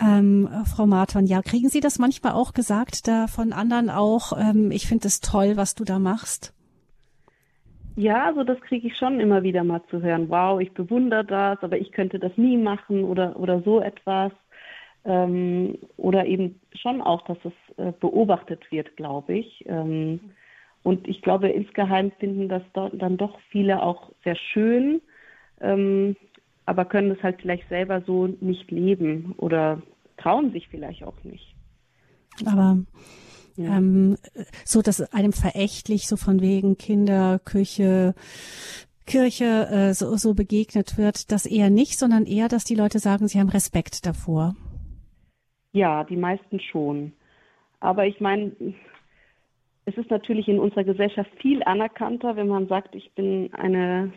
Ähm, 0.00 0.48
Frau 0.64 0.86
Marton, 0.86 1.26
ja, 1.26 1.42
kriegen 1.42 1.68
Sie 1.68 1.80
das 1.80 1.98
manchmal 1.98 2.32
auch 2.32 2.52
gesagt, 2.52 3.06
da 3.08 3.26
von 3.26 3.52
anderen 3.52 3.90
auch, 3.90 4.32
ähm, 4.38 4.70
ich 4.70 4.86
finde 4.86 5.08
es 5.08 5.20
toll, 5.20 5.56
was 5.56 5.74
du 5.74 5.84
da 5.84 5.98
machst? 5.98 6.54
Ja, 7.96 8.24
also 8.24 8.42
das 8.42 8.58
kriege 8.62 8.88
ich 8.88 8.96
schon 8.96 9.20
immer 9.20 9.42
wieder 9.42 9.64
mal 9.64 9.82
zu 9.90 10.00
hören. 10.00 10.30
Wow, 10.30 10.60
ich 10.60 10.72
bewundere 10.72 11.24
das, 11.24 11.58
aber 11.62 11.78
ich 11.78 11.92
könnte 11.92 12.18
das 12.18 12.32
nie 12.36 12.56
machen 12.56 13.04
oder, 13.04 13.38
oder 13.38 13.60
so 13.62 13.80
etwas. 13.80 14.32
Ähm, 15.04 15.78
oder 15.96 16.26
eben 16.26 16.60
schon 16.74 17.02
auch, 17.02 17.22
dass 17.26 17.38
es 17.44 17.76
äh, 17.76 17.92
beobachtet 18.00 18.70
wird, 18.70 18.96
glaube 18.96 19.34
ich. 19.34 19.64
Ähm, 19.66 20.20
und 20.84 21.06
ich 21.06 21.22
glaube, 21.22 21.48
insgeheim 21.48 22.12
finden 22.18 22.48
das 22.48 22.62
dann 22.72 23.16
doch 23.16 23.38
viele 23.50 23.82
auch 23.82 24.10
sehr 24.24 24.36
schön, 24.36 25.00
ähm, 25.60 26.16
aber 26.66 26.84
können 26.84 27.10
es 27.10 27.22
halt 27.22 27.40
vielleicht 27.40 27.68
selber 27.68 28.02
so 28.06 28.26
nicht 28.40 28.70
leben 28.70 29.34
oder 29.36 29.82
trauen 30.16 30.52
sich 30.52 30.68
vielleicht 30.68 31.04
auch 31.04 31.22
nicht. 31.24 31.54
Aber 32.46 32.78
ja. 33.56 33.76
ähm, 33.76 34.16
so, 34.64 34.82
dass 34.82 35.12
einem 35.12 35.32
verächtlich 35.32 36.06
so 36.06 36.16
von 36.16 36.40
wegen 36.40 36.78
Kinder, 36.78 37.40
Küche, 37.44 38.14
Kirche 39.06 39.68
äh, 39.70 39.94
so, 39.94 40.16
so 40.16 40.34
begegnet 40.34 40.96
wird, 40.96 41.32
das 41.32 41.46
eher 41.46 41.70
nicht, 41.70 41.98
sondern 41.98 42.24
eher, 42.24 42.48
dass 42.48 42.64
die 42.64 42.76
Leute 42.76 42.98
sagen, 42.98 43.28
sie 43.28 43.40
haben 43.40 43.48
Respekt 43.48 44.06
davor. 44.06 44.54
Ja, 45.72 46.04
die 46.04 46.16
meisten 46.16 46.60
schon. 46.60 47.12
Aber 47.80 48.06
ich 48.06 48.20
meine, 48.20 48.52
es 49.84 49.96
ist 49.96 50.10
natürlich 50.10 50.48
in 50.48 50.60
unserer 50.60 50.84
Gesellschaft 50.84 51.30
viel 51.40 51.62
anerkannter, 51.64 52.36
wenn 52.36 52.46
man 52.48 52.68
sagt, 52.68 52.94
ich 52.94 53.12
bin 53.14 53.52
eine 53.54 54.12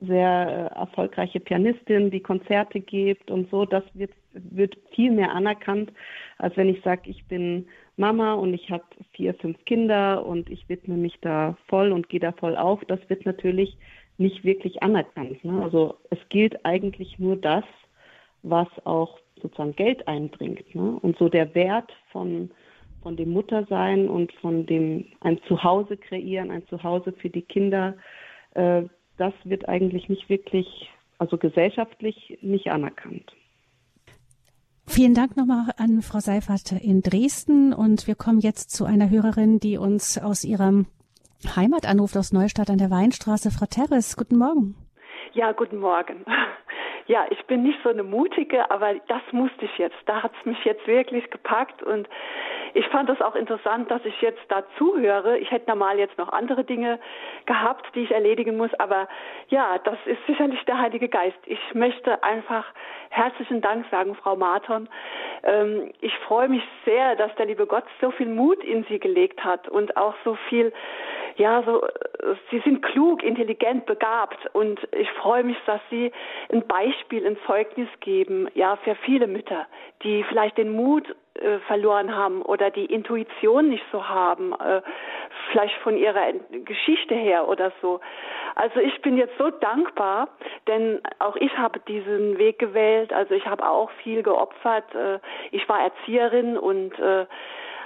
sehr 0.00 0.70
äh, 0.74 0.78
erfolgreiche 0.78 1.40
Pianistin, 1.40 2.10
die 2.10 2.20
Konzerte 2.20 2.80
gibt 2.80 3.30
und 3.30 3.50
so. 3.50 3.64
Das 3.64 3.82
wird, 3.94 4.12
wird 4.32 4.76
viel 4.94 5.10
mehr 5.10 5.32
anerkannt, 5.32 5.92
als 6.38 6.56
wenn 6.56 6.68
ich 6.68 6.82
sage, 6.82 7.10
ich 7.10 7.24
bin 7.26 7.66
Mama 7.96 8.34
und 8.34 8.54
ich 8.54 8.70
habe 8.70 8.84
vier, 9.12 9.34
fünf 9.34 9.64
Kinder 9.64 10.24
und 10.24 10.50
ich 10.50 10.68
widme 10.68 10.96
mich 10.96 11.18
da 11.20 11.56
voll 11.66 11.90
und 11.92 12.08
gehe 12.08 12.20
da 12.20 12.32
voll 12.32 12.56
auf. 12.56 12.80
Das 12.86 13.00
wird 13.08 13.26
natürlich 13.26 13.76
nicht 14.18 14.44
wirklich 14.44 14.82
anerkannt. 14.82 15.44
Ne? 15.44 15.62
Also 15.62 15.96
es 16.10 16.18
gilt 16.28 16.64
eigentlich 16.64 17.18
nur 17.18 17.36
das, 17.36 17.64
was 18.42 18.68
auch 18.84 19.18
sozusagen 19.42 19.74
Geld 19.74 20.06
einbringt. 20.06 20.74
Ne? 20.74 20.98
Und 21.02 21.16
so 21.18 21.28
der 21.28 21.54
Wert 21.56 21.90
von, 22.12 22.50
von 23.02 23.16
dem 23.16 23.30
Muttersein 23.30 24.08
und 24.08 24.32
von 24.34 24.66
dem 24.66 25.06
ein 25.20 25.40
Zuhause 25.48 25.96
kreieren, 25.96 26.50
ein 26.52 26.66
Zuhause 26.68 27.12
für 27.12 27.30
die 27.30 27.42
Kinder, 27.42 27.96
äh, 28.54 28.82
das 29.18 29.34
wird 29.44 29.68
eigentlich 29.68 30.08
nicht 30.08 30.28
wirklich, 30.28 30.90
also 31.18 31.36
gesellschaftlich 31.36 32.38
nicht 32.40 32.70
anerkannt. 32.70 33.32
Vielen 34.86 35.12
Dank 35.12 35.36
nochmal 35.36 35.72
an 35.76 36.00
Frau 36.00 36.18
Seifert 36.18 36.72
in 36.72 37.02
Dresden 37.02 37.74
und 37.74 38.06
wir 38.06 38.14
kommen 38.14 38.40
jetzt 38.40 38.70
zu 38.70 38.86
einer 38.86 39.10
Hörerin, 39.10 39.60
die 39.60 39.76
uns 39.76 40.16
aus 40.16 40.44
ihrem 40.44 40.86
Heimat 41.54 41.86
anruft, 41.86 42.16
aus 42.16 42.32
Neustadt 42.32 42.70
an 42.70 42.78
der 42.78 42.90
Weinstraße. 42.90 43.50
Frau 43.50 43.66
Terres, 43.66 44.16
guten 44.16 44.38
Morgen. 44.38 44.74
Ja, 45.34 45.52
guten 45.52 45.78
Morgen. 45.78 46.24
Ja, 47.10 47.24
ich 47.30 47.42
bin 47.46 47.62
nicht 47.62 47.78
so 47.82 47.88
eine 47.88 48.02
mutige, 48.02 48.70
aber 48.70 48.92
das 49.08 49.22
musste 49.32 49.64
ich 49.64 49.78
jetzt. 49.78 49.96
Da 50.04 50.22
hat 50.22 50.32
es 50.38 50.44
mich 50.44 50.62
jetzt 50.66 50.86
wirklich 50.86 51.30
gepackt 51.30 51.82
und 51.82 52.06
ich 52.74 52.86
fand 52.88 53.08
es 53.10 53.20
auch 53.20 53.34
interessant, 53.34 53.90
dass 53.90 54.04
ich 54.04 54.20
jetzt 54.20 54.42
da 54.48 54.64
zuhöre. 54.76 55.38
Ich 55.38 55.50
hätte 55.50 55.68
normal 55.68 55.98
jetzt 55.98 56.18
noch 56.18 56.30
andere 56.30 56.64
Dinge 56.64 56.98
gehabt, 57.46 57.86
die 57.94 58.02
ich 58.02 58.10
erledigen 58.10 58.56
muss, 58.56 58.72
aber 58.78 59.08
ja, 59.48 59.78
das 59.84 59.98
ist 60.06 60.24
sicherlich 60.26 60.62
der 60.64 60.78
Heilige 60.78 61.08
Geist. 61.08 61.38
Ich 61.46 61.60
möchte 61.74 62.22
einfach 62.22 62.64
herzlichen 63.10 63.60
Dank 63.60 63.86
sagen, 63.90 64.14
Frau 64.14 64.36
Marton. 64.36 64.88
Ähm, 65.42 65.90
ich 66.00 66.16
freue 66.26 66.48
mich 66.48 66.62
sehr, 66.84 67.16
dass 67.16 67.34
der 67.36 67.46
liebe 67.46 67.66
Gott 67.66 67.84
so 68.00 68.10
viel 68.10 68.28
Mut 68.28 68.62
in 68.64 68.84
Sie 68.88 68.98
gelegt 68.98 69.44
hat 69.44 69.68
und 69.68 69.96
auch 69.96 70.14
so 70.24 70.36
viel 70.48 70.72
ja, 71.38 71.62
so, 71.62 71.86
sie 72.50 72.58
sind 72.60 72.82
klug, 72.82 73.22
intelligent, 73.22 73.86
begabt 73.86 74.38
und 74.54 74.80
ich 74.92 75.10
freue 75.12 75.44
mich, 75.44 75.56
dass 75.66 75.80
sie 75.90 76.12
ein 76.52 76.66
Beispiel, 76.66 77.26
ein 77.26 77.38
Zeugnis 77.46 77.88
geben, 78.00 78.48
ja, 78.54 78.76
für 78.76 78.94
viele 78.96 79.26
Mütter, 79.26 79.66
die 80.02 80.24
vielleicht 80.24 80.58
den 80.58 80.70
Mut 80.70 81.14
äh, 81.34 81.58
verloren 81.68 82.14
haben 82.14 82.42
oder 82.42 82.70
die 82.70 82.86
Intuition 82.86 83.68
nicht 83.68 83.84
so 83.92 84.08
haben, 84.08 84.52
äh, 84.54 84.82
vielleicht 85.50 85.76
von 85.82 85.96
ihrer 85.96 86.32
Geschichte 86.64 87.14
her 87.14 87.48
oder 87.48 87.72
so. 87.80 88.00
Also 88.56 88.80
ich 88.80 89.00
bin 89.02 89.16
jetzt 89.16 89.38
so 89.38 89.50
dankbar, 89.50 90.28
denn 90.66 91.00
auch 91.20 91.36
ich 91.36 91.56
habe 91.56 91.78
diesen 91.86 92.38
Weg 92.38 92.58
gewählt. 92.58 93.12
Also 93.12 93.34
ich 93.34 93.46
habe 93.46 93.68
auch 93.68 93.90
viel 94.02 94.24
geopfert. 94.24 94.92
Äh, 94.94 95.20
ich 95.52 95.68
war 95.68 95.80
Erzieherin 95.80 96.58
und 96.58 96.98
äh, 96.98 97.26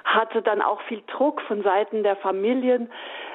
hatte 0.04 0.42
dann 0.42 0.62
auch 0.62 0.80
viel 0.82 1.02
Druck 1.06 1.40
von 1.42 1.62
Seiten 1.62 2.02
der 2.02 2.16
Familien, 2.16 2.90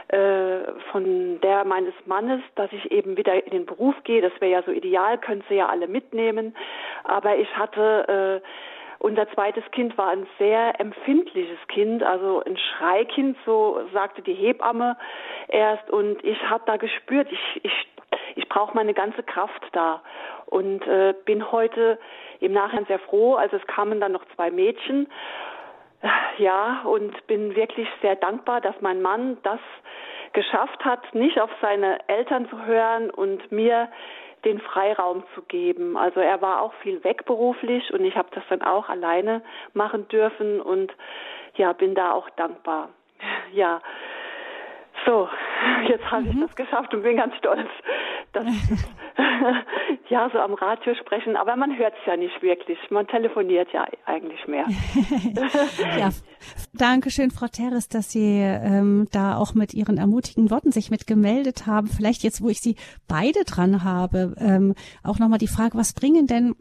äh, 0.10 0.60
von 0.92 1.42
der 1.42 1.66
meines 1.66 1.94
Mannes, 2.06 2.42
dass 2.56 2.72
ich 2.72 2.92
eben 2.92 3.18
wieder 3.18 3.46
in 3.46 3.52
den 3.52 3.66
Beruf 3.66 3.96
gehe. 4.04 4.22
Das 4.22 4.32
wäre 4.40 4.52
ja 4.52 4.64
so 4.64 4.72
ideal, 4.72 5.18
können 5.18 5.44
sie 5.50 5.56
ja 5.56 5.68
alle 5.68 5.88
mitnehmen. 5.88 6.56
Aber 7.04 7.38
ich 7.38 7.58
hatte 7.58 8.42
äh, 8.42 8.48
unser 9.00 9.30
zweites 9.34 9.64
Kind 9.72 9.98
war 9.98 10.10
ein 10.10 10.26
sehr 10.40 10.80
empfindliches 10.80 11.60
Kind, 11.68 12.04
also 12.04 12.42
ein 12.46 12.58
Schreikind, 12.58 13.38
so 13.46 13.82
sagte 13.94 14.22
die 14.22 14.34
Hebamme 14.34 14.98
erst. 15.50 15.90
Und 15.90 16.24
ich 16.24 16.42
habe 16.50 16.64
da 16.66 16.78
gespürt, 16.78 17.28
ich, 17.32 17.60
ich, 17.64 17.88
ich 18.36 18.50
brauche 18.50 18.76
meine 18.76 18.94
ganze 18.94 19.24
Kraft 19.24 19.64
da. 19.74 20.02
Und 20.46 20.88
äh, 20.88 21.14
bin 21.26 21.52
heute 21.52 22.00
im 22.40 22.54
Nachhinein 22.54 22.86
sehr 22.86 23.00
froh. 23.00 23.36
Also 23.36 23.58
es 23.58 23.68
kamen 23.68 24.00
dann 24.00 24.14
noch 24.14 24.24
zwei 24.36 24.50
Mädchen 24.52 25.08
ja, 26.38 26.82
und 26.84 27.28
bin 27.28 27.56
wirklich 27.56 27.88
sehr 28.02 28.16
dankbar, 28.16 28.62
dass 28.62 28.76
mein 28.82 29.02
Mann 29.02 29.38
das 29.44 29.60
geschafft 30.34 30.84
hat, 30.86 31.14
nicht 31.16 31.40
auf 31.40 31.50
seine 31.62 31.98
Eltern 32.08 32.48
zu 32.50 32.66
hören 32.66 33.10
und 33.10 33.52
mir 33.52 33.90
den 34.46 34.60
Freiraum 34.60 35.24
zu 35.34 35.42
geben. 35.44 35.98
Also 35.98 36.20
er 36.20 36.42
war 36.42 36.62
auch 36.62 36.74
viel 36.76 37.04
weg 37.04 37.26
beruflich 37.26 37.92
und 37.94 38.04
ich 38.06 38.16
habe 38.16 38.30
das 38.34 38.44
dann 38.50 38.62
auch 38.62 38.88
alleine 38.88 39.42
machen 39.74 40.08
dürfen 40.10 40.62
und 40.62 40.94
ja, 41.56 41.74
bin 41.74 41.96
da 41.96 42.12
auch 42.12 42.30
dankbar. 42.32 42.90
Ja, 43.54 43.82
so, 45.06 45.30
jetzt 45.88 46.10
habe 46.12 46.24
mhm. 46.24 46.30
ich 46.32 46.40
das 46.42 46.56
geschafft 46.56 46.94
und 46.94 47.04
bin 47.04 47.18
ganz 47.18 47.36
stolz, 47.38 47.70
dass 48.34 48.46
ja 50.10 50.30
so 50.32 50.40
am 50.40 50.54
Radio 50.54 50.96
sprechen, 50.96 51.36
aber 51.36 51.56
man 51.56 51.78
hört 51.78 51.94
es 52.00 52.06
ja 52.06 52.18
nicht 52.18 52.42
wirklich. 52.42 52.78
Man 52.90 53.08
telefoniert 53.08 53.70
ja 53.74 53.86
eigentlich 54.06 54.46
mehr. 54.48 54.66
ja, 56.00 56.10
danke 56.74 57.12
schön, 57.12 57.32
Frau 57.32 57.48
Terres, 57.48 57.88
dass 57.90 58.12
Sie 58.12 58.40
ähm, 58.42 59.08
da 59.12 59.38
auch 59.38 59.54
mit 59.54 59.74
Ihren 59.74 59.98
ermutigenden 59.98 60.52
Worten 60.52 60.72
sich 60.72 60.92
mit 60.92 61.08
gemeldet 61.08 61.68
haben. 61.68 61.88
Vielleicht 61.88 62.24
jetzt, 62.24 62.42
wo 62.42 62.50
ich 62.50 62.60
Sie 62.60 62.76
beide 63.08 63.44
dran 63.46 63.84
habe, 63.84 64.36
ähm, 64.40 64.74
auch 65.04 65.20
nochmal 65.20 65.40
die 65.40 65.48
Frage, 65.48 65.78
was 65.78 65.94
bringen 65.94 66.28
denn 66.28 66.56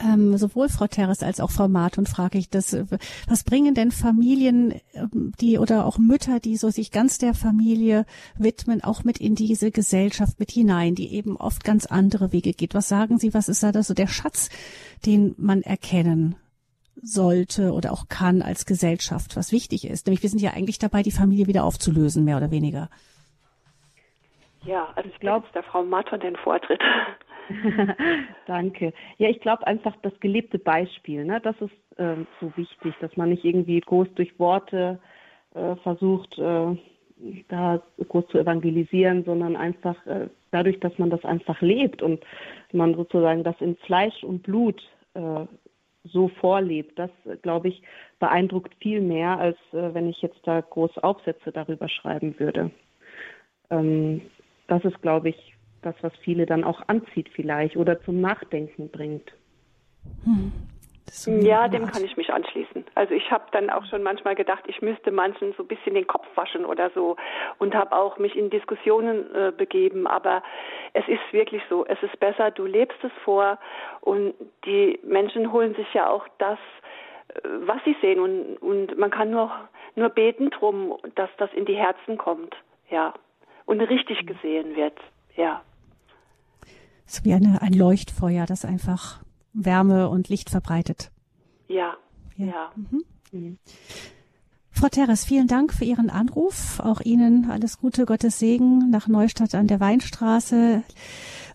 ähm, 0.00 0.36
sowohl 0.36 0.68
Frau 0.68 0.86
Terres 0.86 1.22
als 1.22 1.40
auch 1.40 1.50
Frau 1.50 1.68
Martin 1.68 2.06
frage 2.06 2.38
ich 2.38 2.50
das, 2.50 2.76
was 3.28 3.44
bringen 3.44 3.74
denn 3.74 3.90
Familien, 3.90 4.80
ähm, 4.94 5.32
die 5.40 5.58
oder 5.58 5.86
auch 5.86 5.98
Mütter, 5.98 6.38
die 6.38 6.56
so 6.56 6.70
sich 6.70 6.92
ganz 6.92 7.18
der 7.18 7.34
Familie 7.34 8.06
widmen, 8.36 8.82
auch 8.84 9.02
mit 9.02 9.18
in 9.18 9.34
diese 9.34 9.70
Gesellschaft 9.70 10.38
mit 10.38 10.50
hinein, 10.50 10.94
die 10.94 11.12
eben 11.12 11.36
oft 11.36 11.64
ganz 11.64 11.86
andere 11.86 12.32
Wege 12.32 12.52
geht. 12.52 12.74
Was 12.74 12.88
sagen 12.88 13.18
Sie, 13.18 13.34
was 13.34 13.48
ist 13.48 13.62
da 13.62 13.82
so 13.82 13.94
der 13.94 14.06
Schatz, 14.06 14.50
den 15.04 15.34
man 15.36 15.62
erkennen 15.62 16.36
sollte 17.00 17.72
oder 17.72 17.92
auch 17.92 18.08
kann 18.08 18.42
als 18.42 18.66
Gesellschaft, 18.66 19.36
was 19.36 19.52
wichtig 19.52 19.84
ist? 19.88 20.06
Nämlich 20.06 20.22
wir 20.22 20.30
sind 20.30 20.40
ja 20.40 20.52
eigentlich 20.52 20.78
dabei, 20.78 21.02
die 21.02 21.10
Familie 21.10 21.46
wieder 21.46 21.64
aufzulösen, 21.64 22.24
mehr 22.24 22.36
oder 22.36 22.50
weniger. 22.50 22.88
Ja, 24.64 24.88
also 24.96 25.08
ich 25.08 25.18
glaube, 25.20 25.46
der 25.54 25.62
Frau 25.62 25.82
Martin 25.82 26.20
den 26.20 26.36
Vortritt. 26.36 26.80
Danke. 28.46 28.92
Ja, 29.18 29.28
ich 29.28 29.40
glaube 29.40 29.66
einfach 29.66 29.94
das 30.02 30.18
gelebte 30.20 30.58
Beispiel, 30.58 31.24
ne, 31.24 31.40
das 31.40 31.56
ist 31.60 31.72
ähm, 31.98 32.26
so 32.40 32.52
wichtig, 32.56 32.94
dass 33.00 33.16
man 33.16 33.30
nicht 33.30 33.44
irgendwie 33.44 33.80
groß 33.80 34.08
durch 34.14 34.38
Worte 34.38 34.98
äh, 35.54 35.76
versucht, 35.76 36.38
äh, 36.38 36.76
da 37.48 37.82
groß 38.08 38.28
zu 38.28 38.38
evangelisieren, 38.38 39.24
sondern 39.24 39.56
einfach 39.56 40.06
äh, 40.06 40.28
dadurch, 40.50 40.78
dass 40.80 40.96
man 40.98 41.10
das 41.10 41.24
einfach 41.24 41.60
lebt 41.60 42.02
und 42.02 42.24
man 42.72 42.94
sozusagen 42.94 43.44
das 43.44 43.56
in 43.60 43.76
Fleisch 43.76 44.22
und 44.22 44.42
Blut 44.42 44.80
äh, 45.14 45.46
so 46.04 46.28
vorlebt, 46.40 46.98
das, 46.98 47.10
glaube 47.42 47.68
ich, 47.68 47.82
beeindruckt 48.18 48.74
viel 48.80 49.00
mehr, 49.00 49.38
als 49.38 49.58
äh, 49.72 49.92
wenn 49.94 50.08
ich 50.08 50.22
jetzt 50.22 50.40
da 50.44 50.60
groß 50.60 50.98
Aufsätze 50.98 51.52
darüber 51.52 51.88
schreiben 51.88 52.38
würde. 52.38 52.70
Ähm, 53.70 54.22
das 54.68 54.84
ist, 54.84 55.00
glaube 55.02 55.30
ich, 55.30 55.54
das, 55.82 55.94
was 56.02 56.12
viele 56.16 56.46
dann 56.46 56.64
auch 56.64 56.82
anzieht 56.88 57.28
vielleicht 57.34 57.76
oder 57.76 58.00
zum 58.02 58.20
Nachdenken 58.20 58.90
bringt. 58.90 59.32
Hm. 60.24 60.52
So 61.10 61.30
ja, 61.30 61.68
dem 61.68 61.86
kann 61.86 62.04
ich 62.04 62.16
mich 62.16 62.32
anschließen. 62.32 62.84
Also 62.94 63.14
ich 63.14 63.30
habe 63.30 63.44
dann 63.52 63.70
auch 63.70 63.84
schon 63.86 64.02
manchmal 64.02 64.34
gedacht, 64.34 64.64
ich 64.66 64.82
müsste 64.82 65.10
manchen 65.10 65.54
so 65.54 65.62
ein 65.62 65.68
bisschen 65.68 65.94
den 65.94 66.06
Kopf 66.06 66.26
waschen 66.34 66.64
oder 66.64 66.90
so 66.90 67.16
und 67.58 67.74
habe 67.74 67.96
auch 67.96 68.18
mich 68.18 68.36
in 68.36 68.50
Diskussionen 68.50 69.34
äh, 69.34 69.52
begeben. 69.56 70.06
Aber 70.06 70.42
es 70.92 71.06
ist 71.08 71.32
wirklich 71.32 71.62
so, 71.68 71.86
es 71.86 72.02
ist 72.02 72.18
besser, 72.20 72.50
du 72.50 72.66
lebst 72.66 72.98
es 73.02 73.12
vor 73.24 73.58
und 74.00 74.34
die 74.64 74.98
Menschen 75.02 75.52
holen 75.52 75.74
sich 75.74 75.92
ja 75.94 76.10
auch 76.10 76.26
das, 76.38 76.58
äh, 77.28 77.40
was 77.60 77.82
sie 77.84 77.96
sehen 78.00 78.20
und, 78.20 78.56
und 78.56 78.98
man 78.98 79.10
kann 79.10 79.30
nur, 79.30 79.50
nur 79.94 80.10
beten 80.10 80.50
drum, 80.50 80.96
dass 81.14 81.30
das 81.38 81.52
in 81.54 81.64
die 81.64 81.76
Herzen 81.76 82.18
kommt, 82.18 82.54
ja, 82.90 83.14
und 83.64 83.80
richtig 83.80 84.26
gesehen 84.26 84.76
wird, 84.76 84.98
ja. 85.36 85.62
So 87.08 87.24
wie 87.24 87.32
eine, 87.32 87.62
ein 87.62 87.72
Leuchtfeuer, 87.72 88.46
das 88.46 88.64
einfach 88.64 89.20
Wärme 89.54 90.08
und 90.10 90.28
Licht 90.28 90.50
verbreitet. 90.50 91.10
Ja, 91.66 91.96
ja. 92.36 92.46
ja. 92.46 92.72
Mhm. 92.76 93.04
Mhm. 93.32 93.58
Frau 94.70 94.88
Teres, 94.88 95.24
vielen 95.24 95.48
Dank 95.48 95.72
für 95.72 95.84
Ihren 95.84 96.08
Anruf. 96.08 96.78
Auch 96.78 97.00
Ihnen 97.00 97.50
alles 97.50 97.78
Gute, 97.78 98.06
Gottes 98.06 98.38
Segen 98.38 98.90
nach 98.90 99.08
Neustadt 99.08 99.56
an 99.56 99.66
der 99.66 99.80
Weinstraße. 99.80 100.84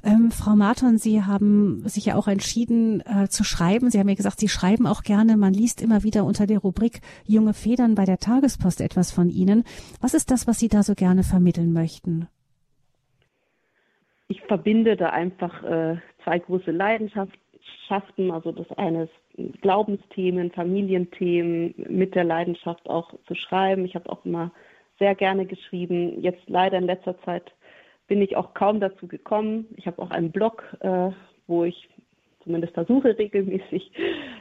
Ähm, 0.04 0.32
Frau 0.32 0.58
Marton, 0.58 0.98
Sie 0.98 1.24
haben 1.24 1.88
sich 1.88 2.06
ja 2.08 2.16
auch 2.16 2.28
entschieden 2.28 3.00
äh, 3.02 3.30
zu 3.30 3.46
schreiben. 3.46 3.90
Sie 3.90 4.00
haben 4.00 4.10
ja 4.10 4.16
gesagt, 4.16 4.42
Sie 4.42 4.50
schreiben 4.50 4.86
auch 4.86 5.04
gerne. 5.04 5.38
Man 5.38 5.54
liest 5.54 5.82
immer 5.82 6.04
wieder 6.04 6.26
unter 6.26 6.48
der 6.48 6.60
Rubrik 6.60 7.00
Junge 7.26 7.54
Federn 7.54 7.96
bei 7.96 8.04
der 8.04 8.18
Tagespost 8.18 8.82
etwas 8.82 9.12
von 9.12 9.30
Ihnen. 9.30 9.64
Was 10.02 10.14
ist 10.14 10.30
das, 10.30 10.46
was 10.46 10.60
Sie 10.60 10.68
da 10.68 10.84
so 10.84 10.94
gerne 10.94 11.24
vermitteln 11.24 11.72
möchten? 11.72 12.28
Ich 14.34 14.42
verbinde 14.42 14.98
da 14.98 15.10
einfach 15.10 15.64
äh, 15.64 15.98
zwei 16.24 16.40
große 16.40 16.72
Leidenschaften 16.72 18.32
also 18.32 18.52
das 18.52 18.66
eine 18.80 19.04
ist 19.04 19.62
Glaubensthemen, 19.62 20.50
Familienthemen, 20.50 21.76
mit 21.88 22.16
der 22.16 22.24
Leidenschaft 22.24 22.90
auch 22.90 23.14
zu 23.28 23.36
schreiben. 23.36 23.86
Ich 23.86 23.94
habe 23.94 24.10
auch 24.10 24.26
immer 24.26 24.52
sehr 24.98 25.14
gerne 25.14 25.46
geschrieben. 25.46 26.20
Jetzt 26.20 26.42
leider 26.48 26.80
in 26.80 26.86
letzter 26.86 27.22
Zeit 27.22 27.52
bin 28.08 28.24
ich 28.24 28.36
auch 28.36 28.56
kaum 28.56 28.80
dazu 28.80 29.08
gekommen. 29.08 29.68
Ich 29.78 29.86
habe 29.86 30.02
auch 30.02 30.10
einen 30.10 30.32
Blog, 30.32 30.64
äh, 30.80 31.12
wo 31.46 31.66
ich 31.66 31.88
zumindest 32.44 32.74
versuche 32.74 33.16
regelmäßig 33.20 33.92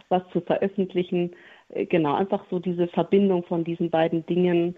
was 0.08 0.22
zu 0.32 0.40
veröffentlichen. 0.40 1.32
Äh, 1.68 1.84
genau, 1.84 2.14
einfach 2.14 2.46
so 2.48 2.58
diese 2.58 2.88
Verbindung 2.88 3.44
von 3.44 3.64
diesen 3.64 3.90
beiden 3.90 4.24
Dingen. 4.24 4.76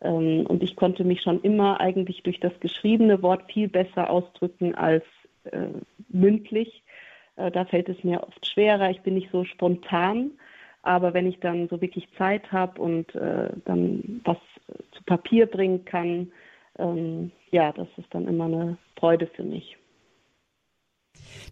Ähm, 0.00 0.46
und 0.46 0.62
ich 0.62 0.76
konnte 0.76 1.04
mich 1.04 1.22
schon 1.22 1.40
immer 1.42 1.80
eigentlich 1.80 2.22
durch 2.22 2.40
das 2.40 2.58
geschriebene 2.60 3.22
Wort 3.22 3.50
viel 3.52 3.68
besser 3.68 4.10
ausdrücken 4.10 4.74
als 4.74 5.04
äh, 5.44 5.68
mündlich. 6.08 6.82
Äh, 7.36 7.50
da 7.50 7.64
fällt 7.64 7.88
es 7.88 8.02
mir 8.04 8.22
oft 8.22 8.46
schwerer. 8.46 8.90
Ich 8.90 9.00
bin 9.02 9.14
nicht 9.14 9.30
so 9.32 9.44
spontan. 9.44 10.32
Aber 10.82 11.14
wenn 11.14 11.26
ich 11.26 11.40
dann 11.40 11.68
so 11.68 11.80
wirklich 11.80 12.06
Zeit 12.16 12.52
habe 12.52 12.80
und 12.80 13.12
äh, 13.16 13.48
dann 13.64 14.20
was 14.24 14.38
zu 14.92 15.02
Papier 15.04 15.46
bringen 15.46 15.84
kann, 15.84 16.30
ähm, 16.78 17.32
ja, 17.50 17.72
das 17.72 17.88
ist 17.96 18.06
dann 18.10 18.28
immer 18.28 18.44
eine 18.44 18.76
Freude 18.96 19.26
für 19.26 19.42
mich. 19.42 19.76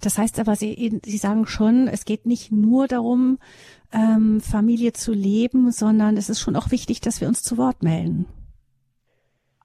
Das 0.01 0.19
heißt 0.19 0.41
aber, 0.41 0.57
Sie, 0.57 1.01
Sie 1.05 1.17
sagen 1.17 1.47
schon, 1.47 1.89
es 1.89 2.05
geht 2.05 2.27
nicht 2.27 2.53
nur 2.53 2.87
darum, 2.87 3.39
ähm, 3.93 4.41
Familie 4.41 4.93
zu 4.93 5.13
leben, 5.13 5.71
sondern 5.71 6.17
es 6.17 6.29
ist 6.29 6.41
schon 6.41 6.57
auch 6.57 6.71
wichtig, 6.71 7.01
dass 7.01 7.21
wir 7.21 7.29
uns 7.29 7.43
zu 7.43 7.57
Wort 7.59 7.83
melden. 7.83 8.27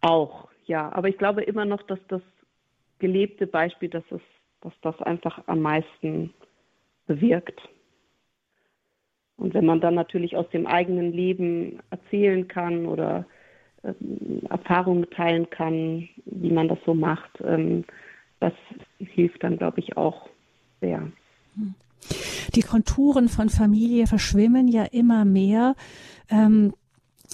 Auch, 0.01 0.47
ja. 0.65 0.91
Aber 0.91 1.09
ich 1.09 1.17
glaube 1.17 1.43
immer 1.43 1.65
noch, 1.65 1.81
dass 1.83 1.99
das 2.07 2.21
gelebte 2.99 3.47
Beispiel, 3.47 3.89
dass 3.89 4.03
es 4.11 4.21
dass 4.61 4.73
das 4.81 4.99
einfach 5.01 5.41
am 5.47 5.61
meisten 5.61 6.33
bewirkt. 7.07 7.61
Und 9.37 9.53
wenn 9.53 9.65
man 9.65 9.79
dann 9.79 9.95
natürlich 9.95 10.35
aus 10.35 10.49
dem 10.49 10.67
eigenen 10.67 11.13
Leben 11.13 11.79
erzählen 11.89 12.47
kann 12.47 12.85
oder 12.85 13.25
ähm, 13.83 14.41
Erfahrungen 14.49 15.09
teilen 15.11 15.49
kann, 15.49 16.09
wie 16.25 16.51
man 16.51 16.67
das 16.67 16.79
so 16.85 16.93
macht, 16.93 17.31
ähm, 17.43 17.85
das 18.41 18.53
hilft 18.99 19.43
dann, 19.43 19.57
glaube 19.57 19.79
ich, 19.79 19.97
auch 19.97 20.29
sehr. 20.81 21.11
Die 22.55 22.61
Konturen 22.61 23.29
von 23.29 23.49
Familie 23.49 24.07
verschwimmen 24.07 24.67
ja 24.67 24.83
immer 24.83 25.25
mehr. 25.25 25.75
Ähm, 26.29 26.73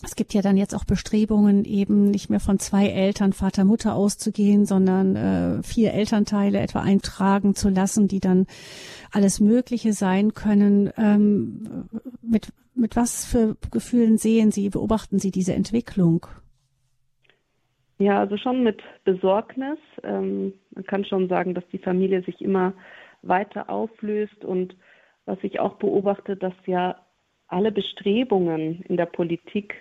es 0.03 0.16
gibt 0.16 0.34
ja 0.34 0.41
dann 0.41 0.57
jetzt 0.57 0.76
auch 0.76 0.84
Bestrebungen, 0.84 1.63
eben 1.63 2.11
nicht 2.11 2.30
mehr 2.30 2.39
von 2.39 2.59
zwei 2.59 2.88
Eltern, 2.88 3.34
Vater, 3.34 3.63
Mutter 3.63 3.95
auszugehen, 3.95 4.66
sondern 4.66 5.16
äh, 5.16 5.63
vier 5.63 5.93
Elternteile 5.93 6.59
etwa 6.59 6.82
eintragen 6.82 7.55
zu 7.55 7.70
lassen, 7.70 8.07
die 8.07 8.20
dann 8.20 8.45
alles 9.11 9.39
Mögliche 9.39 9.93
sein 9.93 10.34
können. 10.34 10.91
Ähm, 10.97 11.88
mit, 12.22 12.51
mit 12.76 12.95
was 12.95 13.26
für 13.26 13.55
Gefühlen 13.72 14.18
sehen 14.18 14.51
Sie, 14.51 14.70
beobachten 14.70 15.20
Sie 15.20 15.32
diese 15.32 15.53
Entwicklung? 15.53 16.28
Ja, 17.97 18.19
also 18.19 18.37
schon 18.37 18.63
mit 18.63 18.81
Besorgnis. 19.05 19.77
Ähm, 20.03 20.53
man 20.71 20.85
kann 20.85 21.05
schon 21.05 21.29
sagen, 21.29 21.53
dass 21.53 21.67
die 21.71 21.77
Familie 21.77 22.21
sich 22.23 22.41
immer 22.41 22.73
weiter 23.21 23.69
auflöst 23.69 24.43
und 24.43 24.75
was 25.25 25.37
ich 25.41 25.59
auch 25.59 25.75
beobachte, 25.75 26.35
dass 26.35 26.53
ja 26.65 26.97
alle 27.47 27.71
Bestrebungen 27.71 28.81
in 28.83 28.97
der 28.97 29.05
Politik 29.05 29.75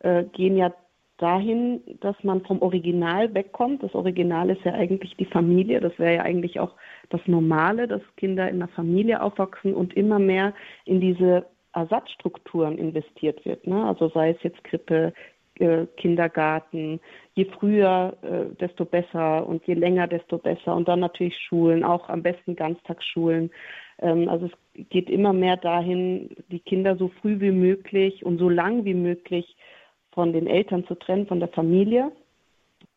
äh, 0.00 0.24
gehen 0.24 0.56
ja 0.56 0.72
dahin, 1.18 1.80
dass 2.00 2.16
man 2.22 2.44
vom 2.44 2.60
Original 2.60 3.32
wegkommt. 3.34 3.82
Das 3.82 3.94
Original 3.94 4.50
ist 4.50 4.62
ja 4.64 4.74
eigentlich 4.74 5.16
die 5.16 5.24
Familie. 5.24 5.80
Das 5.80 5.98
wäre 5.98 6.16
ja 6.16 6.22
eigentlich 6.22 6.60
auch 6.60 6.74
das 7.08 7.20
Normale, 7.26 7.88
dass 7.88 8.02
Kinder 8.16 8.48
in 8.50 8.58
der 8.58 8.68
Familie 8.68 9.22
aufwachsen 9.22 9.74
und 9.74 9.94
immer 9.96 10.18
mehr 10.18 10.52
in 10.84 11.00
diese 11.00 11.46
Ersatzstrukturen 11.72 12.76
investiert 12.78 13.44
wird. 13.44 13.66
Ne? 13.66 13.84
Also 13.86 14.08
sei 14.10 14.30
es 14.30 14.42
jetzt 14.42 14.62
Krippe, 14.64 15.12
Kindergarten, 15.96 17.00
je 17.34 17.46
früher, 17.46 18.16
äh, 18.22 18.54
desto 18.56 18.84
besser 18.84 19.46
und 19.46 19.66
je 19.66 19.74
länger, 19.74 20.06
desto 20.06 20.38
besser. 20.38 20.74
Und 20.74 20.88
dann 20.88 21.00
natürlich 21.00 21.38
Schulen, 21.38 21.84
auch 21.84 22.08
am 22.08 22.22
besten 22.22 22.56
Ganztagsschulen. 22.56 23.50
Ähm, 24.00 24.28
also 24.28 24.46
es 24.46 24.88
geht 24.90 25.08
immer 25.08 25.32
mehr 25.32 25.56
dahin, 25.56 26.30
die 26.48 26.60
Kinder 26.60 26.96
so 26.96 27.08
früh 27.20 27.40
wie 27.40 27.52
möglich 27.52 28.24
und 28.24 28.38
so 28.38 28.48
lang 28.48 28.84
wie 28.84 28.94
möglich 28.94 29.56
von 30.12 30.32
den 30.32 30.46
Eltern 30.46 30.86
zu 30.86 30.94
trennen, 30.94 31.26
von 31.26 31.40
der 31.40 31.48
Familie. 31.48 32.12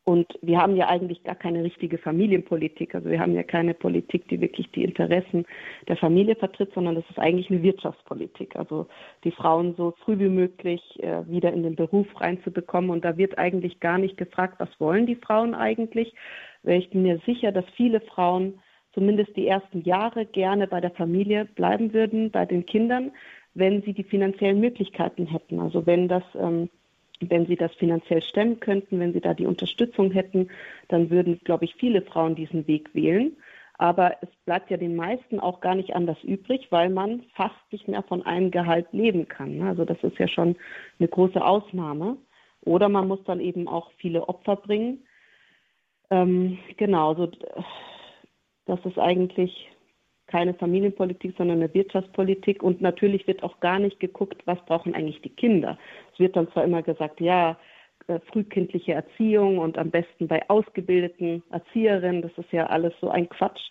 Und 0.10 0.40
wir 0.42 0.58
haben 0.58 0.76
ja 0.76 0.88
eigentlich 0.88 1.24
gar 1.24 1.36
keine 1.36 1.64
richtige 1.64 2.00
Familienpolitik. 2.00 2.96
Also 2.96 3.12
wir 3.12 3.20
haben 3.20 3.36
ja 3.36 3.44
keine 3.44 3.76
Politik, 3.76 4.28
die 4.28 4.42
wirklich 4.42 4.72
die 4.72 4.84
Interessen 4.84 5.46
der 5.88 5.98
Familie 5.98 6.36
vertritt, 6.36 6.72
sondern 6.74 6.96
das 6.96 7.08
ist 7.12 7.20
eigentlich 7.20 7.52
eine 7.52 7.62
Wirtschaftspolitik. 7.62 8.56
Also 8.56 8.88
die 9.24 9.30
Frauen 9.30 9.76
so 9.78 9.94
früh 10.04 10.18
wie 10.18 10.30
möglich 10.30 10.82
äh, 11.04 11.28
wieder 11.28 11.54
in 11.54 11.62
den 11.62 11.76
Beruf 11.76 12.08
reinzubekommen. 12.20 12.90
Und 12.90 13.06
da 13.06 13.18
wird 13.18 13.38
eigentlich 13.38 13.82
gar 13.82 14.00
nicht 14.00 14.18
gefragt, 14.18 14.56
was 14.58 14.70
wollen 14.80 15.06
die 15.06 15.16
Frauen 15.16 15.54
eigentlich. 15.54 16.16
Weil 16.64 16.80
ich 16.80 16.90
bin 16.90 17.04
mir 17.04 17.20
sicher, 17.28 17.52
dass 17.52 17.66
viele 17.78 18.02
Frauen 18.02 18.60
zumindest 18.94 19.38
die 19.38 19.46
ersten 19.46 19.84
Jahre 19.84 20.26
gerne 20.26 20.66
bei 20.66 20.82
der 20.82 20.90
Familie 20.90 21.46
bleiben 21.46 21.94
würden, 21.94 22.32
bei 22.32 22.48
den 22.48 22.66
Kindern, 22.66 23.12
wenn 23.54 23.84
sie 23.84 23.94
die 23.94 24.06
finanziellen 24.06 24.60
Möglichkeiten 24.60 25.28
hätten. 25.28 25.60
Also 25.60 25.86
wenn 25.86 26.08
das 26.08 26.24
ähm, 26.34 26.72
wenn 27.22 27.46
sie 27.46 27.56
das 27.56 27.74
finanziell 27.76 28.22
stemmen 28.22 28.60
könnten, 28.60 29.00
wenn 29.00 29.14
sie 29.14 29.22
da 29.22 29.34
die 29.34 29.46
Unterstützung 29.46 30.12
hätten, 30.12 30.50
dann 30.88 31.10
würden, 31.10 31.40
glaube 31.44 31.66
ich, 31.66 31.76
viele 31.76 32.02
Frauen 32.02 32.36
diesen 32.36 32.68
Weg 32.68 32.94
wählen. 32.94 33.36
Aber 33.78 34.18
es 34.22 34.30
bleibt 34.46 34.70
ja 34.72 34.78
den 34.78 34.96
meisten 34.96 35.40
auch 35.40 35.62
gar 35.62 35.76
nicht 35.76 35.96
anders 35.96 36.22
übrig, 36.24 36.68
weil 36.70 36.90
man 36.90 37.24
fast 37.34 37.56
nicht 37.72 37.88
mehr 37.88 38.04
von 38.04 38.26
einem 38.26 38.52
Gehalt 38.52 38.88
leben 38.92 39.28
kann. 39.28 39.58
Ne? 39.58 39.70
Also 39.70 39.86
das 39.86 40.02
ist 40.04 40.18
ja 40.20 40.28
schon 40.28 40.58
eine 41.00 41.08
große 41.08 41.44
Ausnahme. 41.44 42.18
Oder 42.62 42.90
man 42.90 43.08
muss 43.08 43.24
dann 43.24 43.40
eben 43.40 43.70
auch 43.70 43.92
viele 43.98 44.28
Opfer 44.28 44.58
bringen. 44.58 45.06
Ähm, 46.10 46.58
genau, 46.76 47.10
also 47.10 47.32
das 48.66 48.80
ist 48.84 49.00
eigentlich 49.00 49.70
keine 50.28 50.54
Familienpolitik, 50.54 51.36
sondern 51.38 51.58
eine 51.58 51.74
Wirtschaftspolitik. 51.74 52.62
Und 52.62 52.82
natürlich 52.82 53.28
wird 53.28 53.44
auch 53.44 53.60
gar 53.60 53.80
nicht 53.80 54.00
geguckt, 54.00 54.42
was 54.46 54.64
brauchen 54.66 54.94
eigentlich 54.94 55.22
die 55.22 55.30
Kinder. 55.30 55.78
Es 56.20 56.24
wird 56.24 56.36
dann 56.36 56.52
zwar 56.52 56.66
immer 56.66 56.84
gesagt, 56.84 57.22
ja, 57.22 57.58
äh, 58.08 58.20
frühkindliche 58.32 58.92
Erziehung 58.92 59.58
und 59.58 59.78
am 59.78 59.90
besten 59.90 60.28
bei 60.28 60.42
ausgebildeten 60.50 61.42
Erzieherinnen, 61.50 62.22
das 62.22 62.32
ist 62.36 62.52
ja 62.52 62.66
alles 62.66 62.94
so 63.00 63.10
ein 63.10 63.30
Quatsch. 63.30 63.62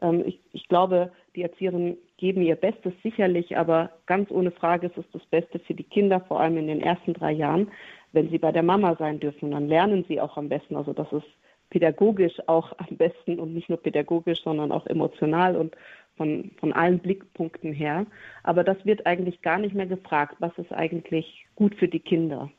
Ähm, 0.00 0.22
ich, 0.24 0.38
ich 0.52 0.68
glaube, 0.68 1.10
die 1.34 1.42
Erzieherinnen 1.42 1.96
geben 2.16 2.42
ihr 2.42 2.54
Bestes 2.54 2.92
sicherlich, 3.02 3.56
aber 3.56 3.90
ganz 4.06 4.30
ohne 4.30 4.52
Frage 4.52 4.86
ist 4.86 4.98
es 4.98 5.04
das 5.12 5.26
Beste 5.26 5.58
für 5.58 5.74
die 5.74 5.82
Kinder, 5.82 6.20
vor 6.20 6.40
allem 6.40 6.58
in 6.58 6.68
den 6.68 6.80
ersten 6.80 7.12
drei 7.12 7.32
Jahren, 7.32 7.68
wenn 8.12 8.30
sie 8.30 8.38
bei 8.38 8.52
der 8.52 8.62
Mama 8.62 8.94
sein 8.94 9.18
dürfen. 9.18 9.50
Dann 9.50 9.66
lernen 9.66 10.04
sie 10.06 10.20
auch 10.20 10.36
am 10.36 10.48
besten. 10.48 10.76
Also 10.76 10.92
das 10.92 11.12
ist 11.12 11.26
pädagogisch 11.70 12.36
auch 12.46 12.72
am 12.78 12.96
besten 12.98 13.40
und 13.40 13.52
nicht 13.52 13.68
nur 13.68 13.82
pädagogisch, 13.82 14.42
sondern 14.44 14.70
auch 14.70 14.86
emotional 14.86 15.56
und 15.56 15.76
von, 16.20 16.50
von 16.60 16.74
allen 16.74 16.98
Blickpunkten 16.98 17.72
her. 17.72 18.04
Aber 18.42 18.62
das 18.62 18.76
wird 18.84 19.06
eigentlich 19.06 19.40
gar 19.40 19.56
nicht 19.56 19.74
mehr 19.74 19.86
gefragt, 19.86 20.36
was 20.38 20.52
ist 20.58 20.70
eigentlich 20.70 21.46
gut 21.54 21.74
für 21.76 21.88
die 21.88 21.98
Kinder, 21.98 22.50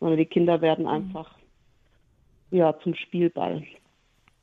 sondern 0.00 0.18
die 0.18 0.26
Kinder 0.26 0.60
werden 0.60 0.84
mhm. 0.84 0.90
einfach 0.90 1.34
ja, 2.50 2.78
zum 2.80 2.94
Spielball. 2.94 3.62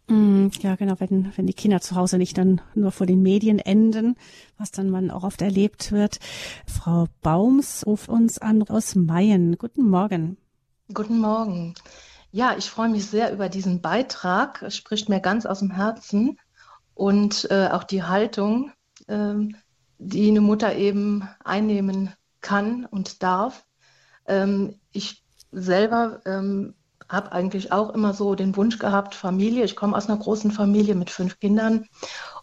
Mm, 0.07 0.47
ja, 0.59 0.75
genau, 0.75 0.95
wenn, 0.97 1.31
wenn 1.35 1.45
die 1.45 1.53
Kinder 1.53 1.81
zu 1.81 1.95
Hause 1.95 2.17
nicht 2.17 2.35
dann 2.35 2.61
nur 2.73 2.91
vor 2.91 3.05
den 3.05 3.21
Medien 3.21 3.59
enden, 3.59 4.15
was 4.57 4.71
dann 4.71 4.89
man 4.89 5.11
auch 5.11 5.23
oft 5.23 5.43
erlebt 5.43 5.91
wird. 5.91 6.17
Frau 6.65 7.05
Baums 7.21 7.85
ruft 7.85 8.09
uns 8.09 8.39
an 8.39 8.63
aus 8.63 8.95
Mayen. 8.95 9.59
Guten 9.59 9.87
Morgen. 9.87 10.37
Guten 10.91 11.19
Morgen. 11.19 11.75
Ja, 12.31 12.55
ich 12.57 12.71
freue 12.71 12.89
mich 12.89 13.05
sehr 13.05 13.31
über 13.31 13.49
diesen 13.49 13.81
Beitrag. 13.81 14.63
Es 14.63 14.75
spricht 14.75 15.09
mir 15.09 15.19
ganz 15.19 15.45
aus 15.45 15.59
dem 15.59 15.69
Herzen 15.69 16.39
und 16.95 17.49
äh, 17.49 17.69
auch 17.71 17.83
die 17.83 18.03
Haltung, 18.03 18.71
äh, 19.07 19.35
die 19.97 20.29
eine 20.29 20.41
Mutter 20.41 20.75
eben 20.75 21.27
einnehmen 21.43 22.13
kann 22.41 22.85
und 22.85 23.23
darf. 23.23 23.65
Ähm, 24.27 24.79
ich 24.91 25.23
selber 25.51 26.21
ähm, 26.25 26.75
habe 27.09 27.31
eigentlich 27.31 27.71
auch 27.71 27.91
immer 27.91 28.13
so 28.13 28.35
den 28.35 28.55
Wunsch 28.55 28.79
gehabt, 28.79 29.15
Familie. 29.15 29.63
Ich 29.65 29.75
komme 29.75 29.95
aus 29.95 30.09
einer 30.09 30.19
großen 30.19 30.51
Familie 30.51 30.95
mit 30.95 31.09
fünf 31.09 31.39
Kindern 31.39 31.85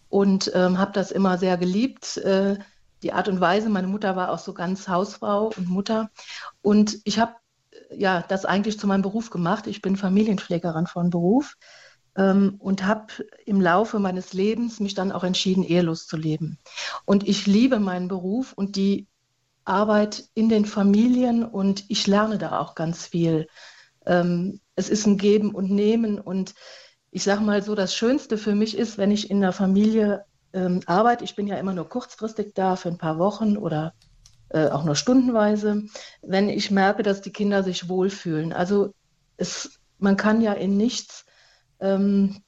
und 0.08 0.50
ähm, 0.54 0.78
habe 0.78 0.92
das 0.92 1.10
immer 1.10 1.38
sehr 1.38 1.56
geliebt. 1.56 2.16
Äh, 2.18 2.58
die 3.02 3.12
Art 3.12 3.28
und 3.28 3.40
Weise, 3.40 3.70
meine 3.70 3.86
Mutter 3.86 4.16
war 4.16 4.30
auch 4.30 4.38
so 4.38 4.52
ganz 4.52 4.88
Hausfrau 4.88 5.50
und 5.56 5.68
Mutter. 5.68 6.10
Und 6.60 6.98
ich 7.04 7.18
habe 7.18 7.34
ja 7.90 8.22
das 8.28 8.44
eigentlich 8.44 8.78
zu 8.78 8.86
meinem 8.86 9.02
Beruf 9.02 9.30
gemacht. 9.30 9.66
Ich 9.66 9.80
bin 9.80 9.96
Familienpflegerin 9.96 10.86
von 10.86 11.10
Beruf 11.10 11.56
ähm, 11.56 11.89
und 12.16 12.84
habe 12.84 13.06
im 13.46 13.60
Laufe 13.60 13.98
meines 13.98 14.32
Lebens 14.32 14.80
mich 14.80 14.94
dann 14.94 15.12
auch 15.12 15.24
entschieden, 15.24 15.62
ehelos 15.62 16.06
zu 16.06 16.16
leben. 16.16 16.58
Und 17.04 17.26
ich 17.26 17.46
liebe 17.46 17.78
meinen 17.78 18.08
Beruf 18.08 18.52
und 18.52 18.76
die 18.76 19.06
Arbeit 19.64 20.24
in 20.34 20.48
den 20.48 20.66
Familien 20.66 21.44
und 21.44 21.84
ich 21.88 22.06
lerne 22.06 22.38
da 22.38 22.58
auch 22.58 22.74
ganz 22.74 23.06
viel. 23.06 23.46
Ähm, 24.06 24.60
es 24.74 24.88
ist 24.88 25.06
ein 25.06 25.18
Geben 25.18 25.54
und 25.54 25.70
Nehmen 25.70 26.18
und 26.18 26.54
ich 27.10 27.22
sage 27.22 27.42
mal 27.42 27.62
so, 27.62 27.74
das 27.74 27.94
Schönste 27.94 28.38
für 28.38 28.54
mich 28.54 28.76
ist, 28.76 28.98
wenn 28.98 29.10
ich 29.10 29.30
in 29.30 29.40
der 29.40 29.52
Familie 29.52 30.24
ähm, 30.52 30.80
arbeite. 30.86 31.24
Ich 31.24 31.36
bin 31.36 31.46
ja 31.46 31.56
immer 31.56 31.72
nur 31.72 31.88
kurzfristig 31.88 32.54
da 32.54 32.76
für 32.76 32.88
ein 32.88 32.98
paar 32.98 33.18
Wochen 33.18 33.56
oder 33.56 33.94
äh, 34.48 34.68
auch 34.68 34.84
nur 34.84 34.96
stundenweise, 34.96 35.84
wenn 36.22 36.48
ich 36.48 36.70
merke, 36.70 37.02
dass 37.02 37.20
die 37.20 37.32
Kinder 37.32 37.62
sich 37.62 37.88
wohlfühlen. 37.88 38.52
Also 38.52 38.94
es, 39.36 39.78
man 39.98 40.16
kann 40.16 40.40
ja 40.40 40.52
in 40.52 40.76
nichts 40.76 41.24
ähm, 41.80 42.42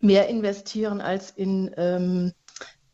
mehr 0.00 0.28
investieren 0.28 1.00
als 1.00 1.30
in, 1.30 1.70
ähm, 1.76 2.32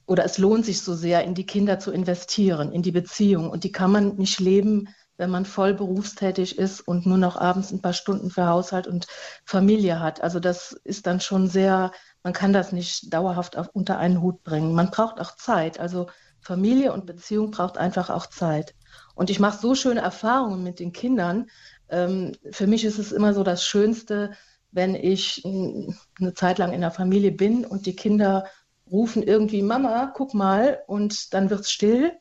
oder 0.07 0.25
es 0.25 0.39
lohnt 0.39 0.65
sich 0.65 0.83
so 0.83 0.95
sehr, 0.95 1.25
in 1.25 1.35
die 1.35 1.47
Kinder 1.47 1.79
zu 1.79 1.91
investieren, 1.91 2.73
in 2.73 2.83
die 2.83 2.93
Beziehung. 2.93 3.51
Und 3.51 3.65
die 3.65 3.73
kann 3.73 3.93
man 3.93 4.17
nicht 4.17 4.41
leben, 4.41 4.89
wenn 5.17 5.31
man 5.31 5.45
voll 5.45 5.75
berufstätig 5.75 6.59
ist 6.59 6.81
und 6.81 7.07
nur 7.07 7.19
noch 7.19 7.37
abends 7.37 7.71
ein 7.71 7.81
paar 7.81 7.93
Stunden 7.93 8.31
für 8.31 8.47
Haushalt 8.47 8.87
und 8.87 9.07
Familie 9.45 10.01
hat. 10.01 10.21
Also 10.23 10.41
das 10.41 10.73
ist 10.85 11.07
dann 11.07 11.21
schon 11.21 11.49
sehr, 11.49 11.93
man 12.23 12.33
kann 12.33 12.53
das 12.53 12.73
nicht 12.73 13.13
dauerhaft 13.13 13.57
auf, 13.57 13.69
unter 13.73 13.99
einen 13.99 14.21
Hut 14.21 14.43
bringen. 14.43 14.75
Man 14.75 14.91
braucht 14.91 15.21
auch 15.21 15.37
Zeit. 15.37 15.79
Also 15.79 16.09
Familie 16.41 16.93
und 16.93 17.07
Beziehung 17.07 17.51
braucht 17.51 17.79
einfach 17.79 18.11
auch 18.11 18.27
Zeit. 18.27 18.75
Und 19.15 19.31
ich 19.31 19.39
mache 19.39 19.61
so 19.61 19.75
schöne 19.75 20.01
Erfahrungen 20.01 20.63
mit 20.63 20.81
den 20.81 20.93
Kindern. 20.93 21.49
Ähm, 21.89 22.33
für 22.51 22.67
mich 22.67 22.85
ist 22.85 22.99
es 22.99 23.13
immer 23.13 23.35
so 23.35 23.45
das 23.45 23.65
Schönste, 23.65 24.33
wenn 24.73 24.95
ich 24.95 25.43
eine 25.45 26.35
Zeit 26.35 26.59
lang 26.59 26.73
in 26.73 26.81
der 26.81 26.91
Familie 26.91 27.33
bin 27.33 27.65
und 27.65 27.87
die 27.87 27.95
Kinder 27.95 28.47
rufen 28.91 29.23
irgendwie 29.23 29.63
Mama, 29.63 30.13
guck 30.15 30.35
mal, 30.35 30.83
und 30.87 31.33
dann 31.35 31.51
wird 31.51 31.61
es 31.61 31.71
still 31.71 32.13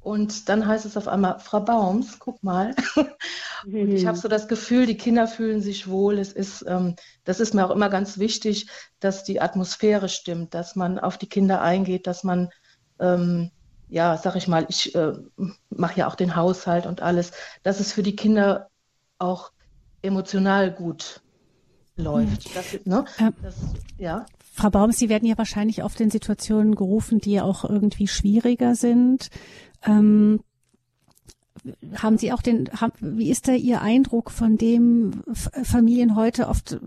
und 0.00 0.48
dann 0.48 0.66
heißt 0.66 0.86
es 0.86 0.96
auf 0.96 1.08
einmal, 1.08 1.38
Frau 1.40 1.60
Baums, 1.60 2.18
guck 2.18 2.42
mal. 2.42 2.74
und 3.66 3.92
ich 3.92 4.06
habe 4.06 4.16
so 4.16 4.28
das 4.28 4.48
Gefühl, 4.48 4.86
die 4.86 4.96
Kinder 4.96 5.26
fühlen 5.26 5.60
sich 5.60 5.88
wohl. 5.88 6.18
Es 6.18 6.32
ist, 6.32 6.64
ähm, 6.66 6.94
das 7.24 7.40
ist 7.40 7.52
mir 7.52 7.66
auch 7.66 7.70
immer 7.70 7.90
ganz 7.90 8.18
wichtig, 8.18 8.68
dass 9.00 9.24
die 9.24 9.40
Atmosphäre 9.40 10.08
stimmt, 10.08 10.54
dass 10.54 10.76
man 10.76 10.98
auf 10.98 11.18
die 11.18 11.28
Kinder 11.28 11.60
eingeht, 11.60 12.06
dass 12.06 12.24
man, 12.24 12.48
ähm, 13.00 13.50
ja, 13.88 14.16
sag 14.16 14.36
ich 14.36 14.48
mal, 14.48 14.66
ich 14.68 14.94
äh, 14.94 15.12
mache 15.68 15.98
ja 15.98 16.08
auch 16.08 16.14
den 16.14 16.36
Haushalt 16.36 16.86
und 16.86 17.02
alles, 17.02 17.32
dass 17.62 17.80
es 17.80 17.92
für 17.92 18.02
die 18.02 18.16
Kinder 18.16 18.70
auch 19.18 19.50
emotional 20.00 20.72
gut 20.72 21.20
läuft. 21.98 22.56
Das, 22.56 22.78
ne? 22.84 23.04
das, 23.42 23.54
ja. 23.98 24.26
Frau 24.54 24.70
Baums, 24.70 24.98
Sie 24.98 25.08
werden 25.08 25.28
ja 25.28 25.38
wahrscheinlich 25.38 25.84
oft 25.84 26.00
in 26.00 26.10
Situationen 26.10 26.74
gerufen, 26.74 27.20
die 27.20 27.40
auch 27.40 27.64
irgendwie 27.64 28.08
schwieriger 28.08 28.74
sind. 28.74 29.30
Ähm, 29.84 30.40
haben 31.96 32.18
Sie 32.18 32.32
auch 32.32 32.42
den, 32.42 32.68
haben, 32.80 32.92
wie 33.00 33.30
ist 33.30 33.48
da 33.48 33.52
Ihr 33.52 33.82
Eindruck 33.82 34.30
von 34.30 34.56
dem 34.56 35.22
Familien 35.32 36.16
heute 36.16 36.48
oft, 36.48 36.78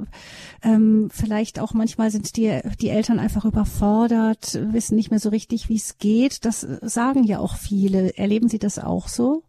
ähm, 0.64 1.10
vielleicht 1.12 1.60
auch 1.60 1.74
manchmal 1.74 2.12
sind 2.12 2.36
die, 2.38 2.62
die 2.80 2.90
Eltern 2.90 3.20
einfach 3.20 3.46
überfordert, 3.46 4.60
wissen 4.74 4.96
nicht 4.96 5.12
mehr 5.12 5.20
so 5.20 5.30
richtig, 5.30 5.70
wie 5.70 5.76
es 5.76 5.98
geht. 5.98 6.46
Das 6.46 6.62
sagen 6.82 7.24
ja 7.24 7.40
auch 7.40 7.56
viele. 7.56 8.18
Erleben 8.18 8.50
Sie 8.50 8.60
das 8.60 8.80
auch 8.80 9.08
so? 9.08 9.44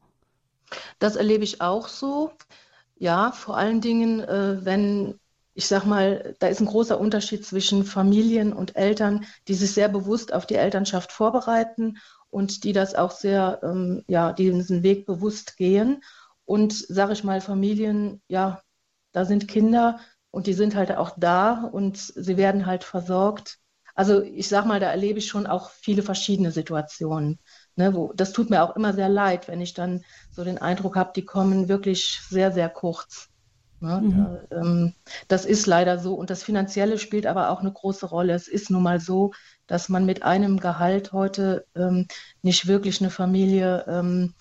Das 0.99 1.17
erlebe 1.17 1.45
ich 1.45 1.61
auch 1.61 1.89
so. 1.89 2.31
Ja, 2.99 3.33
vor 3.33 3.57
allen 3.57 3.81
Dingen, 3.81 4.21
äh, 4.21 4.65
wenn 4.65 5.19
ich 5.55 5.67
sag 5.69 5.85
mal, 5.85 6.35
da 6.39 6.47
ist 6.49 6.61
ein 6.61 6.67
großer 6.67 6.99
Unterschied 6.99 7.45
zwischen 7.45 7.85
Familien 7.85 8.53
und 8.53 8.77
Eltern, 8.77 9.27
die 9.49 9.55
sich 9.55 9.73
sehr 9.73 9.89
bewusst 9.89 10.33
auf 10.33 10.47
die 10.47 10.55
Elternschaft 10.57 11.13
vorbereiten 11.13 11.99
und 12.31 12.65
die 12.65 12.73
das 12.73 12.95
auch 12.95 13.11
sehr, 13.11 13.61
ähm, 13.63 14.05
ja, 14.09 14.33
die 14.33 14.51
diesen 14.51 14.83
Weg 14.83 15.07
bewusst 15.07 15.57
gehen. 15.57 16.03
Und 16.45 16.73
sage 16.75 17.13
ich 17.13 17.25
mal, 17.25 17.41
Familien, 17.41 18.23
ja, 18.29 18.63
da 19.13 19.25
sind 19.25 19.49
Kinder 19.49 20.01
und 20.31 20.47
die 20.47 20.55
sind 20.55 20.75
halt 20.75 20.93
auch 20.93 21.11
da 21.19 21.65
und 21.65 21.99
sie 21.99 22.37
werden 22.37 22.67
halt 22.67 22.85
versorgt. 22.85 23.59
Also 23.95 24.23
ich 24.23 24.49
sag 24.49 24.65
mal, 24.67 24.81
da 24.81 24.91
erlebe 24.91 25.19
ich 25.19 25.27
schon 25.29 25.47
auch 25.47 25.71
viele 25.71 26.03
verschiedene 26.03 26.51
Situationen. 26.53 27.39
Ne, 27.77 27.95
wo, 27.95 28.13
das 28.15 28.33
tut 28.33 28.51
mir 28.51 28.63
auch 28.63 28.77
immer 28.77 28.93
sehr 28.95 29.09
leid, 29.09 29.49
wenn 29.49 29.61
ich 29.61 29.75
dann 29.75 30.03
so 30.31 30.45
den 30.45 30.59
Eindruck 30.59 30.97
habe, 30.97 31.13
die 31.15 31.25
kommen 31.25 31.69
wirklich 31.69 32.21
sehr, 32.29 32.53
sehr 32.53 32.69
kurz. 32.71 33.32
Ne, 33.83 34.01
mhm. 34.01 34.39
da, 34.49 34.57
ähm, 34.59 34.95
das 35.27 35.45
ist 35.45 35.67
leider 35.67 35.99
so 35.99 36.15
und 36.15 36.31
das 36.31 36.45
Finanzielle 36.45 36.99
spielt 36.99 37.27
aber 37.27 37.51
auch 37.51 37.61
eine 37.61 37.73
große 37.73 38.07
Rolle. 38.07 38.33
Es 38.33 38.47
ist 38.47 38.71
nun 38.71 38.85
mal 38.85 39.01
so, 39.01 39.33
dass 39.67 39.89
man 39.89 40.07
mit 40.07 40.23
einem 40.23 40.61
Gehalt 40.61 41.13
heute 41.13 41.67
ähm, 41.75 42.07
nicht 42.43 42.69
wirklich 42.69 43.01
eine 43.01 43.11
Familie, 43.11 43.85
ähm, 43.89 44.35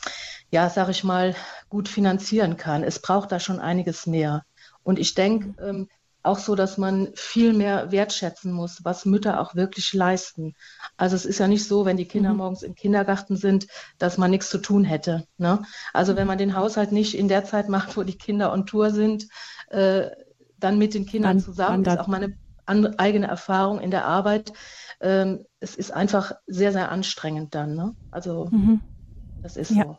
ja, 0.52 0.70
sag 0.70 0.89
ich 0.89 1.04
mal, 1.04 1.34
gut 1.70 1.89
finanzieren 1.89 2.56
kann. 2.56 2.84
Es 2.84 3.00
braucht 3.00 3.32
da 3.32 3.39
schon 3.39 3.60
einiges 3.60 4.06
mehr. 4.06 4.46
Und 4.84 5.00
ich 5.00 5.16
denke 5.16 5.56
ähm, 5.68 5.89
auch 6.24 6.38
so, 6.38 6.55
dass 6.55 6.78
man 6.78 7.09
viel 7.15 7.53
mehr 7.53 7.91
wertschätzen 7.91 8.51
muss, 8.51 8.84
was 8.84 9.05
Mütter 9.05 9.39
auch 9.41 9.55
wirklich 9.55 9.93
leisten. 9.93 10.55
Also 10.97 11.15
es 11.15 11.26
ist 11.26 11.39
ja 11.39 11.47
nicht 11.47 11.67
so, 11.67 11.86
wenn 11.86 11.97
die 11.97 12.07
Kinder 12.07 12.32
mhm. 12.32 12.38
morgens 12.38 12.63
im 12.63 12.76
Kindergarten 12.76 13.36
sind, 13.36 13.67
dass 13.97 14.17
man 14.17 14.32
nichts 14.32 14.49
zu 14.49 14.59
tun 14.59 14.84
hätte. 14.84 15.26
Ne? 15.38 15.63
Also 15.93 16.15
wenn 16.15 16.28
man 16.28 16.38
den 16.38 16.55
Haushalt 16.55 16.91
nicht 16.91 17.15
in 17.15 17.28
der 17.28 17.45
Zeit 17.45 17.69
macht, 17.69 17.97
wo 17.97 18.03
die 18.03 18.17
Kinder 18.17 18.53
on 18.53 18.65
Tour 18.65 18.91
sind, 18.91 19.28
äh, 19.69 20.09
dann 20.57 20.78
mit 20.78 20.93
den 20.93 21.05
Kindern 21.05 21.38
wann, 21.38 21.43
zusammen, 21.43 21.86
wann 21.86 21.93
ist 21.93 21.99
auch 21.99 22.07
meine 22.07 22.38
eigene 22.97 23.28
Erfahrung 23.28 23.80
in 23.80 23.91
der 23.91 24.05
Arbeit, 24.05 24.53
ähm, 25.01 25.45
es 25.59 25.76
ist 25.76 25.91
einfach 25.91 26.34
sehr, 26.45 26.72
sehr 26.72 26.91
anstrengend 26.91 27.55
dann. 27.55 27.76
Ne? 27.76 27.95
Also 28.11 28.47
mhm. 28.51 28.82
das 29.41 29.57
ist 29.57 29.72
ja. 29.72 29.84
so. 29.86 29.97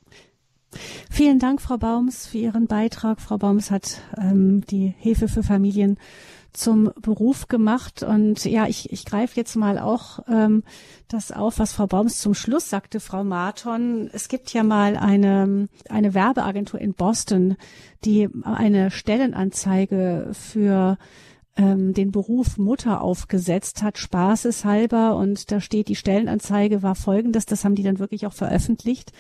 Vielen 1.12 1.38
Dank, 1.38 1.60
Frau 1.60 1.76
Baums, 1.76 2.26
für 2.26 2.38
Ihren 2.38 2.66
Beitrag. 2.66 3.20
Frau 3.20 3.36
Baums 3.36 3.70
hat 3.70 4.00
ähm, 4.16 4.64
die 4.70 4.94
Hilfe 4.96 5.28
für 5.28 5.42
Familien 5.42 5.98
zum 6.54 6.90
Beruf 7.02 7.48
gemacht. 7.48 8.02
Und 8.02 8.46
ja, 8.46 8.66
ich, 8.66 8.90
ich 8.90 9.04
greife 9.04 9.36
jetzt 9.36 9.54
mal 9.54 9.78
auch 9.78 10.20
ähm, 10.26 10.62
das 11.08 11.30
auf, 11.30 11.58
was 11.58 11.74
Frau 11.74 11.86
Baums 11.86 12.16
zum 12.16 12.32
Schluss 12.32 12.70
sagte, 12.70 12.98
Frau 12.98 13.24
Marton. 13.24 14.08
Es 14.14 14.28
gibt 14.28 14.54
ja 14.54 14.62
mal 14.62 14.96
eine, 14.96 15.68
eine 15.90 16.14
Werbeagentur 16.14 16.80
in 16.80 16.94
Boston, 16.94 17.58
die 18.06 18.30
eine 18.42 18.90
Stellenanzeige 18.90 20.30
für 20.32 20.96
ähm, 21.57 21.92
den 21.92 22.12
Beruf 22.12 22.57
Mutter 22.59 23.03
aufgesetzt 23.03 23.82
hat, 23.82 23.98
spaßeshalber. 23.98 25.16
Und 25.16 25.50
da 25.50 25.61
steht, 25.61 25.88
die 25.88 25.96
Stellenanzeige 25.96 26.82
war 26.82 26.94
folgendes, 26.94 27.46
das 27.46 27.64
haben 27.64 27.74
die 27.74 27.82
dann 27.82 27.98
wirklich 27.98 28.26
auch 28.26 28.32
veröffentlicht. 28.32 29.12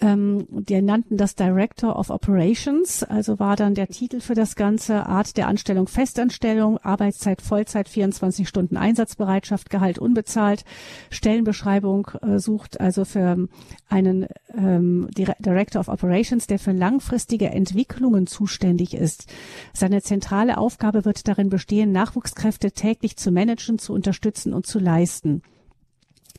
Ähm, 0.00 0.46
die 0.48 0.80
nannten 0.80 1.16
das 1.16 1.34
Director 1.34 1.98
of 1.98 2.10
Operations, 2.10 3.02
also 3.02 3.38
war 3.38 3.56
dann 3.56 3.74
der 3.74 3.88
Titel 3.88 4.20
für 4.20 4.34
das 4.34 4.54
Ganze, 4.54 5.06
Art 5.06 5.36
der 5.36 5.48
Anstellung 5.48 5.88
Festanstellung, 5.88 6.78
Arbeitszeit 6.78 7.42
Vollzeit, 7.42 7.88
24 7.88 8.48
Stunden 8.48 8.76
Einsatzbereitschaft, 8.76 9.70
Gehalt 9.70 9.98
unbezahlt, 9.98 10.64
Stellenbeschreibung 11.10 12.10
äh, 12.22 12.38
sucht 12.38 12.80
also 12.80 13.04
für 13.04 13.48
einen 13.88 14.26
ähm, 14.54 15.08
Director 15.10 15.80
of 15.80 15.88
Operations, 15.88 16.46
der 16.46 16.58
für 16.58 16.72
langfristige 16.72 17.50
Entwicklungen 17.50 18.26
zuständig 18.26 18.94
ist. 18.94 19.26
Seine 19.72 20.02
zentrale 20.02 20.58
Aufgabe 20.58 21.04
wird 21.04 21.26
darin 21.26 21.48
bestehen, 21.58 21.90
Nachwuchskräfte 21.90 22.70
täglich 22.70 23.16
zu 23.16 23.32
managen, 23.32 23.80
zu 23.80 23.92
unterstützen 23.92 24.54
und 24.54 24.64
zu 24.64 24.78
leisten. 24.78 25.42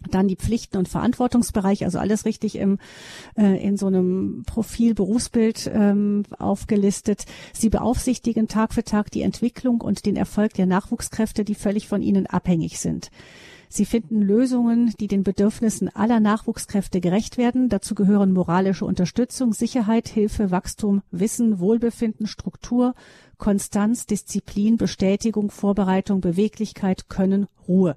Dann 0.10 0.30
die 0.30 0.38
Pflichten 0.38 0.78
und 0.78 0.88
Verantwortungsbereich, 0.88 1.84
also 1.84 2.00
alles 2.00 2.24
richtig 2.24 2.56
im, 2.56 2.78
äh, 3.38 3.62
in 3.62 3.76
so 3.76 3.88
einem 3.88 4.44
Profil, 4.46 4.94
Berufsbild 4.94 5.70
ähm, 5.74 6.24
aufgelistet. 6.38 7.26
Sie 7.52 7.68
beaufsichtigen 7.68 8.48
Tag 8.48 8.74
für 8.74 8.86
Tag 8.86 9.12
die 9.12 9.24
Entwicklung 9.24 9.82
und 9.82 10.06
den 10.06 10.16
Erfolg 10.16 10.54
der 10.54 10.68
Nachwuchskräfte, 10.68 11.44
die 11.44 11.56
völlig 11.56 11.90
von 11.90 12.02
ihnen 12.02 12.26
abhängig 12.26 12.80
sind. 12.80 13.12
Sie 13.72 13.86
finden 13.86 14.24
Lösungen, 14.24 14.94
die 15.00 15.08
den 15.08 15.24
Bedürfnissen 15.24 15.90
aller 15.96 16.20
Nachwuchskräfte 16.20 17.00
gerecht 17.00 17.38
werden. 17.38 17.70
Dazu 17.70 17.94
gehören 17.94 18.34
moralische 18.34 18.84
Unterstützung, 18.84 19.54
Sicherheit, 19.54 20.08
Hilfe, 20.08 20.50
Wachstum, 20.50 21.04
Wissen, 21.12 21.60
Wohlbefinden, 21.60 22.26
Struktur, 22.26 22.96
Konstanz, 23.38 24.08
Disziplin, 24.08 24.78
Bestätigung, 24.78 25.52
Vorbereitung, 25.52 26.20
Beweglichkeit, 26.20 27.10
Können, 27.10 27.46
Ruhe 27.68 27.96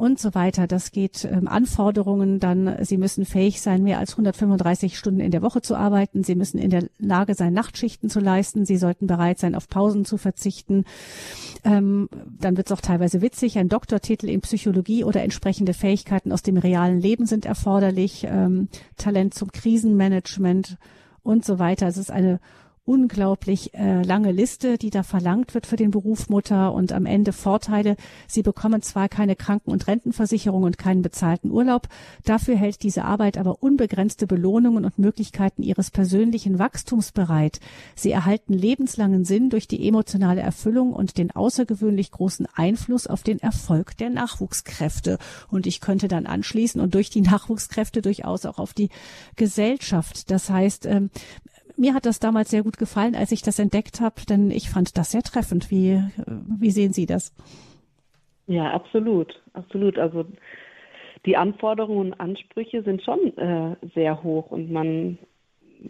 und 0.00 0.18
so 0.18 0.34
weiter. 0.34 0.66
Das 0.66 0.92
geht 0.92 1.26
ähm, 1.26 1.46
Anforderungen 1.46 2.40
dann. 2.40 2.82
Sie 2.84 2.96
müssen 2.96 3.26
fähig 3.26 3.60
sein, 3.60 3.82
mehr 3.82 3.98
als 3.98 4.12
135 4.12 4.96
Stunden 4.96 5.20
in 5.20 5.30
der 5.30 5.42
Woche 5.42 5.60
zu 5.60 5.76
arbeiten. 5.76 6.24
Sie 6.24 6.34
müssen 6.34 6.56
in 6.56 6.70
der 6.70 6.88
Lage 6.98 7.34
sein, 7.34 7.52
Nachtschichten 7.52 8.08
zu 8.08 8.18
leisten. 8.18 8.64
Sie 8.64 8.78
sollten 8.78 9.06
bereit 9.06 9.38
sein, 9.38 9.54
auf 9.54 9.68
Pausen 9.68 10.06
zu 10.06 10.16
verzichten. 10.16 10.84
Ähm, 11.64 12.08
dann 12.40 12.56
wird 12.56 12.68
es 12.68 12.72
auch 12.72 12.80
teilweise 12.80 13.20
witzig. 13.20 13.58
Ein 13.58 13.68
Doktortitel 13.68 14.30
in 14.30 14.40
Psychologie 14.40 15.04
oder 15.04 15.22
entsprechende 15.22 15.74
Fähigkeiten 15.74 16.32
aus 16.32 16.42
dem 16.42 16.56
realen 16.56 16.98
Leben 16.98 17.26
sind 17.26 17.44
erforderlich. 17.44 18.26
Ähm, 18.26 18.68
Talent 18.96 19.34
zum 19.34 19.52
Krisenmanagement 19.52 20.78
und 21.22 21.44
so 21.44 21.58
weiter. 21.58 21.86
Es 21.86 21.98
ist 21.98 22.10
eine 22.10 22.40
unglaublich 22.90 23.72
äh, 23.74 24.02
lange 24.02 24.32
Liste, 24.32 24.76
die 24.76 24.90
da 24.90 25.04
verlangt 25.04 25.54
wird 25.54 25.68
für 25.68 25.76
den 25.76 25.92
Beruf 25.92 26.28
Mutter 26.28 26.74
und 26.74 26.92
am 26.92 27.06
Ende 27.06 27.32
Vorteile. 27.32 27.94
Sie 28.26 28.42
bekommen 28.42 28.82
zwar 28.82 29.08
keine 29.08 29.36
Kranken- 29.36 29.70
und 29.70 29.86
Rentenversicherung 29.86 30.64
und 30.64 30.76
keinen 30.76 31.00
bezahlten 31.00 31.52
Urlaub, 31.52 31.86
dafür 32.24 32.56
hält 32.56 32.82
diese 32.82 33.04
Arbeit 33.04 33.38
aber 33.38 33.62
unbegrenzte 33.62 34.26
Belohnungen 34.26 34.84
und 34.84 34.98
Möglichkeiten 34.98 35.62
ihres 35.62 35.92
persönlichen 35.92 36.58
Wachstums 36.58 37.12
bereit. 37.12 37.60
Sie 37.94 38.10
erhalten 38.10 38.54
lebenslangen 38.54 39.24
Sinn 39.24 39.50
durch 39.50 39.68
die 39.68 39.86
emotionale 39.86 40.40
Erfüllung 40.40 40.92
und 40.92 41.16
den 41.16 41.30
außergewöhnlich 41.30 42.10
großen 42.10 42.48
Einfluss 42.56 43.06
auf 43.06 43.22
den 43.22 43.38
Erfolg 43.38 43.96
der 43.98 44.10
Nachwuchskräfte. 44.10 45.18
Und 45.48 45.68
ich 45.68 45.80
könnte 45.80 46.08
dann 46.08 46.26
anschließen 46.26 46.80
und 46.80 46.94
durch 46.94 47.08
die 47.08 47.20
Nachwuchskräfte 47.20 48.02
durchaus 48.02 48.46
auch 48.46 48.58
auf 48.58 48.74
die 48.74 48.88
Gesellschaft. 49.36 50.32
Das 50.32 50.50
heißt, 50.50 50.86
ähm, 50.86 51.10
mir 51.80 51.94
hat 51.94 52.06
das 52.06 52.20
damals 52.20 52.50
sehr 52.50 52.62
gut 52.62 52.76
gefallen, 52.76 53.16
als 53.16 53.32
ich 53.32 53.42
das 53.42 53.58
entdeckt 53.58 54.00
habe, 54.00 54.20
denn 54.28 54.50
ich 54.50 54.68
fand 54.68 54.96
das 54.96 55.10
sehr 55.10 55.22
treffend. 55.22 55.70
Wie, 55.70 56.00
wie 56.60 56.70
sehen 56.70 56.92
Sie 56.92 57.06
das? 57.06 57.34
Ja, 58.46 58.70
absolut, 58.70 59.40
absolut. 59.54 59.98
Also 59.98 60.26
die 61.26 61.36
Anforderungen 61.36 62.12
und 62.12 62.20
Ansprüche 62.20 62.82
sind 62.82 63.02
schon 63.02 63.36
äh, 63.38 63.76
sehr 63.94 64.22
hoch 64.22 64.50
und 64.50 64.70
man, 64.70 65.18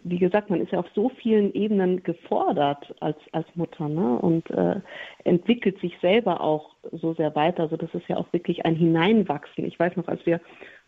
wie 0.03 0.19
gesagt, 0.19 0.49
man 0.49 0.61
ist 0.61 0.71
ja 0.71 0.79
auf 0.79 0.89
so 0.95 1.09
vielen 1.09 1.53
Ebenen 1.53 2.03
gefordert 2.03 2.93
als, 2.99 3.17
als 3.31 3.47
Mutter 3.55 3.89
ne? 3.89 4.17
und 4.19 4.49
äh, 4.51 4.79
entwickelt 5.23 5.79
sich 5.81 5.97
selber 6.01 6.41
auch 6.41 6.75
so 6.91 7.13
sehr 7.13 7.35
weiter. 7.35 7.63
Also 7.63 7.77
das 7.77 7.93
ist 7.93 8.07
ja 8.07 8.17
auch 8.17 8.31
wirklich 8.31 8.65
ein 8.65 8.75
Hineinwachsen. 8.75 9.65
Ich 9.65 9.79
weiß 9.79 9.95
noch, 9.97 10.07
als 10.07 10.25
wir 10.25 10.39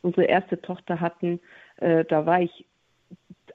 unsere 0.01 0.25
erste 0.25 0.61
Tochter 0.61 1.01
hatten, 1.01 1.39
äh, 1.77 2.05
da 2.05 2.25
war 2.25 2.41
ich 2.41 2.65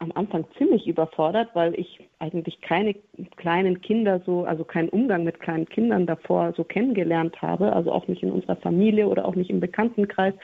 am 0.01 0.13
Anfang 0.15 0.45
ziemlich 0.57 0.87
überfordert, 0.87 1.51
weil 1.55 1.75
ich 1.79 2.01
eigentlich 2.19 2.61
keine 2.61 2.95
kleinen 3.37 3.81
Kinder 3.81 4.21
so, 4.25 4.45
also 4.45 4.65
keinen 4.65 4.89
Umgang 4.89 5.25
mit 5.25 5.41
kleinen 5.41 5.69
Kindern 5.69 6.07
davor 6.07 6.53
so 6.57 6.65
kennengelernt 6.65 7.41
habe, 7.43 7.73
also 7.73 7.93
auch 7.93 8.07
nicht 8.09 8.23
in 8.23 8.33
unserer 8.33 8.57
Familie 8.57 9.09
oder 9.09 9.25
auch 9.27 9.35
nicht 9.35 9.51
im 9.51 9.61
Bekanntenkreis. 9.61 10.35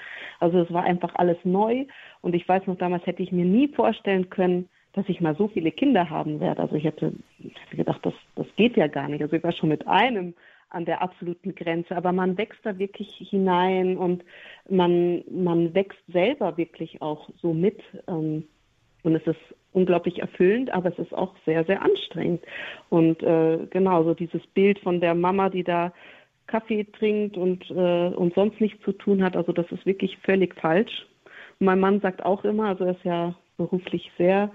Also 0.40 0.60
es 0.60 0.72
war 0.72 0.84
einfach 0.84 1.14
alles 1.16 1.38
neu 1.44 1.84
und 2.20 2.34
ich 2.34 2.48
weiß 2.48 2.66
noch, 2.66 2.78
damals 2.78 3.06
hätte 3.06 3.22
ich 3.22 3.32
mir 3.32 3.44
nie 3.44 3.68
vorstellen 3.68 4.30
können, 4.30 4.68
dass 4.92 5.08
ich 5.08 5.20
mal 5.20 5.36
so 5.36 5.48
viele 5.48 5.72
Kinder 5.72 6.08
haben 6.08 6.40
werde. 6.40 6.62
Also 6.62 6.76
ich 6.76 6.84
hätte, 6.84 7.12
ich 7.38 7.54
hätte 7.64 7.76
gedacht, 7.76 8.00
das, 8.04 8.14
das 8.36 8.46
geht 8.56 8.76
ja 8.76 8.86
gar 8.86 9.08
nicht. 9.08 9.22
Also 9.22 9.36
ich 9.36 9.42
war 9.42 9.52
schon 9.52 9.68
mit 9.68 9.86
einem 9.86 10.34
an 10.70 10.84
der 10.84 11.02
absoluten 11.02 11.54
Grenze, 11.54 11.96
aber 11.96 12.12
man 12.12 12.36
wächst 12.36 12.60
da 12.64 12.78
wirklich 12.78 13.08
hinein 13.30 13.96
und 13.96 14.24
man, 14.68 15.22
man 15.30 15.72
wächst 15.74 16.02
selber 16.08 16.56
wirklich 16.56 17.00
auch 17.00 17.28
so 17.40 17.52
mit. 17.52 17.80
Ähm, 18.08 18.44
und 19.04 19.14
es 19.14 19.26
ist 19.26 19.40
unglaublich 19.72 20.20
erfüllend, 20.20 20.70
aber 20.70 20.88
es 20.90 20.98
ist 20.98 21.14
auch 21.14 21.34
sehr, 21.44 21.64
sehr 21.64 21.82
anstrengend. 21.82 22.42
Und 22.88 23.22
äh, 23.22 23.58
genau, 23.70 24.02
so 24.02 24.14
dieses 24.14 24.44
Bild 24.48 24.78
von 24.80 25.00
der 25.00 25.14
Mama, 25.14 25.50
die 25.50 25.62
da 25.62 25.92
Kaffee 26.46 26.84
trinkt 26.84 27.36
und, 27.36 27.70
äh, 27.70 28.08
und 28.08 28.34
sonst 28.34 28.60
nichts 28.60 28.82
zu 28.84 28.92
tun 28.92 29.22
hat, 29.22 29.36
also 29.36 29.52
das 29.52 29.70
ist 29.70 29.86
wirklich 29.86 30.18
völlig 30.18 30.54
falsch. 30.54 31.06
Und 31.60 31.66
mein 31.66 31.80
Mann 31.80 32.00
sagt 32.00 32.24
auch 32.24 32.44
immer, 32.44 32.68
also 32.68 32.84
er 32.84 32.92
ist 32.92 33.04
ja 33.04 33.34
beruflich 33.56 34.10
sehr 34.18 34.50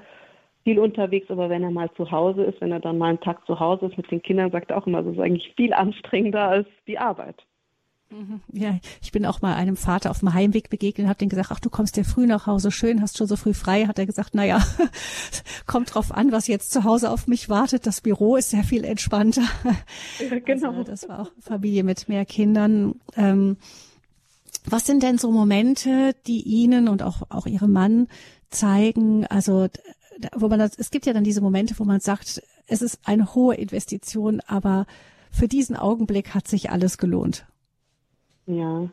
viel 0.64 0.80
unterwegs, 0.80 1.30
aber 1.30 1.50
wenn 1.50 1.64
er 1.64 1.72
mal 1.72 1.92
zu 1.96 2.12
Hause 2.12 2.44
ist, 2.44 2.60
wenn 2.62 2.72
er 2.72 2.80
dann 2.80 2.98
mal 2.98 3.10
einen 3.10 3.22
Tag 3.22 3.46
zu 3.46 3.60
Hause 3.60 3.88
ist 3.88 3.98
mit 3.98 4.10
den 4.12 4.22
Kindern, 4.22 4.52
sagt 4.52 4.72
er 4.72 4.78
auch 4.78 4.88
immer, 4.88 5.02
das 5.04 5.14
ist 5.14 5.20
eigentlich 5.20 5.54
viel 5.56 5.74
anstrengender 5.74 6.48
als 6.48 6.68
die 6.88 6.98
Arbeit. 6.98 7.46
Ja, 8.52 8.80
ich 9.02 9.12
bin 9.12 9.26
auch 9.26 9.42
mal 9.42 9.56
einem 9.56 9.78
Vater 9.78 10.10
auf 10.10 10.20
dem 10.20 10.34
Heimweg 10.34 10.70
begegnet 10.70 11.06
und 11.06 11.10
habe 11.10 11.20
den 11.20 11.30
gesagt, 11.30 11.52
ach, 11.52 11.60
du 11.60 11.70
kommst 11.70 11.96
ja 11.96 12.04
früh 12.04 12.26
nach 12.26 12.48
Hause, 12.48 12.72
schön, 12.72 13.02
hast 13.02 13.18
schon 13.18 13.28
so 13.28 13.36
früh 13.36 13.54
frei. 13.54 13.86
Hat 13.86 14.00
er 14.00 14.08
gesagt, 14.08 14.32
na 14.34 14.44
ja, 14.44 14.66
kommt 15.68 15.94
drauf 15.94 16.12
an, 16.12 16.32
was 16.32 16.48
jetzt 16.48 16.72
zu 16.72 16.84
Hause 16.84 17.12
auf 17.12 17.28
mich 17.28 17.50
wartet. 17.50 17.86
Das 17.86 18.02
Büro 18.02 18.36
ist 18.36 18.50
sehr 18.50 18.64
viel 18.64 18.84
entspannter. 18.84 19.44
Ja, 20.20 20.40
genau. 20.40 20.70
Also, 20.70 20.84
das 20.84 21.08
war 21.08 21.20
auch 21.22 21.32
Familie 21.40 21.84
mit 21.84 22.10
mehr 22.10 22.26
Kindern. 22.26 22.96
Ähm, 23.16 23.58
was 24.66 24.86
sind 24.86 25.04
denn 25.04 25.18
so 25.18 25.32
Momente, 25.32 26.16
die 26.28 26.42
Ihnen 26.42 26.88
und 26.88 27.04
auch, 27.04 27.24
auch 27.30 27.46
Ihrem 27.46 27.72
Mann 27.72 28.08
zeigen, 28.50 29.26
also 29.28 29.68
wo 30.36 30.50
man 30.50 30.60
das, 30.60 30.78
es 30.78 30.92
gibt 30.92 31.06
ja 31.06 31.14
dann 31.14 31.24
diese 31.24 31.42
Momente, 31.42 31.76
wo 31.78 31.86
man 31.86 32.00
sagt, 32.00 32.42
es 32.68 32.82
ist 32.82 33.00
eine 33.04 33.34
hohe 33.36 33.56
Investition, 33.56 34.42
aber 34.48 34.86
für 35.32 35.48
diesen 35.48 35.76
Augenblick 35.76 36.34
hat 36.34 36.48
sich 36.48 36.72
alles 36.72 36.98
gelohnt. 36.98 37.46
Ja, 38.50 38.90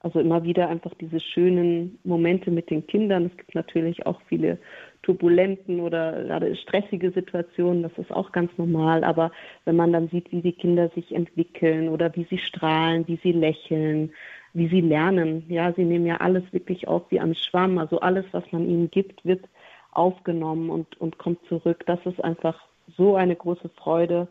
also 0.00 0.20
immer 0.20 0.44
wieder 0.44 0.68
einfach 0.68 0.94
diese 0.94 1.18
schönen 1.18 1.98
Momente 2.04 2.50
mit 2.52 2.70
den 2.70 2.86
Kindern. 2.86 3.26
Es 3.26 3.36
gibt 3.36 3.54
natürlich 3.56 4.06
auch 4.06 4.20
viele 4.28 4.58
turbulenten 5.02 5.80
oder 5.80 6.22
gerade 6.24 6.54
stressige 6.56 7.10
Situationen, 7.10 7.82
das 7.82 7.92
ist 7.98 8.12
auch 8.12 8.30
ganz 8.30 8.56
normal. 8.56 9.02
Aber 9.02 9.32
wenn 9.64 9.74
man 9.76 9.92
dann 9.92 10.08
sieht, 10.08 10.30
wie 10.30 10.42
die 10.42 10.52
Kinder 10.52 10.90
sich 10.90 11.12
entwickeln 11.12 11.88
oder 11.88 12.14
wie 12.14 12.24
sie 12.30 12.38
strahlen, 12.38 13.08
wie 13.08 13.18
sie 13.22 13.32
lächeln, 13.32 14.12
wie 14.52 14.68
sie 14.68 14.80
lernen, 14.80 15.44
ja, 15.48 15.72
sie 15.72 15.84
nehmen 15.84 16.06
ja 16.06 16.18
alles 16.18 16.44
wirklich 16.52 16.86
auf 16.86 17.10
wie 17.10 17.18
am 17.18 17.34
Schwamm. 17.34 17.78
Also 17.78 17.98
alles, 18.00 18.26
was 18.30 18.44
man 18.52 18.68
ihnen 18.68 18.90
gibt, 18.92 19.24
wird 19.24 19.44
aufgenommen 19.90 20.70
und, 20.70 21.00
und 21.00 21.18
kommt 21.18 21.44
zurück. 21.48 21.82
Das 21.86 21.98
ist 22.06 22.22
einfach 22.22 22.60
so 22.96 23.16
eine 23.16 23.34
große 23.34 23.70
Freude, 23.70 24.28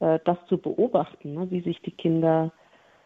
äh, 0.00 0.18
das 0.24 0.38
zu 0.48 0.56
beobachten, 0.56 1.34
ne, 1.34 1.50
wie 1.50 1.60
sich 1.60 1.82
die 1.82 1.90
Kinder 1.90 2.52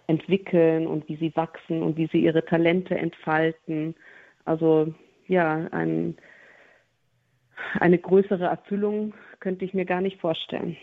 entwickeln 0.06 0.86
und 0.86 1.08
wie 1.08 1.16
sie 1.16 1.34
wachsen 1.34 1.82
und 1.82 1.96
wie 1.96 2.08
sie 2.12 2.22
ihre 2.22 2.44
Talente 2.44 2.96
entfalten. 2.96 3.94
Also 4.44 4.94
ja, 5.26 5.68
ein, 5.70 6.16
eine 7.80 7.98
größere 7.98 8.44
Erfüllung 8.44 9.14
könnte 9.40 9.64
ich 9.64 9.74
mir 9.74 9.84
gar 9.84 10.00
nicht 10.00 10.20
vorstellen. 10.20 10.76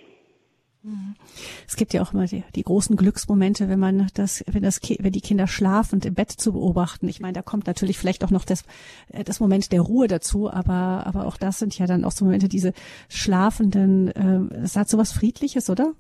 Es 1.68 1.76
gibt 1.76 1.94
ja 1.94 2.02
auch 2.02 2.12
immer 2.12 2.26
die, 2.26 2.44
die, 2.56 2.64
großen 2.64 2.96
Glücksmomente, 2.96 3.70
wenn 3.70 3.80
man 3.80 4.08
das, 4.16 4.44
wenn 4.48 4.64
das, 4.64 4.80
wenn 4.82 5.12
die 5.12 5.22
Kinder 5.22 5.46
schlafen 5.46 5.96
und 5.96 6.06
im 6.06 6.16
Bett 6.16 6.32
zu 6.32 6.54
beobachten. 6.54 7.08
Ich 7.08 7.20
meine, 7.20 7.34
da 7.34 7.44
kommt 7.44 7.68
natürlich 7.68 8.00
vielleicht 8.00 8.24
auch 8.24 8.32
noch 8.32 8.46
das, 8.46 8.64
äh, 9.10 9.24
das 9.24 9.40
Moment 9.40 9.72
der 9.72 9.82
Ruhe 9.82 10.08
dazu, 10.08 10.50
aber, 10.50 11.06
aber 11.06 11.28
auch 11.28 11.38
das 11.38 11.60
sind 11.60 11.78
ja 11.78 11.86
dann 11.86 12.04
auch 12.04 12.12
so 12.12 12.26
Momente, 12.26 12.50
diese 12.50 12.74
schlafenden, 13.10 14.08
äh, 14.08 14.56
es 14.64 14.76
hat 14.76 14.90
so 14.90 14.98
was 14.98 15.12
Friedliches, 15.12 15.70
oder? 15.70 15.94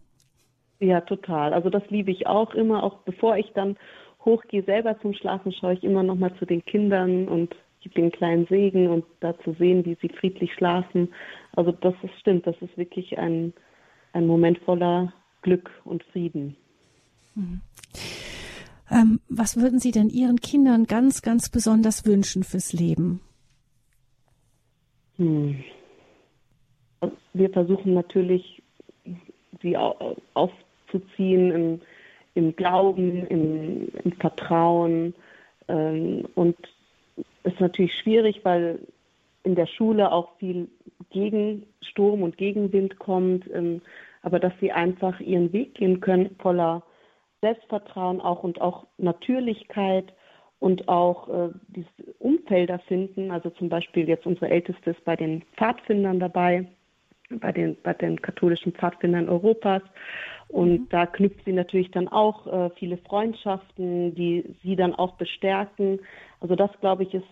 Ja, 0.82 1.00
total. 1.02 1.54
Also 1.54 1.70
das 1.70 1.84
liebe 1.90 2.10
ich 2.10 2.26
auch 2.26 2.56
immer, 2.56 2.84
auch 2.84 2.98
bevor 3.06 3.38
ich 3.38 3.52
dann 3.54 3.78
hochgehe 4.26 4.64
selber 4.64 5.00
zum 5.00 5.14
Schlafen, 5.14 5.54
schaue 5.54 5.74
ich 5.74 5.84
immer 5.84 6.02
noch 6.02 6.16
mal 6.16 6.36
zu 6.38 6.46
den 6.46 6.66
Kindern 6.66 7.28
und 7.28 7.56
gebe 7.82 7.96
den 7.96 8.12
kleinen 8.12 8.48
Segen 8.48 8.88
und 8.88 9.06
da 9.20 9.38
zu 9.40 9.54
sehen, 9.54 9.86
wie 9.86 9.96
sie 10.02 10.10
friedlich 10.10 10.52
schlafen. 10.54 11.14
Also 11.56 11.72
das 11.72 11.94
ist, 12.02 12.20
stimmt, 12.20 12.48
das 12.48 12.56
ist 12.62 12.76
wirklich 12.78 13.18
ein, 13.20 13.54
ein 14.14 14.26
Moment 14.26 14.58
voller 14.60 15.14
Glück 15.44 15.70
und 15.84 16.04
Frieden. 16.06 16.56
Mhm. 17.36 17.62
Ähm, 18.90 19.20
was 19.30 19.58
würden 19.58 19.80
Sie 19.80 19.92
denn 19.92 20.10
Ihren 20.10 20.42
Kindern 20.42 20.86
ganz, 20.86 21.22
ganz 21.22 21.50
besonders 21.50 22.06
wünschen 22.06 22.44
fürs 22.44 22.74
Leben? 22.74 23.22
Hm. 25.18 25.64
Wir 27.34 27.50
versuchen 27.52 27.94
natürlich, 27.94 28.62
sie 29.62 29.78
auf 29.78 30.52
zu 30.92 31.00
ziehen 31.16 31.52
im, 31.52 31.82
im 32.36 32.56
Glauben, 32.56 33.26
im, 33.28 33.90
im 34.04 34.12
Vertrauen. 34.14 35.14
Ähm, 35.68 36.28
und 36.36 36.58
ist 37.44 37.60
natürlich 37.60 37.94
schwierig, 37.96 38.42
weil 38.44 38.80
in 39.44 39.56
der 39.56 39.68
Schule 39.68 40.12
auch 40.12 40.38
viel 40.38 40.68
Gegensturm 41.10 42.24
und 42.24 42.38
Gegenwind 42.38 43.00
kommt, 43.00 43.50
ähm, 43.54 43.82
aber 44.22 44.40
dass 44.40 44.54
sie 44.60 44.72
einfach 44.72 45.20
ihren 45.20 45.52
Weg 45.52 45.76
gehen 45.76 46.00
können, 46.00 46.36
voller 46.40 46.84
Selbstvertrauen 47.42 48.22
auch 48.22 48.44
und 48.44 48.62
auch 48.62 48.86
Natürlichkeit 48.98 50.14
und 50.60 50.88
auch 50.88 51.28
äh, 51.28 51.50
diese 51.70 52.14
Umfelder 52.20 52.80
finden. 52.88 53.32
Also 53.32 53.50
zum 53.50 53.68
Beispiel 53.70 54.08
jetzt 54.08 54.28
unsere 54.28 54.50
Älteste 54.50 54.92
ist 54.92 55.04
bei 55.04 55.16
den 55.16 55.42
Pfadfindern 55.58 56.20
dabei, 56.20 56.68
bei 57.40 57.52
den, 57.52 57.78
bei 57.84 57.94
den 57.94 58.22
katholischen 58.22 58.74
Pfadfindern 58.74 59.30
Europas. 59.30 59.82
Und 60.48 60.72
mhm. 60.72 60.90
da 60.90 61.06
knüpft 61.06 61.46
sie 61.46 61.54
natürlich 61.54 61.92
dann 61.92 62.08
auch 62.08 62.48
äh, 62.48 62.70
viele 62.72 62.98
Freundschaften, 62.98 64.16
die 64.16 64.56
sie 64.64 64.76
dann 64.76 64.94
auch 64.94 65.14
bestärken. 65.14 66.00
Also 66.40 66.56
das, 66.56 66.72
glaube 66.82 67.04
ich, 67.04 67.14
ist 67.14 67.28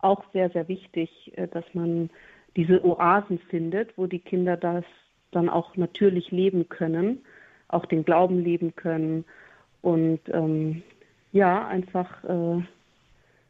auch 0.00 0.22
sehr, 0.32 0.50
sehr 0.50 0.68
wichtig, 0.68 1.10
äh, 1.36 1.46
dass 1.48 1.64
man 1.74 2.10
diese 2.56 2.84
Oasen 2.84 3.38
findet, 3.50 3.96
wo 3.96 4.06
die 4.06 4.18
Kinder 4.18 4.56
das 4.56 4.84
dann 5.30 5.48
auch 5.48 5.76
natürlich 5.76 6.30
leben 6.30 6.68
können, 6.68 7.22
auch 7.68 7.84
den 7.84 8.04
Glauben 8.04 8.42
leben 8.42 8.74
können 8.74 9.24
und 9.82 10.20
ähm, 10.32 10.82
ja, 11.32 11.66
einfach 11.68 12.24
äh, 12.24 12.62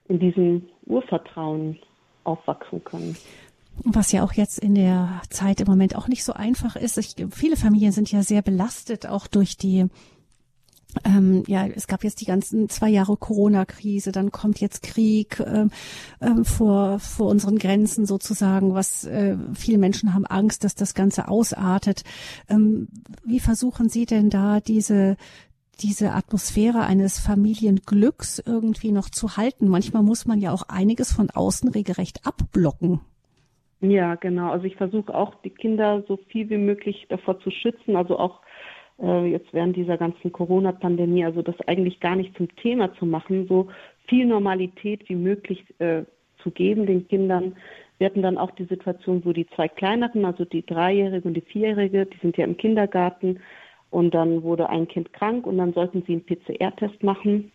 in 0.09 0.19
diesem 0.19 0.69
Urvertrauen 0.87 1.79
aufwachsen 2.25 2.83
können. 2.83 3.17
Was 3.85 4.13
ja 4.13 4.25
auch 4.25 4.33
jetzt 4.33 4.59
in 4.59 4.75
der 4.75 5.21
Zeit 5.31 5.61
im 5.61 5.67
Moment 5.67 5.97
auch 5.97 6.09
nicht 6.09 6.25
so 6.25 6.33
einfach 6.33 6.77
ist. 6.77 6.99
Ich, 6.99 7.15
viele 7.31 7.57
Familien 7.57 7.93
sind 7.93 8.11
ja 8.11 8.23
sehr 8.23 8.43
belastet, 8.43 9.07
auch 9.07 9.27
durch 9.27 9.57
die 9.57 9.87
ähm, 11.05 11.45
ja, 11.47 11.67
es 11.67 11.87
gab 11.87 12.05
jetzt 12.05 12.21
die 12.21 12.27
ganzen 12.27 12.69
zwei 12.69 12.89
Jahre 12.89 13.17
Corona-Krise, 13.17 14.13
dann 14.13 14.33
kommt 14.33 14.61
jetzt 14.61 14.83
Krieg 14.83 15.41
äh, 15.41 15.67
äh, 16.21 16.45
vor, 16.45 16.99
vor 17.01 17.29
unseren 17.29 17.59
Grenzen 17.59 18.07
sozusagen, 18.07 18.75
was 18.75 19.05
äh, 19.05 19.37
viele 19.55 19.79
Menschen 19.79 20.15
haben 20.15 20.27
Angst, 20.27 20.65
dass 20.65 20.75
das 20.75 20.95
Ganze 20.95 21.29
ausartet. 21.29 22.05
Ähm, 22.49 22.89
wie 23.25 23.41
versuchen 23.41 23.89
Sie 23.89 24.07
denn 24.07 24.31
da 24.31 24.61
diese 24.61 25.17
diese 25.81 26.13
Atmosphäre 26.13 26.85
eines 26.85 27.19
Familienglücks 27.19 28.39
irgendwie 28.39 28.93
noch 28.93 29.11
zu 29.11 29.37
halten. 29.37 29.69
Manchmal 29.69 30.03
muss 30.03 30.25
man 30.25 30.41
ja 30.41 30.51
auch 30.51 30.63
einiges 30.63 31.13
von 31.13 31.29
außen 31.29 31.69
regelrecht 31.69 32.25
abblocken. 32.25 33.01
Ja, 33.81 34.15
genau. 34.15 34.51
Also 34.51 34.65
ich 34.65 34.77
versuche 34.77 35.15
auch 35.15 35.35
die 35.43 35.51
Kinder 35.51 36.03
so 36.09 36.19
viel 36.29 36.49
wie 36.49 36.57
möglich 36.57 37.07
davor 37.09 37.39
zu 37.41 37.51
schützen, 37.51 37.95
also 37.97 38.19
auch 38.19 38.41
äh, 39.01 39.31
jetzt 39.31 39.53
während 39.53 39.77
dieser 39.77 39.99
ganzen 39.99 40.33
Corona-Pandemie, 40.33 41.25
also 41.25 41.43
das 41.43 41.61
eigentlich 41.67 42.01
gar 42.01 42.17
nicht 42.17 42.37
zum 42.37 42.55
Thema 42.57 42.95
zu 42.95 43.05
machen, 43.05 43.47
so 43.49 43.69
viel 44.09 44.27
Normalität 44.27 45.09
wie 45.09 45.17
möglich 45.17 45.65
äh, 45.79 46.05
zu 46.43 46.51
geben 46.51 46.87
den 46.87 47.07
Kindern. 47.07 47.57
Wir 47.99 48.07
hatten 48.07 48.23
dann 48.23 48.39
auch 48.39 48.51
die 48.53 48.65
Situation, 48.65 49.25
wo 49.25 49.33
die 49.33 49.47
zwei 49.55 49.69
kleineren, 49.69 50.25
also 50.25 50.45
die 50.45 50.65
Dreijährige 50.65 51.29
und 51.29 51.35
die 51.35 51.43
Vierjährige, 51.43 52.07
die 52.07 52.19
sind 52.19 52.37
ja 52.37 52.45
im 52.45 52.57
Kindergarten, 52.57 53.41
und 53.91 54.15
dann 54.15 54.43
wurde 54.43 54.69
ein 54.69 54.89
Kind 54.89 55.13
krank 55.13 55.47
und 55.47 55.59
dann 55.59 55.73
sollten 55.73 56.03
sie 56.07 56.13
einen 56.13 56.27
PCR-Test 56.27 57.03
machen, 57.03 57.53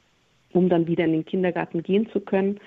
um 0.54 0.70
dann 0.70 0.88
wieder 0.88 1.06
in 1.06 1.12
den 1.12 1.26
Kindergarten 1.26 1.84
gehen 1.84 2.10
zu 2.12 2.20
können. 2.20 2.60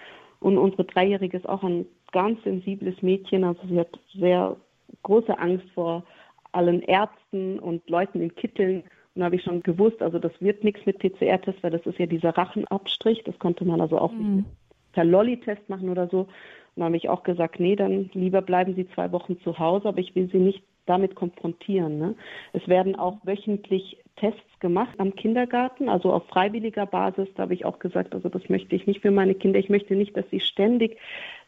Und 0.45 0.59
unsere 0.59 0.85
Dreijährige 0.85 1.39
ist 1.39 1.49
auch 1.49 1.63
ein 1.63 1.87
ganz 2.13 2.43
sensibles 2.45 3.01
Mädchen, 3.01 3.45
also 3.45 3.67
sie 3.67 3.81
hat 3.81 3.99
sehr 4.13 4.57
große 5.03 5.39
Angst 5.39 5.65
vor 5.75 6.05
allen 6.53 6.83
Ärzten 6.83 7.59
und 7.59 7.89
Leuten 7.89 8.21
in 8.21 8.35
Kitteln. 8.35 8.83
Und 9.15 9.21
da 9.21 9.25
habe 9.25 9.37
ich 9.37 9.43
schon 9.43 9.63
gewusst, 9.63 10.03
also 10.03 10.19
das 10.19 10.33
wird 10.41 10.63
nichts 10.63 10.85
mit 10.85 10.99
PCR-Test, 10.99 11.63
weil 11.63 11.71
das 11.71 11.87
ist 11.87 11.99
ja 11.99 12.05
dieser 12.05 12.37
Rachenabstrich. 12.37 13.23
Das 13.25 13.39
konnte 13.39 13.65
man 13.65 13.81
also 13.81 13.97
auch 13.97 14.13
mhm. 14.13 14.37
nicht 14.37 14.49
per 14.93 15.05
Lolli-Test 15.05 15.67
machen 15.71 15.89
oder 15.89 16.09
so. 16.09 16.19
Und 16.19 16.29
da 16.77 16.85
habe 16.85 16.97
ich 16.99 17.09
auch 17.09 17.23
gesagt, 17.23 17.59
nee, 17.59 17.75
dann 17.75 18.11
lieber 18.13 18.43
bleiben 18.43 18.75
Sie 18.75 18.87
zwei 18.91 19.13
Wochen 19.13 19.41
zu 19.41 19.59
Hause, 19.59 19.89
aber 19.89 20.01
ich 20.01 20.15
will 20.15 20.29
Sie 20.31 20.41
nicht 20.41 20.63
damit 20.87 21.15
konfrontieren. 21.15 21.99
Ne? 21.99 22.15
Es 22.53 22.67
werden 22.69 22.97
auch 22.97 23.19
wöchentlich 23.25 23.99
Tests 24.17 24.61
gemacht 24.61 24.95
am 24.99 25.15
Kindergarten, 25.15 25.89
also 25.89 26.13
auf 26.13 26.27
freiwilliger 26.29 26.87
Basis. 26.87 27.29
Da 27.35 27.45
habe 27.45 27.55
ich 27.55 27.65
auch 27.65 27.79
gesagt, 27.79 28.15
also 28.15 28.29
das 28.29 28.49
möchte 28.49 28.77
ich 28.77 28.87
nicht 28.87 29.01
für 29.01 29.11
meine 29.11 29.35
Kinder. 29.35 29.59
Ich 29.59 29.71
möchte 29.71 29.95
nicht, 29.95 30.17
dass 30.17 30.29
sie 30.31 30.41
ständig 30.41 30.99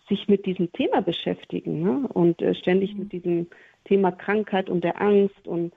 sich 0.09 0.28
mit 0.28 0.47
diesem 0.47 0.72
Thema 0.72 1.03
beschäftigen 1.03 1.82
ne? 1.82 2.09
und 2.12 2.41
äh, 2.43 2.55
ständig 2.55 2.95
mit 2.95 3.12
diesem 3.12 3.49
Thema 3.84 4.12
Krankheit 4.12 4.70
und 4.70 4.84
der 4.84 5.01
Angst. 5.01 5.47
Und 5.47 5.74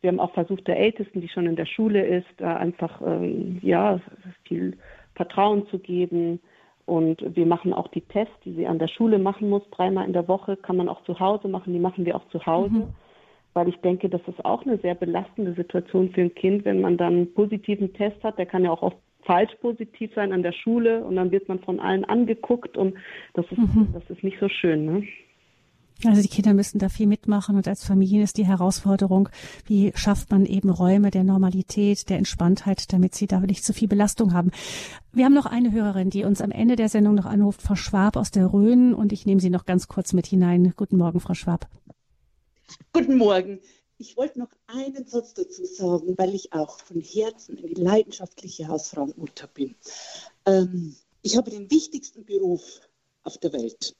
wir 0.00 0.08
haben 0.08 0.20
auch 0.20 0.32
versucht, 0.34 0.66
der 0.66 0.78
Ältesten, 0.78 1.20
die 1.20 1.28
schon 1.28 1.46
in 1.46 1.56
der 1.56 1.66
Schule 1.66 2.04
ist, 2.04 2.28
da 2.38 2.56
einfach 2.56 3.00
ähm, 3.04 3.58
ja 3.62 4.00
viel 4.44 4.76
Vertrauen 5.14 5.66
zu 5.68 5.78
geben 5.78 6.40
und 6.90 7.36
wir 7.36 7.46
machen 7.46 7.72
auch 7.72 7.86
die 7.86 8.00
Tests, 8.00 8.34
die 8.44 8.52
sie 8.52 8.66
an 8.66 8.80
der 8.80 8.88
Schule 8.88 9.20
machen 9.20 9.48
muss, 9.48 9.62
dreimal 9.70 10.08
in 10.08 10.12
der 10.12 10.26
Woche, 10.26 10.56
kann 10.56 10.76
man 10.76 10.88
auch 10.88 11.04
zu 11.04 11.20
Hause 11.20 11.46
machen. 11.46 11.72
Die 11.72 11.78
machen 11.78 12.04
wir 12.04 12.16
auch 12.16 12.28
zu 12.30 12.44
Hause, 12.44 12.74
mhm. 12.74 12.88
weil 13.54 13.68
ich 13.68 13.76
denke, 13.76 14.08
das 14.08 14.20
ist 14.26 14.44
auch 14.44 14.66
eine 14.66 14.76
sehr 14.78 14.96
belastende 14.96 15.54
Situation 15.54 16.10
für 16.10 16.22
ein 16.22 16.34
Kind, 16.34 16.64
wenn 16.64 16.80
man 16.80 16.96
dann 16.96 17.14
einen 17.14 17.32
positiven 17.32 17.92
Test 17.92 18.20
hat. 18.24 18.38
Der 18.38 18.46
kann 18.46 18.64
ja 18.64 18.72
auch 18.72 18.82
oft 18.82 18.96
falsch 19.22 19.54
positiv 19.60 20.10
sein 20.16 20.32
an 20.32 20.42
der 20.42 20.50
Schule 20.50 21.04
und 21.04 21.14
dann 21.14 21.30
wird 21.30 21.48
man 21.48 21.60
von 21.60 21.78
allen 21.78 22.04
angeguckt 22.04 22.76
und 22.76 22.94
das 23.34 23.46
ist, 23.52 23.58
mhm. 23.58 23.90
das 23.92 24.02
ist 24.10 24.24
nicht 24.24 24.40
so 24.40 24.48
schön. 24.48 24.84
Ne? 24.84 25.04
Also 26.04 26.22
die 26.22 26.28
Kinder 26.28 26.54
müssen 26.54 26.78
da 26.78 26.88
viel 26.88 27.06
mitmachen 27.06 27.56
und 27.56 27.68
als 27.68 27.84
Familien 27.84 28.22
ist 28.22 28.36
die 28.38 28.46
Herausforderung, 28.46 29.28
wie 29.66 29.92
schafft 29.94 30.30
man 30.30 30.46
eben 30.46 30.70
Räume 30.70 31.10
der 31.10 31.24
Normalität, 31.24 32.08
der 32.08 32.18
Entspanntheit, 32.18 32.92
damit 32.92 33.14
sie 33.14 33.26
da 33.26 33.40
nicht 33.40 33.64
zu 33.64 33.72
viel 33.72 33.88
Belastung 33.88 34.32
haben. 34.32 34.50
Wir 35.12 35.24
haben 35.24 35.34
noch 35.34 35.46
eine 35.46 35.72
Hörerin, 35.72 36.10
die 36.10 36.24
uns 36.24 36.40
am 36.40 36.50
Ende 36.50 36.76
der 36.76 36.88
Sendung 36.88 37.14
noch 37.14 37.26
anruft, 37.26 37.62
Frau 37.62 37.74
Schwab 37.74 38.16
aus 38.16 38.30
der 38.30 38.52
Rhön 38.52 38.94
und 38.94 39.12
ich 39.12 39.26
nehme 39.26 39.40
sie 39.40 39.50
noch 39.50 39.66
ganz 39.66 39.88
kurz 39.88 40.12
mit 40.12 40.26
hinein. 40.26 40.72
Guten 40.76 40.96
Morgen, 40.96 41.20
Frau 41.20 41.34
Schwab. 41.34 41.68
Guten 42.92 43.16
Morgen. 43.16 43.60
Ich 43.98 44.16
wollte 44.16 44.38
noch 44.38 44.50
einen 44.66 45.06
Satz 45.06 45.34
dazu 45.34 45.66
sagen, 45.66 46.14
weil 46.16 46.34
ich 46.34 46.54
auch 46.54 46.78
von 46.80 47.00
Herzen 47.02 47.58
eine 47.58 47.68
leidenschaftliche 47.74 48.68
Hausfrauenmutter 48.68 49.46
bin. 49.48 49.74
Ähm, 50.46 50.96
ich 51.20 51.36
habe 51.36 51.50
den 51.50 51.70
wichtigsten 51.70 52.24
Beruf 52.24 52.80
auf 53.24 53.36
der 53.36 53.52
Welt 53.52 53.94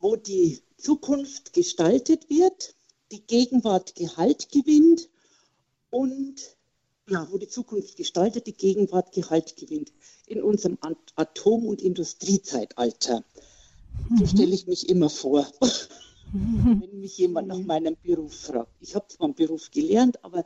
wo 0.00 0.16
die 0.16 0.60
Zukunft 0.76 1.52
gestaltet 1.52 2.28
wird, 2.28 2.74
die 3.12 3.22
Gegenwart 3.26 3.94
Gehalt 3.94 4.50
gewinnt 4.50 5.08
und 5.90 6.56
ja, 7.08 7.26
wo 7.30 7.38
die 7.38 7.48
Zukunft 7.48 7.96
gestaltet, 7.96 8.46
die 8.46 8.54
Gegenwart 8.54 9.12
Gehalt 9.12 9.56
gewinnt. 9.56 9.92
In 10.26 10.42
unserem 10.42 10.78
Atom- 11.16 11.66
und 11.66 11.82
Industriezeitalter. 11.82 13.24
Mhm. 14.08 14.18
So 14.18 14.26
stelle 14.26 14.54
ich 14.54 14.66
mich 14.68 14.88
immer 14.88 15.10
vor, 15.10 15.46
mhm. 16.32 16.82
wenn 16.82 17.00
mich 17.00 17.18
jemand 17.18 17.48
nach 17.48 17.58
meinem 17.58 17.96
Beruf 18.02 18.34
fragt. 18.34 18.72
Ich 18.80 18.94
habe 18.94 19.08
zwar 19.08 19.26
einen 19.26 19.34
Beruf 19.34 19.70
gelernt, 19.70 20.24
aber 20.24 20.44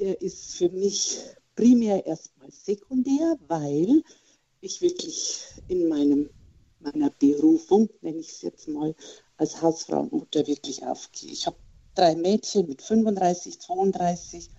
der 0.00 0.20
ist 0.22 0.56
für 0.56 0.70
mich 0.70 1.18
primär 1.54 2.06
erstmal 2.06 2.50
sekundär, 2.50 3.36
weil 3.46 4.02
ich 4.60 4.80
wirklich 4.80 5.40
in 5.68 5.88
meinem 5.88 6.30
meiner 6.80 7.10
Berufung, 7.10 7.88
nenne 8.00 8.18
ich 8.18 8.30
es 8.30 8.42
jetzt 8.42 8.68
mal, 8.68 8.94
als 9.36 9.60
Hausfrau 9.62 10.00
und 10.00 10.12
Mutter 10.12 10.46
wirklich 10.46 10.84
aufgehe. 10.84 11.30
Ich 11.30 11.46
habe 11.46 11.56
drei 11.94 12.14
Mädchen 12.16 12.66
mit 12.66 12.82
35, 12.82 13.60
32 13.60 14.50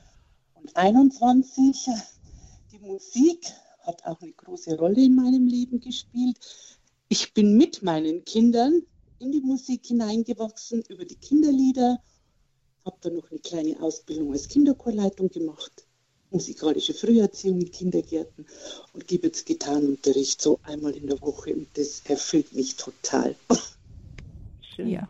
und 0.55 0.75
21. 0.75 1.89
Die 2.71 2.79
Musik 2.79 3.45
hat 3.81 4.05
auch 4.05 4.21
eine 4.21 4.33
große 4.33 4.77
Rolle 4.77 5.03
in 5.03 5.15
meinem 5.15 5.47
Leben 5.47 5.79
gespielt. 5.79 6.37
Ich 7.07 7.33
bin 7.33 7.57
mit 7.57 7.81
meinen 7.81 8.23
Kindern 8.25 8.83
in 9.19 9.31
die 9.31 9.41
Musik 9.41 9.85
hineingewachsen 9.87 10.83
über 10.89 11.05
die 11.05 11.15
Kinderlieder, 11.15 12.01
habe 12.85 12.97
dann 13.01 13.15
noch 13.15 13.29
eine 13.31 13.39
kleine 13.39 13.81
Ausbildung 13.81 14.31
als 14.31 14.47
Kinderchorleitung 14.47 15.29
gemacht 15.29 15.88
musikalische 16.31 16.93
Früherziehung 16.93 17.59
in 17.61 17.71
Kindergärten 17.71 18.45
und 18.93 19.07
gebe 19.07 19.27
jetzt 19.27 19.45
Gitarrenunterricht 19.45 20.41
so 20.41 20.59
einmal 20.63 20.91
in 20.95 21.07
der 21.07 21.21
Woche 21.21 21.53
und 21.53 21.67
das 21.75 22.01
erfüllt 22.05 22.53
mich 22.53 22.75
total. 22.75 23.35
Schön. 24.75 24.89
Ja. 24.89 25.09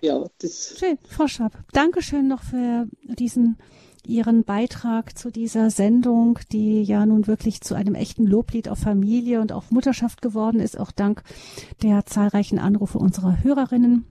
Ja, 0.00 0.26
das. 0.38 0.74
Schön, 0.78 0.98
Frau 1.08 1.26
Schab. 1.26 1.52
Dankeschön 1.72 2.28
noch 2.28 2.42
für 2.42 2.86
diesen 3.02 3.56
Ihren 4.06 4.44
Beitrag 4.44 5.18
zu 5.18 5.30
dieser 5.30 5.70
Sendung, 5.70 6.38
die 6.52 6.82
ja 6.82 7.04
nun 7.06 7.26
wirklich 7.26 7.60
zu 7.60 7.74
einem 7.74 7.96
echten 7.96 8.24
Loblied 8.24 8.68
auf 8.68 8.78
Familie 8.78 9.40
und 9.40 9.52
auf 9.52 9.72
Mutterschaft 9.72 10.22
geworden 10.22 10.60
ist, 10.60 10.78
auch 10.78 10.92
dank 10.92 11.24
der 11.82 12.06
zahlreichen 12.06 12.60
Anrufe 12.60 12.98
unserer 12.98 13.42
Hörerinnen 13.42 14.06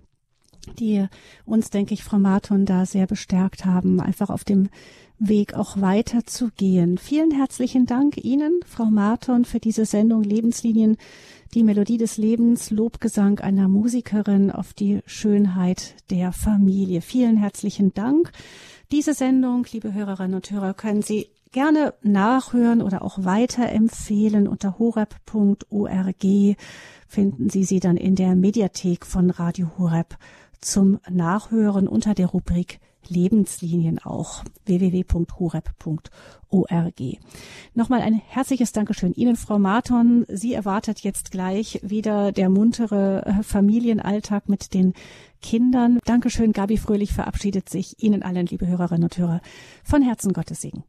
die 0.79 1.07
uns, 1.45 1.69
denke 1.69 1.93
ich, 1.93 2.03
Frau 2.03 2.19
Marton 2.19 2.65
da 2.65 2.85
sehr 2.85 3.07
bestärkt 3.07 3.65
haben, 3.65 3.99
einfach 3.99 4.29
auf 4.29 4.43
dem 4.43 4.69
Weg 5.17 5.53
auch 5.53 5.79
weiterzugehen. 5.79 6.97
Vielen 6.97 7.31
herzlichen 7.31 7.85
Dank 7.85 8.17
Ihnen, 8.17 8.59
Frau 8.65 8.85
Marton, 8.85 9.45
für 9.45 9.59
diese 9.59 9.85
Sendung 9.85 10.23
Lebenslinien, 10.23 10.97
die 11.53 11.63
Melodie 11.63 11.97
des 11.97 12.17
Lebens, 12.17 12.69
Lobgesang 12.69 13.39
einer 13.39 13.69
Musikerin 13.69 14.51
auf 14.51 14.73
die 14.73 14.99
Schönheit 15.05 15.95
der 16.09 16.33
Familie. 16.33 17.01
Vielen 17.01 17.37
herzlichen 17.37 17.93
Dank. 17.93 18.31
Diese 18.91 19.13
Sendung, 19.13 19.65
liebe 19.71 19.93
Hörerinnen 19.93 20.35
und 20.35 20.51
Hörer, 20.51 20.73
können 20.73 21.01
Sie 21.01 21.29
gerne 21.53 21.93
nachhören 22.01 22.81
oder 22.81 23.01
auch 23.01 23.17
weiterempfehlen 23.23 24.45
unter 24.45 24.77
horeb.org 24.77 26.25
finden 27.07 27.49
Sie 27.49 27.63
sie 27.63 27.79
dann 27.79 27.95
in 27.95 28.15
der 28.15 28.35
Mediathek 28.35 29.05
von 29.05 29.29
Radio 29.29 29.71
Horeb 29.77 30.17
zum 30.65 30.99
Nachhören 31.09 31.87
unter 31.87 32.13
der 32.13 32.27
Rubrik 32.27 32.79
Lebenslinien 33.07 33.99
auch. 33.99 34.43
www.horeb.org. 34.65 35.63
Nochmal 37.73 38.01
ein 38.01 38.13
herzliches 38.13 38.71
Dankeschön 38.71 39.13
Ihnen, 39.13 39.35
Frau 39.35 39.59
Marton. 39.59 40.25
Sie 40.27 40.53
erwartet 40.53 41.01
jetzt 41.01 41.29
gleich 41.31 41.79
wieder 41.83 42.31
der 42.31 42.49
muntere 42.49 43.25
äh, 43.25 43.43
Familienalltag 43.43 44.49
mit 44.49 44.73
den 44.73 44.93
Kindern. 45.41 45.99
Dankeschön, 46.05 46.51
Gabi 46.51 46.77
Fröhlich 46.77 47.13
verabschiedet 47.13 47.69
sich 47.69 48.01
Ihnen 48.01 48.23
allen, 48.23 48.47
liebe 48.47 48.65
Hörerinnen 48.65 49.03
und 49.03 49.17
Hörer, 49.17 49.41
von 49.83 50.01
Herzen 50.01 50.33
Gottes 50.33 50.61
Segen. 50.61 50.83